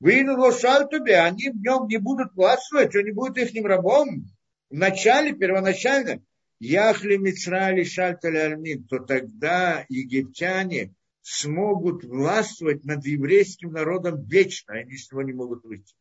[0.00, 4.26] вы лошалтубе, они в нем не будут властвовать, он не будет их рабом,
[4.70, 6.22] в начале, первоначально,
[6.60, 15.10] Яхли Мицрали Шальтали Альмин, то тогда египтяне смогут властвовать над еврейским народом вечно, они с
[15.10, 15.94] него не могут выйти.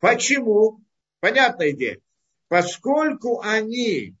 [0.00, 0.82] Почему?
[1.20, 2.00] Понятная идея.
[2.48, 4.16] Поскольку они,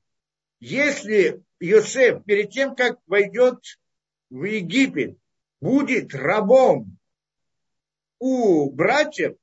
[0.60, 3.58] если Йосеф перед тем, как войдет
[4.28, 5.18] в Египет,
[5.60, 6.99] будет рабом
[8.20, 9.34] у братьев,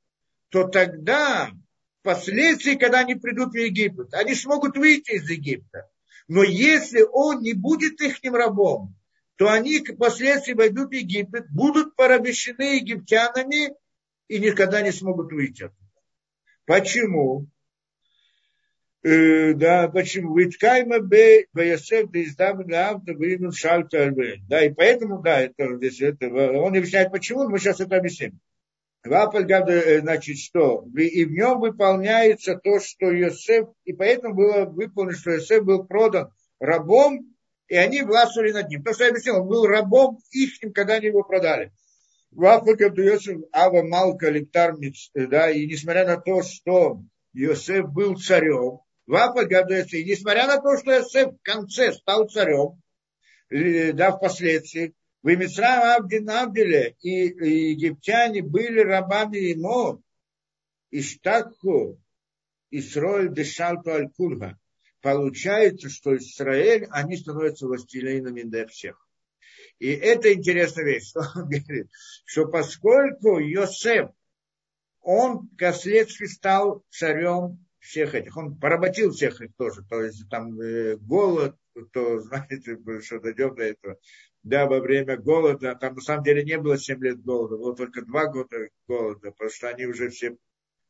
[0.49, 1.51] то тогда
[1.99, 5.89] впоследствии, когда они придут в Египет, они смогут выйти из Египта.
[6.29, 8.95] Но если он не будет их рабом,
[9.35, 13.73] то они впоследствии войдут в Египет, будут порабощены египтянами
[14.27, 15.87] и никогда не смогут выйти оттуда.
[16.65, 17.47] Почему?
[19.03, 20.35] Э, да, почему?
[20.37, 24.11] Ведь кайма бе Ясеф да издам авто вынул шальта
[24.49, 28.39] Да, и поэтому, да, это, здесь, это, он объясняет, почему, мы сейчас это объясним.
[29.03, 30.85] Э, значит, что?
[30.95, 36.31] И в нем выполняется то, что Йосеф, и поэтому было выполнено, что Йосеф был продан
[36.59, 37.35] рабом,
[37.67, 38.83] и они властвовали над ним.
[38.83, 41.71] То, что я объяснил, он был рабом их, когда они его продали.
[42.31, 47.01] Вафака Йосеф Ава Малка Лектар э, да, и несмотря на то, что
[47.33, 52.81] Йосеф был царем, Вафака и несмотря на то, что Йосеф в конце стал царем,
[53.49, 54.93] э, да, впоследствии,
[55.35, 60.01] в Мицраем Абдин Абделе и, и египтяне были рабами ему,
[60.89, 62.01] Иштакху,
[62.71, 64.57] Исроэль Дешалту Аль-Кульха.
[65.01, 69.05] Получается, что Израиль, они становятся властелинами для всех.
[69.79, 71.89] И это интересная вещь, что он говорит,
[72.25, 74.09] что поскольку Йосеф,
[75.01, 80.95] он впоследствии стал царем всех этих, он поработил всех их тоже, то есть там э,
[80.95, 83.97] голод, то, знаете, что дойдем до этого,
[84.43, 88.01] да, во время голода, там на самом деле не было 7 лет голода, было только
[88.03, 90.37] 2 года голода, потому что они уже все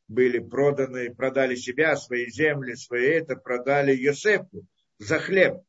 [0.06, 4.66] были проданы, продали себя, свои земли, свои это, продали Йосефу
[4.98, 5.62] за хлеб,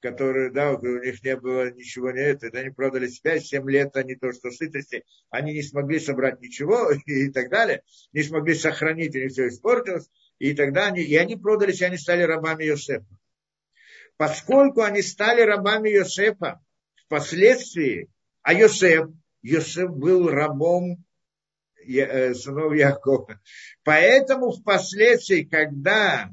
[0.00, 4.14] который, да, у них не было ничего, не это, они продали себя, 7 лет они
[4.14, 7.82] то, что сытости, они не смогли собрать ничего и так далее,
[8.12, 11.96] не смогли сохранить, у них все испортилось, и тогда они, и они продались, и они
[11.96, 13.06] стали рабами Йосефа.
[14.20, 16.60] Поскольку они стали рабами Йосефа,
[17.06, 18.10] впоследствии,
[18.42, 19.08] а Йосеф,
[19.40, 21.02] Йосеф был рабом
[21.88, 23.40] э, сынов Якова.
[23.82, 26.28] Поэтому впоследствии, когда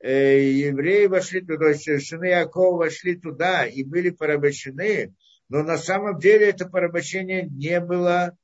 [0.00, 5.14] э, евреи вошли туда, то есть сыны Якова вошли туда и были порабощены,
[5.48, 8.36] но на самом деле это порабощение не было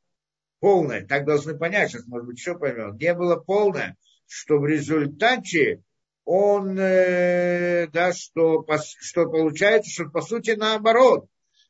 [0.59, 1.07] полное.
[1.07, 2.97] Так должны понять, сейчас, может быть, еще поймем.
[2.97, 5.83] Не было полное, что в результате
[6.27, 8.67] он, э, да, что,
[9.01, 11.29] что получается, что по сути наоборот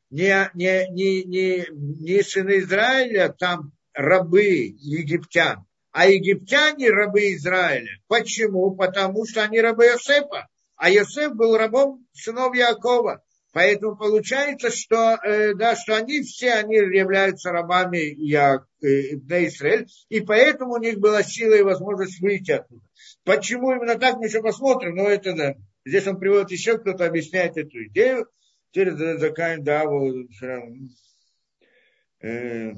[0.09, 7.99] не, не, не, не, не сыны Израиля, там рабы египтян, а египтяне рабы Израиля.
[8.07, 8.75] Почему?
[8.75, 13.23] Потому что они рабы Йосефа, а Йосеф был рабом сынов Якова.
[13.53, 20.73] Поэтому получается, что, э, да, что они все они являются рабами э, Израиль, и поэтому
[20.73, 22.86] у них была сила и возможность выйти оттуда.
[23.27, 25.55] Почему именно так, мы еще посмотрим, но это да.
[25.83, 28.25] Здесь он приводит еще, кто-то объясняет эту идею.
[28.71, 30.29] Теперь закаем даву.
[32.21, 32.71] Э,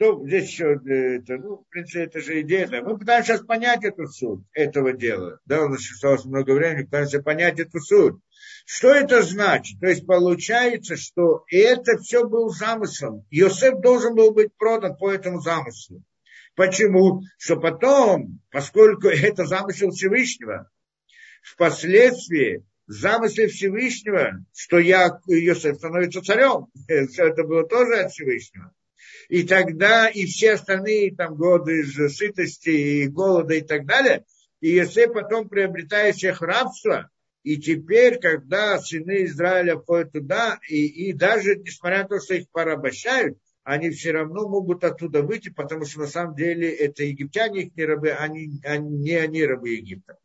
[0.00, 2.66] То здесь еще, э, это, ну, в принципе, это же идея.
[2.82, 5.40] Мы пытаемся сейчас понять эту суть этого дела.
[5.44, 8.14] Да, у нас осталось много времени, пытаемся понять эту суть.
[8.64, 9.78] Что это значит?
[9.78, 13.26] То есть получается, что это все был замыслом.
[13.30, 16.02] Иосиф должен был быть продан по этому замыслу.
[16.54, 17.20] Почему?
[17.36, 20.70] Что потом, поскольку это замысел Всевышнего,
[21.42, 28.72] впоследствии замысле Всевышнего, что я, Иосиф становится царем, это было тоже от Всевышнего.
[29.30, 34.24] И тогда и все остальные там годы сытости и голода и так далее,
[34.60, 37.08] и Иосиф потом приобретает всех рабство,
[37.44, 42.50] и теперь, когда сыны Израиля ходят туда, и, и даже несмотря на то, что их
[42.50, 47.76] порабощают, они все равно могут оттуда выйти, потому что на самом деле это египтяне их
[47.76, 50.18] не рабы, они, они, не они рабы Египта.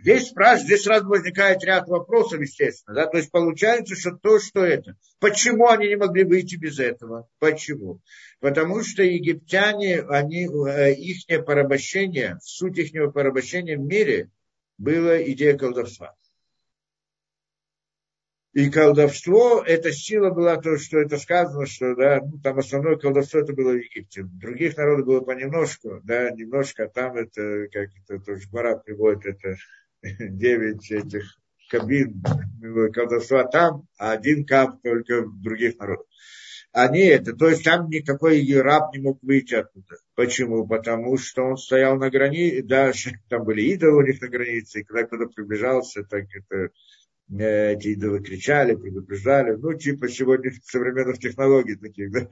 [0.00, 2.94] Здесь спрашивают, здесь сразу возникает ряд вопросов, естественно.
[2.94, 3.06] Да?
[3.06, 4.96] То есть получается, что то, что это.
[5.20, 7.28] Почему они не могли выйти без этого?
[7.38, 8.00] Почему?
[8.40, 14.30] Потому что египтяне, они, э, их порабощение, суть их порабощения в мире
[14.78, 16.16] была идея колдовства.
[18.52, 23.40] И колдовство, эта сила была то, что это сказано, что да, ну, там основное колдовство
[23.40, 24.24] это было в Египте.
[24.24, 29.56] Других народах было понемножку, да, немножко, а там это, как это тоже Гмара приводит, это
[30.18, 31.38] девять этих
[31.70, 32.22] кабин
[32.92, 36.06] колдовства там, а один кап только в других народах.
[36.72, 39.96] Они это, то есть там никакой раб не мог выйти оттуда.
[40.14, 40.66] Почему?
[40.66, 44.84] Потому что он стоял на границе, даже там были идолы у них на границе, и
[44.84, 46.72] когда кто-то приближался, так это
[47.38, 52.28] Э, эти идолы кричали, предупреждали, ну, типа сегодня современных технологий таких, да.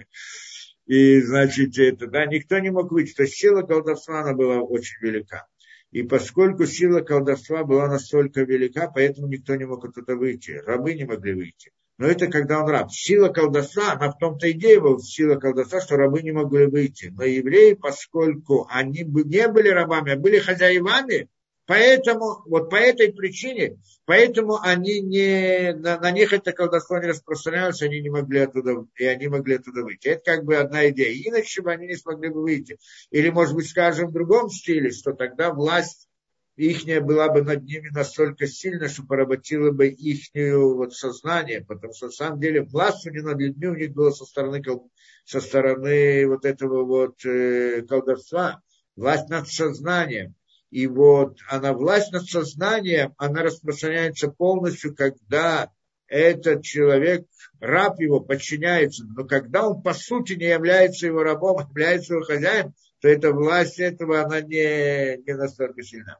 [0.86, 3.14] И, значит, это, да, никто не мог выйти.
[3.14, 5.46] То есть сила колдовства, она была очень велика.
[5.90, 10.52] И поскольку сила колдовства была настолько велика, поэтому никто не мог оттуда выйти.
[10.64, 11.72] Рабы не могли выйти.
[11.98, 12.90] Но это когда он раб.
[12.92, 17.12] Сила колдовства, она в том-то идея была, сила колдовства, что рабы не могли выйти.
[17.12, 21.28] Но евреи, поскольку они не были рабами, а были хозяевами,
[21.70, 27.80] Поэтому, вот по этой причине, поэтому они не, на, на них это колдовство не распространялось,
[27.80, 30.08] они не могли оттуда, и они могли оттуда выйти.
[30.08, 31.14] Это как бы одна идея.
[31.14, 32.76] Иначе бы они не смогли бы выйти.
[33.12, 36.08] Или, может быть, скажем в другом стиле, что тогда власть
[36.56, 42.06] ихняя была бы над ними настолько сильна, что поработила бы их вот сознание, потому что
[42.06, 44.60] на самом деле власть не над людьми у них была со стороны,
[45.24, 48.60] со стороны вот этого вот э, колдовства,
[48.96, 50.34] власть над сознанием.
[50.70, 55.70] И вот она власть над сознанием, она распространяется полностью, когда
[56.06, 57.26] этот человек,
[57.60, 59.04] раб его, подчиняется.
[59.04, 63.32] Но когда он по сути не является его рабом, а является его хозяином, то эта
[63.32, 66.18] власть этого, она не, не настолько сильна.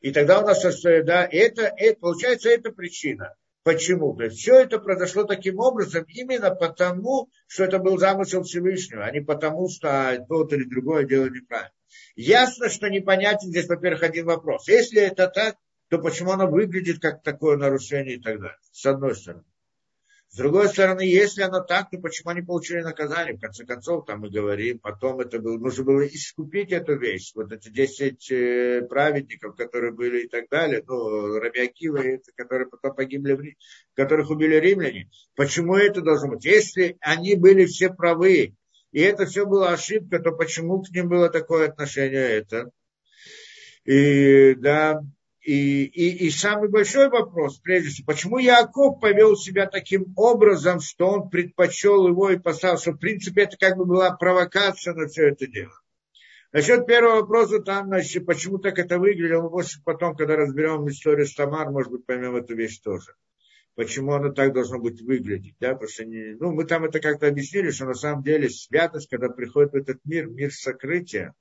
[0.00, 3.34] И тогда у нас, да, это, это, получается, это причина.
[3.64, 4.14] Почему?
[4.14, 9.10] То есть все это произошло таким образом именно потому, что это был замысел Всевышнего, а
[9.10, 11.72] не потому, что тот или другое дело неправильно.
[12.14, 14.68] Ясно, что непонятен здесь, во-первых, один вопрос.
[14.68, 15.56] Если это так,
[15.88, 18.58] то почему оно выглядит как такое нарушение и так далее?
[18.70, 19.44] С одной стороны.
[20.34, 23.36] С другой стороны, если оно так, то почему они получили наказание?
[23.36, 27.30] В конце концов, там мы говорим, потом это было, нужно было искупить эту вещь.
[27.36, 32.02] Вот эти 10 э, праведников, которые были и так далее, ну, Рабиакива,
[32.34, 33.56] которые потом погибли,
[33.94, 35.08] которых убили римляне.
[35.36, 36.44] Почему это должно быть?
[36.44, 38.56] Если они были все правы,
[38.90, 42.72] и это все была ошибка, то почему к ним было такое отношение это?
[43.84, 45.00] И, да,
[45.44, 51.08] и, и, и самый большой вопрос, прежде всего, почему Яков повел себя таким образом, что
[51.08, 55.28] он предпочел его и послал, что в принципе это как бы была провокация на все
[55.28, 55.74] это дело.
[56.52, 61.34] Насчет первого вопроса, там, значит, почему так это выглядело, может потом, когда разберем историю с
[61.34, 63.14] Тамар, может быть, поймем эту вещь тоже
[63.74, 65.56] почему оно так должно быть выглядеть.
[65.60, 65.72] Да?
[65.72, 69.28] Потому что не, ну, мы там это как-то объяснили, что на самом деле святость, когда
[69.28, 71.34] приходит в этот мир, мир сокрытия,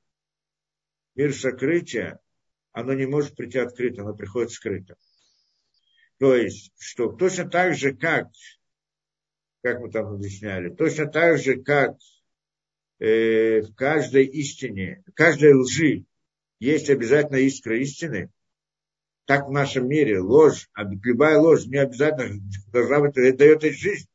[1.15, 2.19] мир сокрытия,
[2.73, 4.97] оно не может прийти открыто, оно приходит скрыто.
[6.19, 8.27] То есть, что точно так же, как,
[9.61, 11.95] как мы там объясняли, точно так же, как
[12.99, 16.05] э, в каждой истине, в каждой лжи
[16.59, 18.31] есть обязательно искра истины,
[19.25, 22.41] так в нашем мире ложь, а любая ложь не обязательно
[22.71, 24.09] должна быть, это дает жизнь.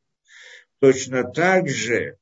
[0.80, 2.18] Точно так же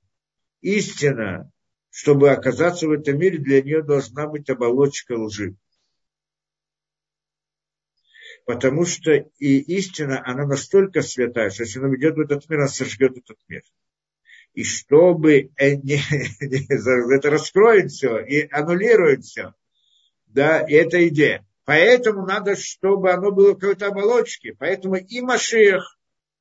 [0.61, 1.51] истина,
[1.91, 5.57] чтобы оказаться в этом мире, для нее должна быть оболочка лжи.
[8.47, 12.69] Потому что и истина, она настолько святая, что если она ведет в этот мир, она
[12.69, 13.63] сожгет этот мир.
[14.55, 16.01] И чтобы не,
[17.17, 19.53] это раскроет все и аннулирует все,
[20.27, 21.45] да, и это идея.
[21.65, 24.55] Поэтому надо, чтобы оно было в какой-то оболочке.
[24.57, 25.99] Поэтому и Машех,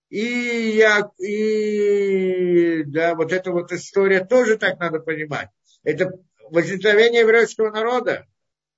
[0.09, 5.49] и, я, и да, вот эта вот история тоже так надо понимать.
[5.83, 6.11] Это
[6.51, 8.27] возникновение еврейского народа,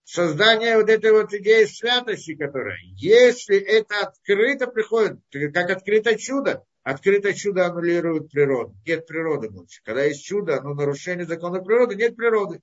[0.08, 5.20] создание вот этой вот идеи святости, которая, если это открыто приходит,
[5.54, 8.74] как открыто чудо, открыто чудо аннулирует природу.
[8.86, 9.82] Нет природы больше.
[9.84, 12.62] Когда есть чудо, оно нарушение закона природы, нет природы.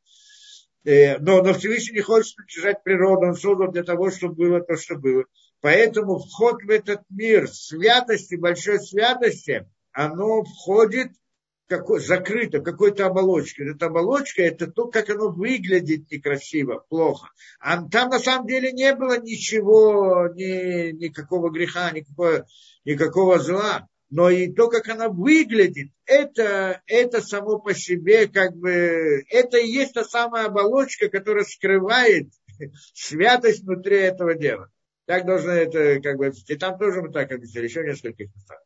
[0.84, 4.76] Э, но, но Всевышний не хочет уничтожать природу, он создал для того, чтобы было то,
[4.76, 5.24] что было.
[5.60, 11.08] Поэтому вход в этот мир святости, большой святости, оно входит
[11.66, 13.70] какой, закрыто, какой-то оболочке.
[13.70, 17.28] Эта оболочка– это то, как оно выглядит некрасиво, плохо.
[17.60, 22.46] А там на самом деле не было ничего, ни, никакого греха, никакого,
[22.84, 29.24] никакого зла но и то, как она выглядит, это, это само по себе, как бы,
[29.28, 32.28] это и есть та самая оболочка, которая скрывает
[32.94, 34.70] святость внутри этого дела.
[35.06, 38.60] Так должно это, как бы, и там тоже мы так объяснили, еще в нескольких местах.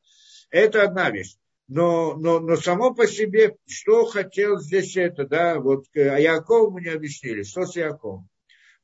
[0.51, 1.37] Это одна вещь.
[1.69, 6.81] Но, но, но само по себе, что хотел здесь это, да, вот, а Яков мы
[6.81, 8.27] не объяснили, что с Яковом.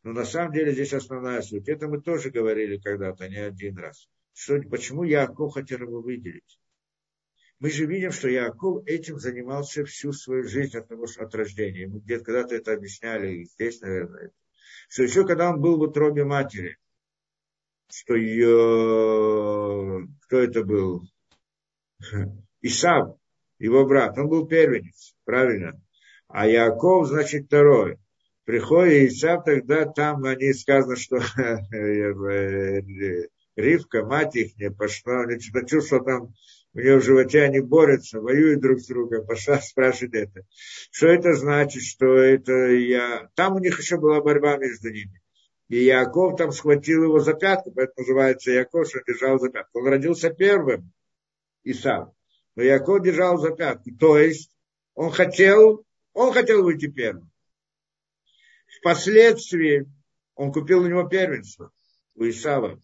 [0.03, 1.67] Но на самом деле здесь основная суть.
[1.67, 4.07] Это мы тоже говорили когда-то, не один раз.
[4.35, 6.61] Что, почему Яков хотел его выделить?
[7.59, 11.87] Мы же видим, что Яков этим занимался всю свою жизнь от, того, от рождения.
[11.87, 14.31] Мы где-то когда-то это объясняли, и здесь, наверное.
[14.91, 16.77] Что еще когда он был в утробе матери,
[17.91, 20.07] что ее...
[20.27, 21.05] Кто это был?
[22.65, 23.17] Исав,
[23.59, 24.17] его брат.
[24.19, 25.81] Он был первенец, правильно?
[26.29, 27.99] А Яков, значит, второй.
[28.45, 31.17] Приходит Исав, тогда там они сказано, что
[33.57, 36.35] Ривка, мать их, не пошла, что-то чувствовала там
[36.75, 39.25] у нее в животе они борются, воюют друг с другом.
[39.27, 40.41] Пошла спрашивать это.
[40.91, 43.29] Что это значит, что это я...
[43.37, 45.23] Там у них еще была борьба между ними.
[45.69, 49.79] И Яков там схватил его за пятку, поэтому называется Яков, что держал за пятку.
[49.79, 50.93] Он родился первым,
[51.63, 52.14] Исав.
[52.57, 53.91] Но Яков держал за пятку.
[53.99, 54.51] То есть
[54.95, 57.31] он хотел, он хотел выйти первым.
[58.81, 59.87] Впоследствии
[60.35, 61.71] он купил у него первенство,
[62.15, 62.81] у Исава.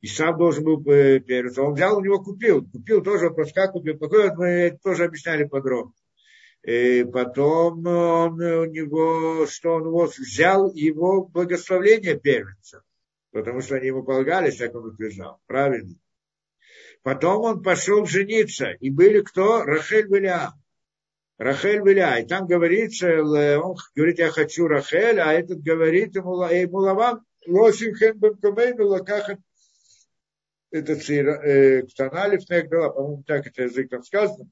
[0.00, 1.62] Исав должен был э, первенство.
[1.62, 2.68] Он взял, у него купил.
[2.70, 3.98] Купил тоже вопрос, как купил.
[3.98, 5.94] Какой мы тоже объясняли подробно.
[6.62, 12.82] И потом он у него, что он его взял его благословение первенца,
[13.32, 15.94] потому что они ему полагались, как он утверждал, правильно.
[17.04, 19.62] Потом он пошел жениться, и были кто?
[19.62, 20.54] Рахель Беля.
[21.36, 22.18] Рахель Беля.
[22.18, 23.22] И там говорится,
[23.60, 29.38] он говорит, я хочу Рахель, а этот говорит ему, ему Лаван, Лосинхен Бенкомейну Лакахат
[30.70, 34.48] это Ктаналев Негдала, по-моему, так это языком сказано,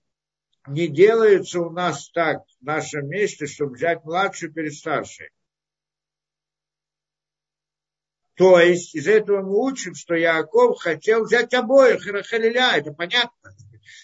[0.68, 5.30] не делается у нас так в нашем месте, чтобы взять младшую перед старшей.
[8.42, 13.54] То есть из этого мы учим, что Яков хотел взять обоих, Рахалиля, это понятно.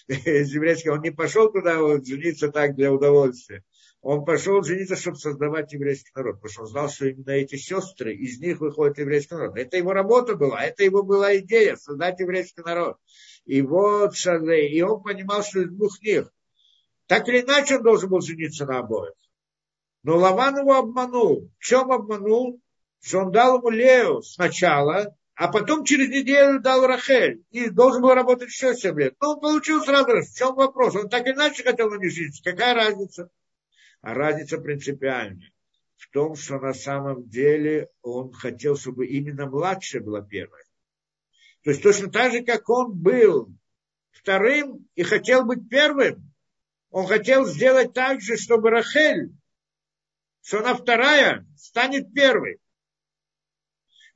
[0.07, 3.65] Еврейский, он не пошел туда вот, жениться так для удовольствия.
[4.01, 8.15] Он пошел жениться, чтобы создавать еврейский народ, потому что он знал, что именно эти сестры,
[8.15, 9.57] из них выходит еврейский народ.
[9.57, 12.95] Это его работа была, это его была идея, создать еврейский народ.
[13.43, 16.31] И вот, и он понимал, что из двух них
[17.07, 19.15] так или иначе он должен был жениться на обоих.
[20.03, 21.51] Но Лаван его обманул.
[21.59, 22.61] В чем обманул?
[23.01, 27.43] Что он дал ему Лео сначала, а потом через неделю дал Рахель.
[27.51, 29.15] И должен был работать еще 7 лет.
[29.21, 30.07] Но он получил сразу.
[30.07, 30.95] В чем вопрос?
[30.95, 32.43] Он так иначе хотел жениться.
[32.43, 33.29] Какая разница?
[34.01, 35.51] А разница принципиальная.
[35.95, 40.61] В том, что на самом деле он хотел, чтобы именно младшая была первой.
[41.63, 43.49] То есть точно так же, как он был
[44.11, 46.33] вторым и хотел быть первым,
[46.89, 49.31] он хотел сделать так же, чтобы Рахель,
[50.41, 52.59] что она вторая, станет первой.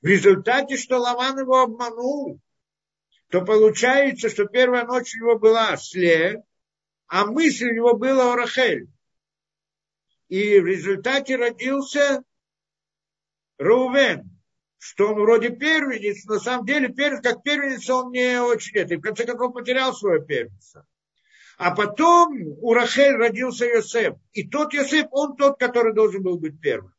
[0.04, 2.42] В результате, что Лаван его обманул,
[3.30, 6.44] то получается, что первая ночь у него была с Ле,
[7.08, 8.90] а мысль у него была о Рахель.
[10.28, 12.22] И в результате родился
[13.58, 14.30] Рувен,
[14.78, 18.96] что он вроде первенец, но на самом деле первенец, как первенец он не очень это.
[18.96, 20.86] И в конце концов потерял свое первенство.
[21.58, 24.16] А потом у Рахель родился Йосеф.
[24.34, 26.93] И тот Йосеф, он тот, который должен был быть первым.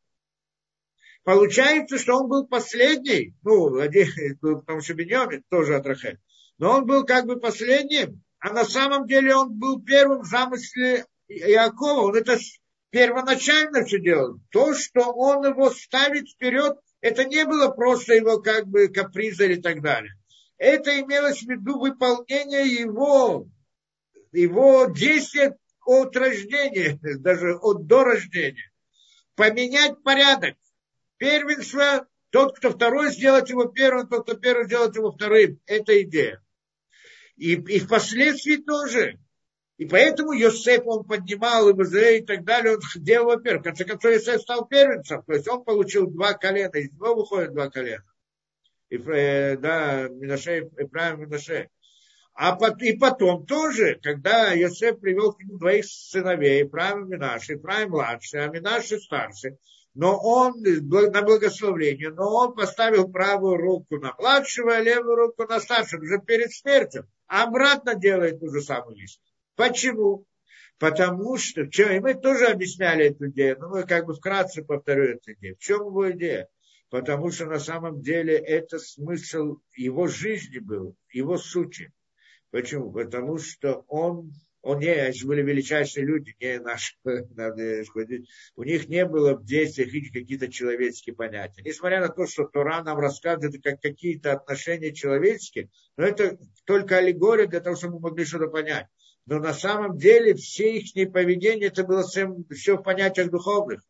[1.25, 4.07] Получается, что он был последний, ну, один,
[4.39, 6.19] потому что Беньямин тоже от Рахель,
[6.59, 11.05] но он был как бы последним, а на самом деле он был первым в замысле
[11.27, 12.01] Иакова.
[12.01, 12.37] Он это
[12.91, 14.39] первоначально все делал.
[14.51, 19.59] То, что он его ставит вперед, это не было просто его как бы каприза или
[19.59, 20.13] так далее.
[20.59, 23.47] Это имелось в виду выполнение его
[24.31, 28.71] его действия от рождения, даже от до рождения.
[29.35, 30.55] Поменять порядок.
[31.17, 35.59] Первенство, тот, кто второй, сделать его первым, тот, кто первый, сделать его вторым.
[35.65, 36.41] Это идея.
[37.37, 39.19] И, и впоследствии тоже.
[39.77, 43.83] И поэтому Йосеф он поднимал и Израиль и так далее, он делал, во-первых, в конце
[43.83, 48.05] концов, Йосеф стал первенцем, то есть он получил два колена, из него выходит два колена.
[48.89, 51.69] И, э, да, Минаше, Ифраим Минаше.
[52.33, 57.91] А и потом тоже, когда Йосеф привел к нему двоих сыновей, Ифраим и Минаши, Ифраим
[57.91, 59.57] младший, а Минаши старший,
[59.95, 65.59] но он на благословение, но он поставил правую руку на младшего, а левую руку на
[65.59, 69.17] старшего, уже перед смертью, а обратно делает ту же самую вещь.
[69.55, 70.25] Почему?
[70.77, 75.31] Потому что, и мы тоже объясняли эту идею, но мы как бы вкратце повторю эту
[75.33, 75.55] идею.
[75.55, 76.49] В чем его идея?
[76.89, 81.93] Потому что на самом деле это смысл его жизни был, его сути.
[82.51, 82.91] Почему?
[82.91, 84.31] Потому что он,
[84.65, 86.95] Он не, они были величайшие люди, не наши,
[88.55, 91.61] у них не было в действиях какие-то человеческие понятия.
[91.61, 97.45] Несмотря на то, что Тора нам рассказывает как какие-то отношения человеческие, но это только аллегория
[97.45, 98.87] для того, чтобы мы могли что-то понять.
[99.27, 103.83] Но на самом деле все их поведение, это было всем, все в понятиях духовных.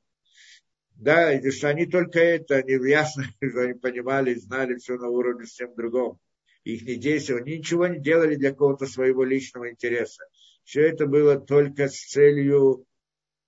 [0.97, 5.45] Да, и что они только это, они ясно, что они понимали, знали все на уровне
[5.45, 6.19] всем другом.
[6.65, 10.26] Их не действия, они ничего не делали для какого-то своего личного интереса.
[10.66, 12.86] Все это было только с целью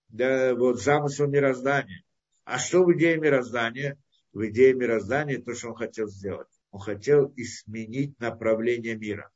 [0.07, 2.03] да, вот, замысла мироздания.
[2.45, 3.98] А что в идее мироздания?
[4.31, 6.48] В идее мироздания то, что он хотел сделать.
[6.69, 9.31] Он хотел изменить направление мира.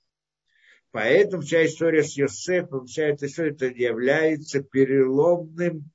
[0.91, 5.89] Поэтому вся история с Йосефом, вся эта история это является переломным,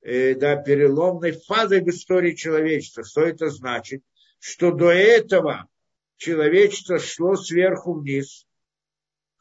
[0.00, 3.04] э, да, переломной фазой в истории человечества.
[3.04, 4.02] Что это значит?
[4.40, 5.68] Что до этого
[6.16, 8.46] человечество шло сверху вниз.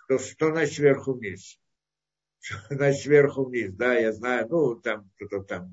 [0.05, 1.57] Что, что значит сверху вниз?
[2.69, 5.71] значит, сверху вниз, да, я знаю, ну, там, кто-то там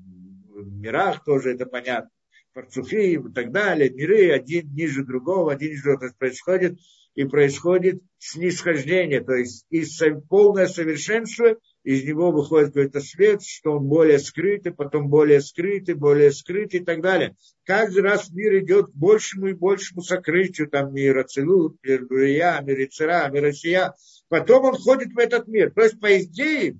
[0.49, 2.09] в мирах тоже это понятно,
[2.53, 6.79] парцуфим и так далее, миры один ниже другого, один ниже другого, то есть происходит,
[7.13, 13.87] и происходит снисхождение, то есть из полное совершенство, из него выходит какой-то свет, что он
[13.87, 17.35] более скрытый, потом более скрытый, более скрытый и так далее.
[17.65, 21.23] Каждый раз мир идет к большему и большему сокрытию, там мира.
[21.23, 23.93] Целут, мир Бурия, мир Ицера, мир Россия,
[24.31, 25.73] Потом он ходит в этот мир.
[25.73, 26.79] То есть, по идее,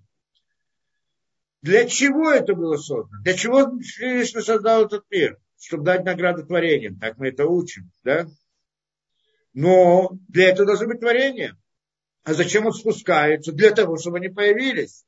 [1.62, 3.22] для чего это было создано?
[3.24, 5.38] Для чего Всевышний создал этот мир?
[5.60, 6.98] Чтобы дать награду творениям.
[6.98, 8.26] Так мы это учим, да?
[9.54, 11.58] Но для этого должны быть творения.
[12.24, 13.52] А зачем он спускается?
[13.52, 15.04] Для того, чтобы они появились.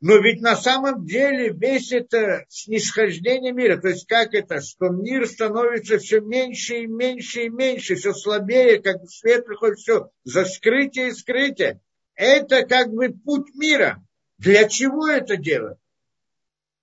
[0.00, 5.26] Но ведь на самом деле весь это снисхождение мира, то есть как это, что мир
[5.26, 11.08] становится все меньше и меньше и меньше, все слабее, как свет приходит, все за скрытие
[11.08, 11.80] и скрытие
[12.18, 14.04] это как бы путь мира.
[14.38, 15.78] Для чего это делать?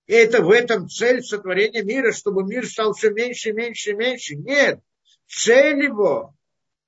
[0.07, 4.36] Это в этом цель сотворения мира, чтобы мир стал все меньше, меньше, меньше.
[4.36, 4.80] Нет.
[5.28, 6.34] Цель его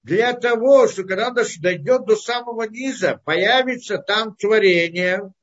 [0.04, 5.34] для того, что когда дойдет до самого низа, появится там творение,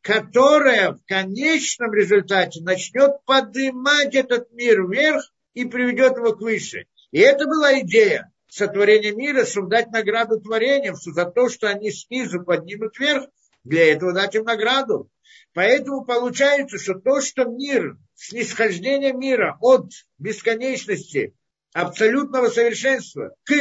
[0.00, 6.86] которое в конечном результате начнет поднимать этот мир вверх и приведет его к выше.
[7.10, 11.90] И это была идея сотворения мира, чтобы дать награду творениям, что за то, что они
[11.90, 13.28] снизу поднимут вверх,
[13.64, 15.10] для этого дать им награду.
[15.52, 21.34] Поэтому получается, что то, что мир, снисхождение мира от бесконечности,
[21.74, 23.52] абсолютного совершенства к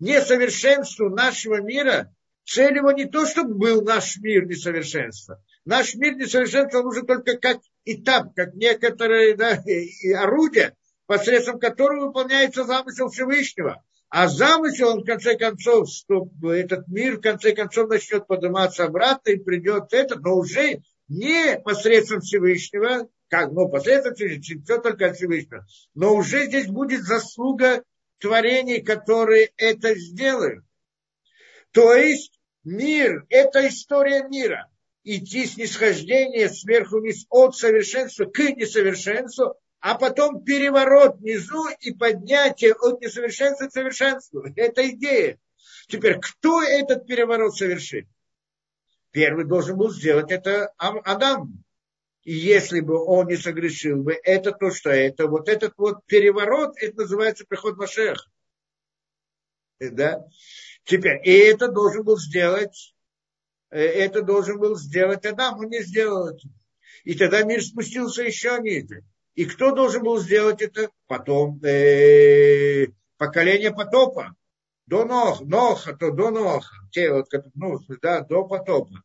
[0.00, 2.12] несовершенству нашего мира,
[2.44, 5.40] цель его не то, чтобы был наш мир несовершенства.
[5.64, 9.62] Наш мир несовершенства нужен только как этап, как некоторые да,
[10.18, 10.74] орудия,
[11.06, 13.80] посредством которого выполняется замысел Всевышнего.
[14.16, 19.30] А замысел он, в конце концов, что этот мир, в конце концов, начнет подниматься обратно
[19.30, 25.16] и придет этот, но уже не посредством Всевышнего, как, ну, посредством Всевышнего, все только от
[25.16, 27.82] Всевышнего, но уже здесь будет заслуга
[28.20, 30.64] творений, которые это сделают.
[31.72, 34.70] То есть мир– это история мира.
[35.02, 43.02] Идти снисхождение сверху вниз от совершенства к несовершенству, а потом переворот внизу и поднятие от
[43.02, 44.42] несовершенства к совершенству.
[44.56, 45.38] Это идея.
[45.88, 48.08] Теперь, кто этот переворот совершит?
[49.10, 51.62] Первый должен был сделать это Адам.
[52.22, 56.78] И если бы он не согрешил бы, это то, что это, вот этот вот переворот,
[56.78, 58.24] это называется приход Машеха.
[59.80, 60.24] Да?
[60.84, 62.94] Теперь, и это должен был сделать,
[63.68, 66.48] э, это должен был сделать Адам, он не сделал это.
[67.02, 69.04] И тогда мир спустился еще ниже.
[69.34, 70.90] И кто должен был сделать это?
[71.08, 72.86] Потом э,
[73.18, 74.36] поколение потопа.
[74.86, 76.74] До Нох, Ноха, то до Ноха.
[76.92, 79.02] Те вот, ну, да, до потопа.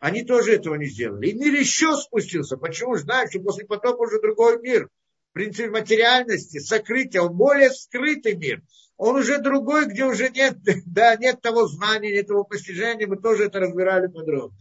[0.00, 1.28] Они тоже этого не сделали.
[1.28, 2.56] И мир еще спустился.
[2.56, 2.96] Почему?
[2.96, 4.88] Знают, что после потопа уже другой мир.
[5.30, 8.62] В принципе, материальности, сокрытия, он более скрытый мир.
[8.96, 10.56] Он уже другой, где уже нет,
[10.86, 13.06] да, нет того знания, нет того постижения.
[13.06, 14.58] Мы тоже это разбирали подробно.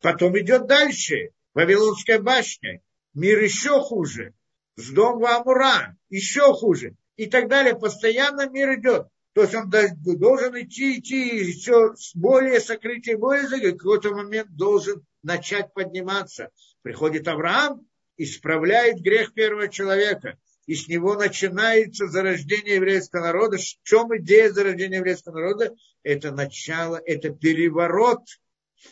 [0.00, 1.30] Потом идет дальше.
[1.54, 2.80] Вавилонская башня.
[3.14, 4.34] Мир еще хуже
[4.76, 6.94] с дом Амура, еще хуже.
[7.16, 7.74] И так далее.
[7.74, 9.08] Постоянно мир идет.
[9.32, 13.74] То есть он должен идти, идти, еще более сокрытие, более закрытие.
[13.74, 16.50] В какой-то момент должен начать подниматься.
[16.82, 17.86] Приходит Авраам,
[18.16, 20.38] исправляет грех первого человека.
[20.66, 23.56] И с него начинается зарождение еврейского народа.
[23.56, 25.74] В чем идея зарождения еврейского народа?
[26.02, 28.22] Это начало, это переворот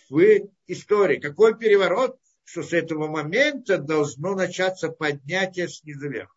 [0.09, 1.19] в истории.
[1.21, 2.17] Какой переворот?
[2.45, 6.37] Что с этого момента должно начаться поднятие снизу вверх.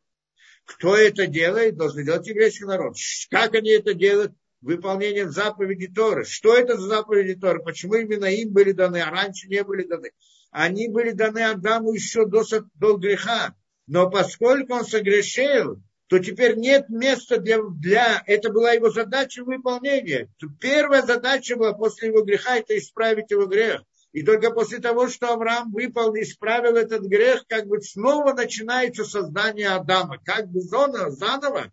[0.66, 2.96] Кто это делает, должен делать еврейский народ.
[3.30, 4.34] Как они это делают?
[4.62, 6.26] выполнением заповеди Торы.
[6.26, 7.62] Что это за заповеди Торы?
[7.62, 10.12] Почему именно им были даны, а раньше не были даны?
[10.52, 12.44] Они были даны Адаму еще до,
[12.76, 13.56] до греха.
[13.86, 18.24] Но поскольку он согрешил, то теперь нет места для, для...
[18.26, 20.30] Это была его задача выполнения.
[20.60, 23.84] Первая задача была после его греха, это исправить его грех.
[24.18, 29.68] И только после того, что Авраам выполнил, исправил этот грех, как бы снова начинается создание
[29.68, 30.18] Адама.
[30.26, 31.72] Как бы зона, заново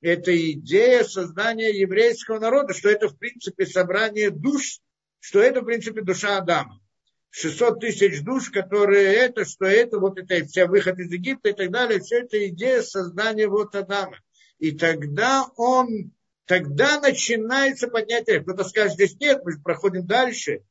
[0.00, 4.78] это идея создания еврейского народа, что это, в принципе, собрание душ,
[5.20, 6.80] что это, в принципе, душа Адама.
[7.28, 11.70] 600 тысяч душ, которые это, что это, вот это вся выход из Египта и так
[11.70, 14.16] далее, все это идея создания вот Адама.
[14.58, 16.12] И тогда он,
[16.46, 18.40] тогда начинается поднятие.
[18.40, 20.62] Кто-то скажет, здесь нет, мы проходим дальше,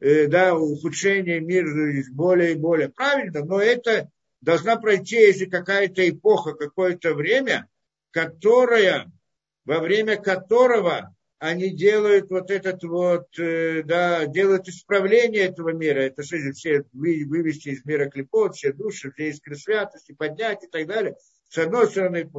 [0.00, 1.70] да, ухудшение мира
[2.12, 2.88] более и более.
[2.88, 4.10] Правильно, но это
[4.40, 7.68] должна пройти, если какая-то эпоха, какое-то время,
[8.10, 9.10] которая,
[9.64, 16.00] во время которого они делают вот этот вот, э, да, делают исправление этого мира.
[16.00, 20.86] Это же все вывести из мира клепот, все души, все искры святости, поднять и так
[20.86, 21.16] далее.
[21.48, 22.30] С одной стороны,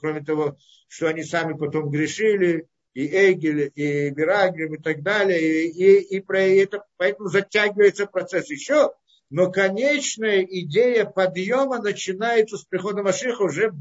[0.00, 0.56] кроме того
[0.88, 6.20] что они сами потом грешили, и Эгель, и Берагрим, и так далее, и, и, и
[6.20, 8.92] про это, поэтому затягивается процесс еще,
[9.30, 13.72] но конечная идея подъема начинается с прихода Машиха уже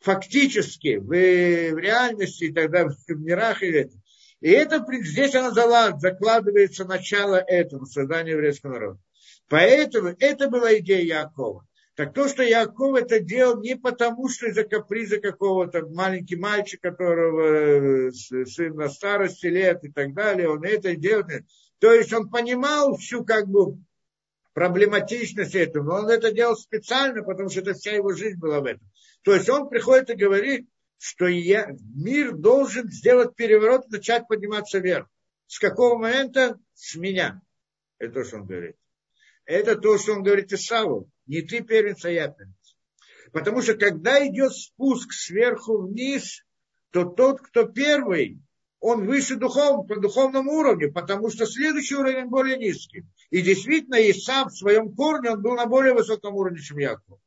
[0.00, 3.62] фактически, в, в реальности, и тогда в мирах.
[3.62, 3.96] И это.
[4.40, 9.00] И это, здесь она закладывается начало этого, создания еврейского народа.
[9.48, 11.66] Поэтому это была идея Якова.
[12.00, 18.08] Так то, что Яков это делал не потому, что из-за каприза какого-то маленький мальчик, которого
[18.08, 21.44] э, сын на старости лет и так далее, он это делает.
[21.78, 23.76] То есть он понимал всю как бы
[24.54, 28.64] проблематичность этого, но он это делал специально, потому что это вся его жизнь была в
[28.64, 28.88] этом.
[29.22, 35.06] То есть он приходит и говорит, что я, мир должен сделать переворот начать подниматься вверх.
[35.48, 36.58] С какого момента?
[36.72, 37.42] С меня.
[37.98, 38.76] Это то, что он говорит.
[39.50, 41.10] Это то, что он говорит Исаву.
[41.26, 42.76] Не ты первенец, а я первенец.
[43.32, 46.44] Потому что когда идет спуск сверху вниз,
[46.92, 48.38] то тот, кто первый,
[48.78, 53.04] он выше духовно, по духовному уровню, потому что следующий уровень более низкий.
[53.30, 57.18] И действительно, Исав в своем корне, он был на более высоком уровне, чем Яков.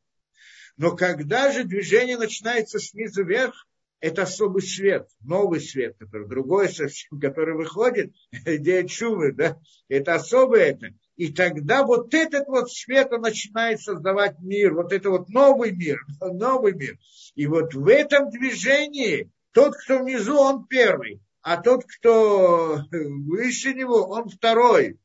[0.78, 3.68] Но когда же движение начинается снизу вверх,
[4.00, 8.14] это особый свет, новый свет, который другой совсем, который выходит,
[8.46, 9.60] идея чумы, да,
[9.90, 10.88] это особый это.
[11.16, 16.00] И тогда вот этот вот свет, он начинает создавать мир, вот это вот новый мир,
[16.22, 16.98] новый мир.
[17.36, 24.08] И вот в этом движении тот, кто внизу, он первый, а тот, кто выше него,
[24.08, 24.98] он второй.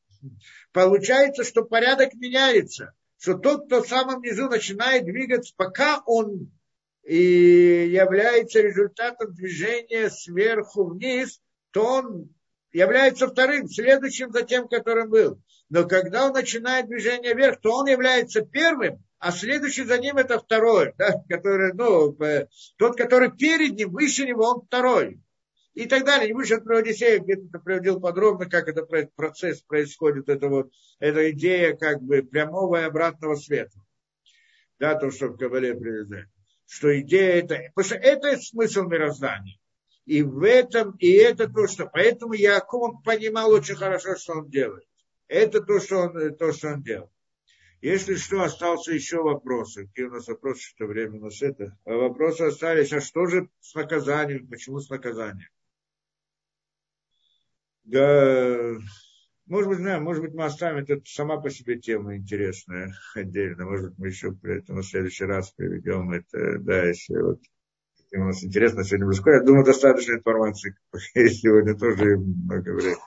[0.71, 6.51] Получается, что порядок меняется что тот, кто в самом низу начинает двигаться, пока он
[7.03, 11.41] и является результатом движения сверху вниз,
[11.71, 12.33] то он
[12.71, 15.41] является вторым, следующим за тем, которым был.
[15.69, 20.39] Но когда он начинает движение вверх, то он является первым, а следующий за ним это
[20.39, 22.17] второй, да, который, ну,
[22.77, 25.19] тот, который перед ним, выше него, он второй
[25.73, 26.33] и так далее.
[26.33, 31.75] Не сейчас про Одиссею, где-то приводил подробно, как этот процесс происходит, это вот, эта идея
[31.75, 33.79] как бы прямого и обратного света.
[34.79, 36.25] Да, то, что в Кабале привезли.
[36.65, 39.58] Что идея это, потому что это смысл мироздания.
[40.09, 44.49] И в этом, и это то, что, поэтому Яков он понимал очень хорошо, что он
[44.49, 44.87] делает.
[45.27, 47.11] Это то, что он, то, что он делал.
[47.79, 49.85] Если что, остался еще вопросы.
[49.85, 51.77] Какие у нас вопросы, что время у нас это?
[51.85, 54.47] А вопросы остались, а что же с наказанием?
[54.47, 55.49] Почему с наказанием?
[57.83, 58.79] Да,
[59.45, 63.63] может быть, знаю, может быть, мы оставим, это сама по себе тема интересная отдельно.
[63.63, 67.41] Может быть, мы еще при этом в следующий раз приведем это, да, если вот
[68.17, 69.31] у нас интересно сегодня близко.
[69.31, 70.75] Я думаю, достаточно информации
[71.13, 72.97] сегодня тоже много времени.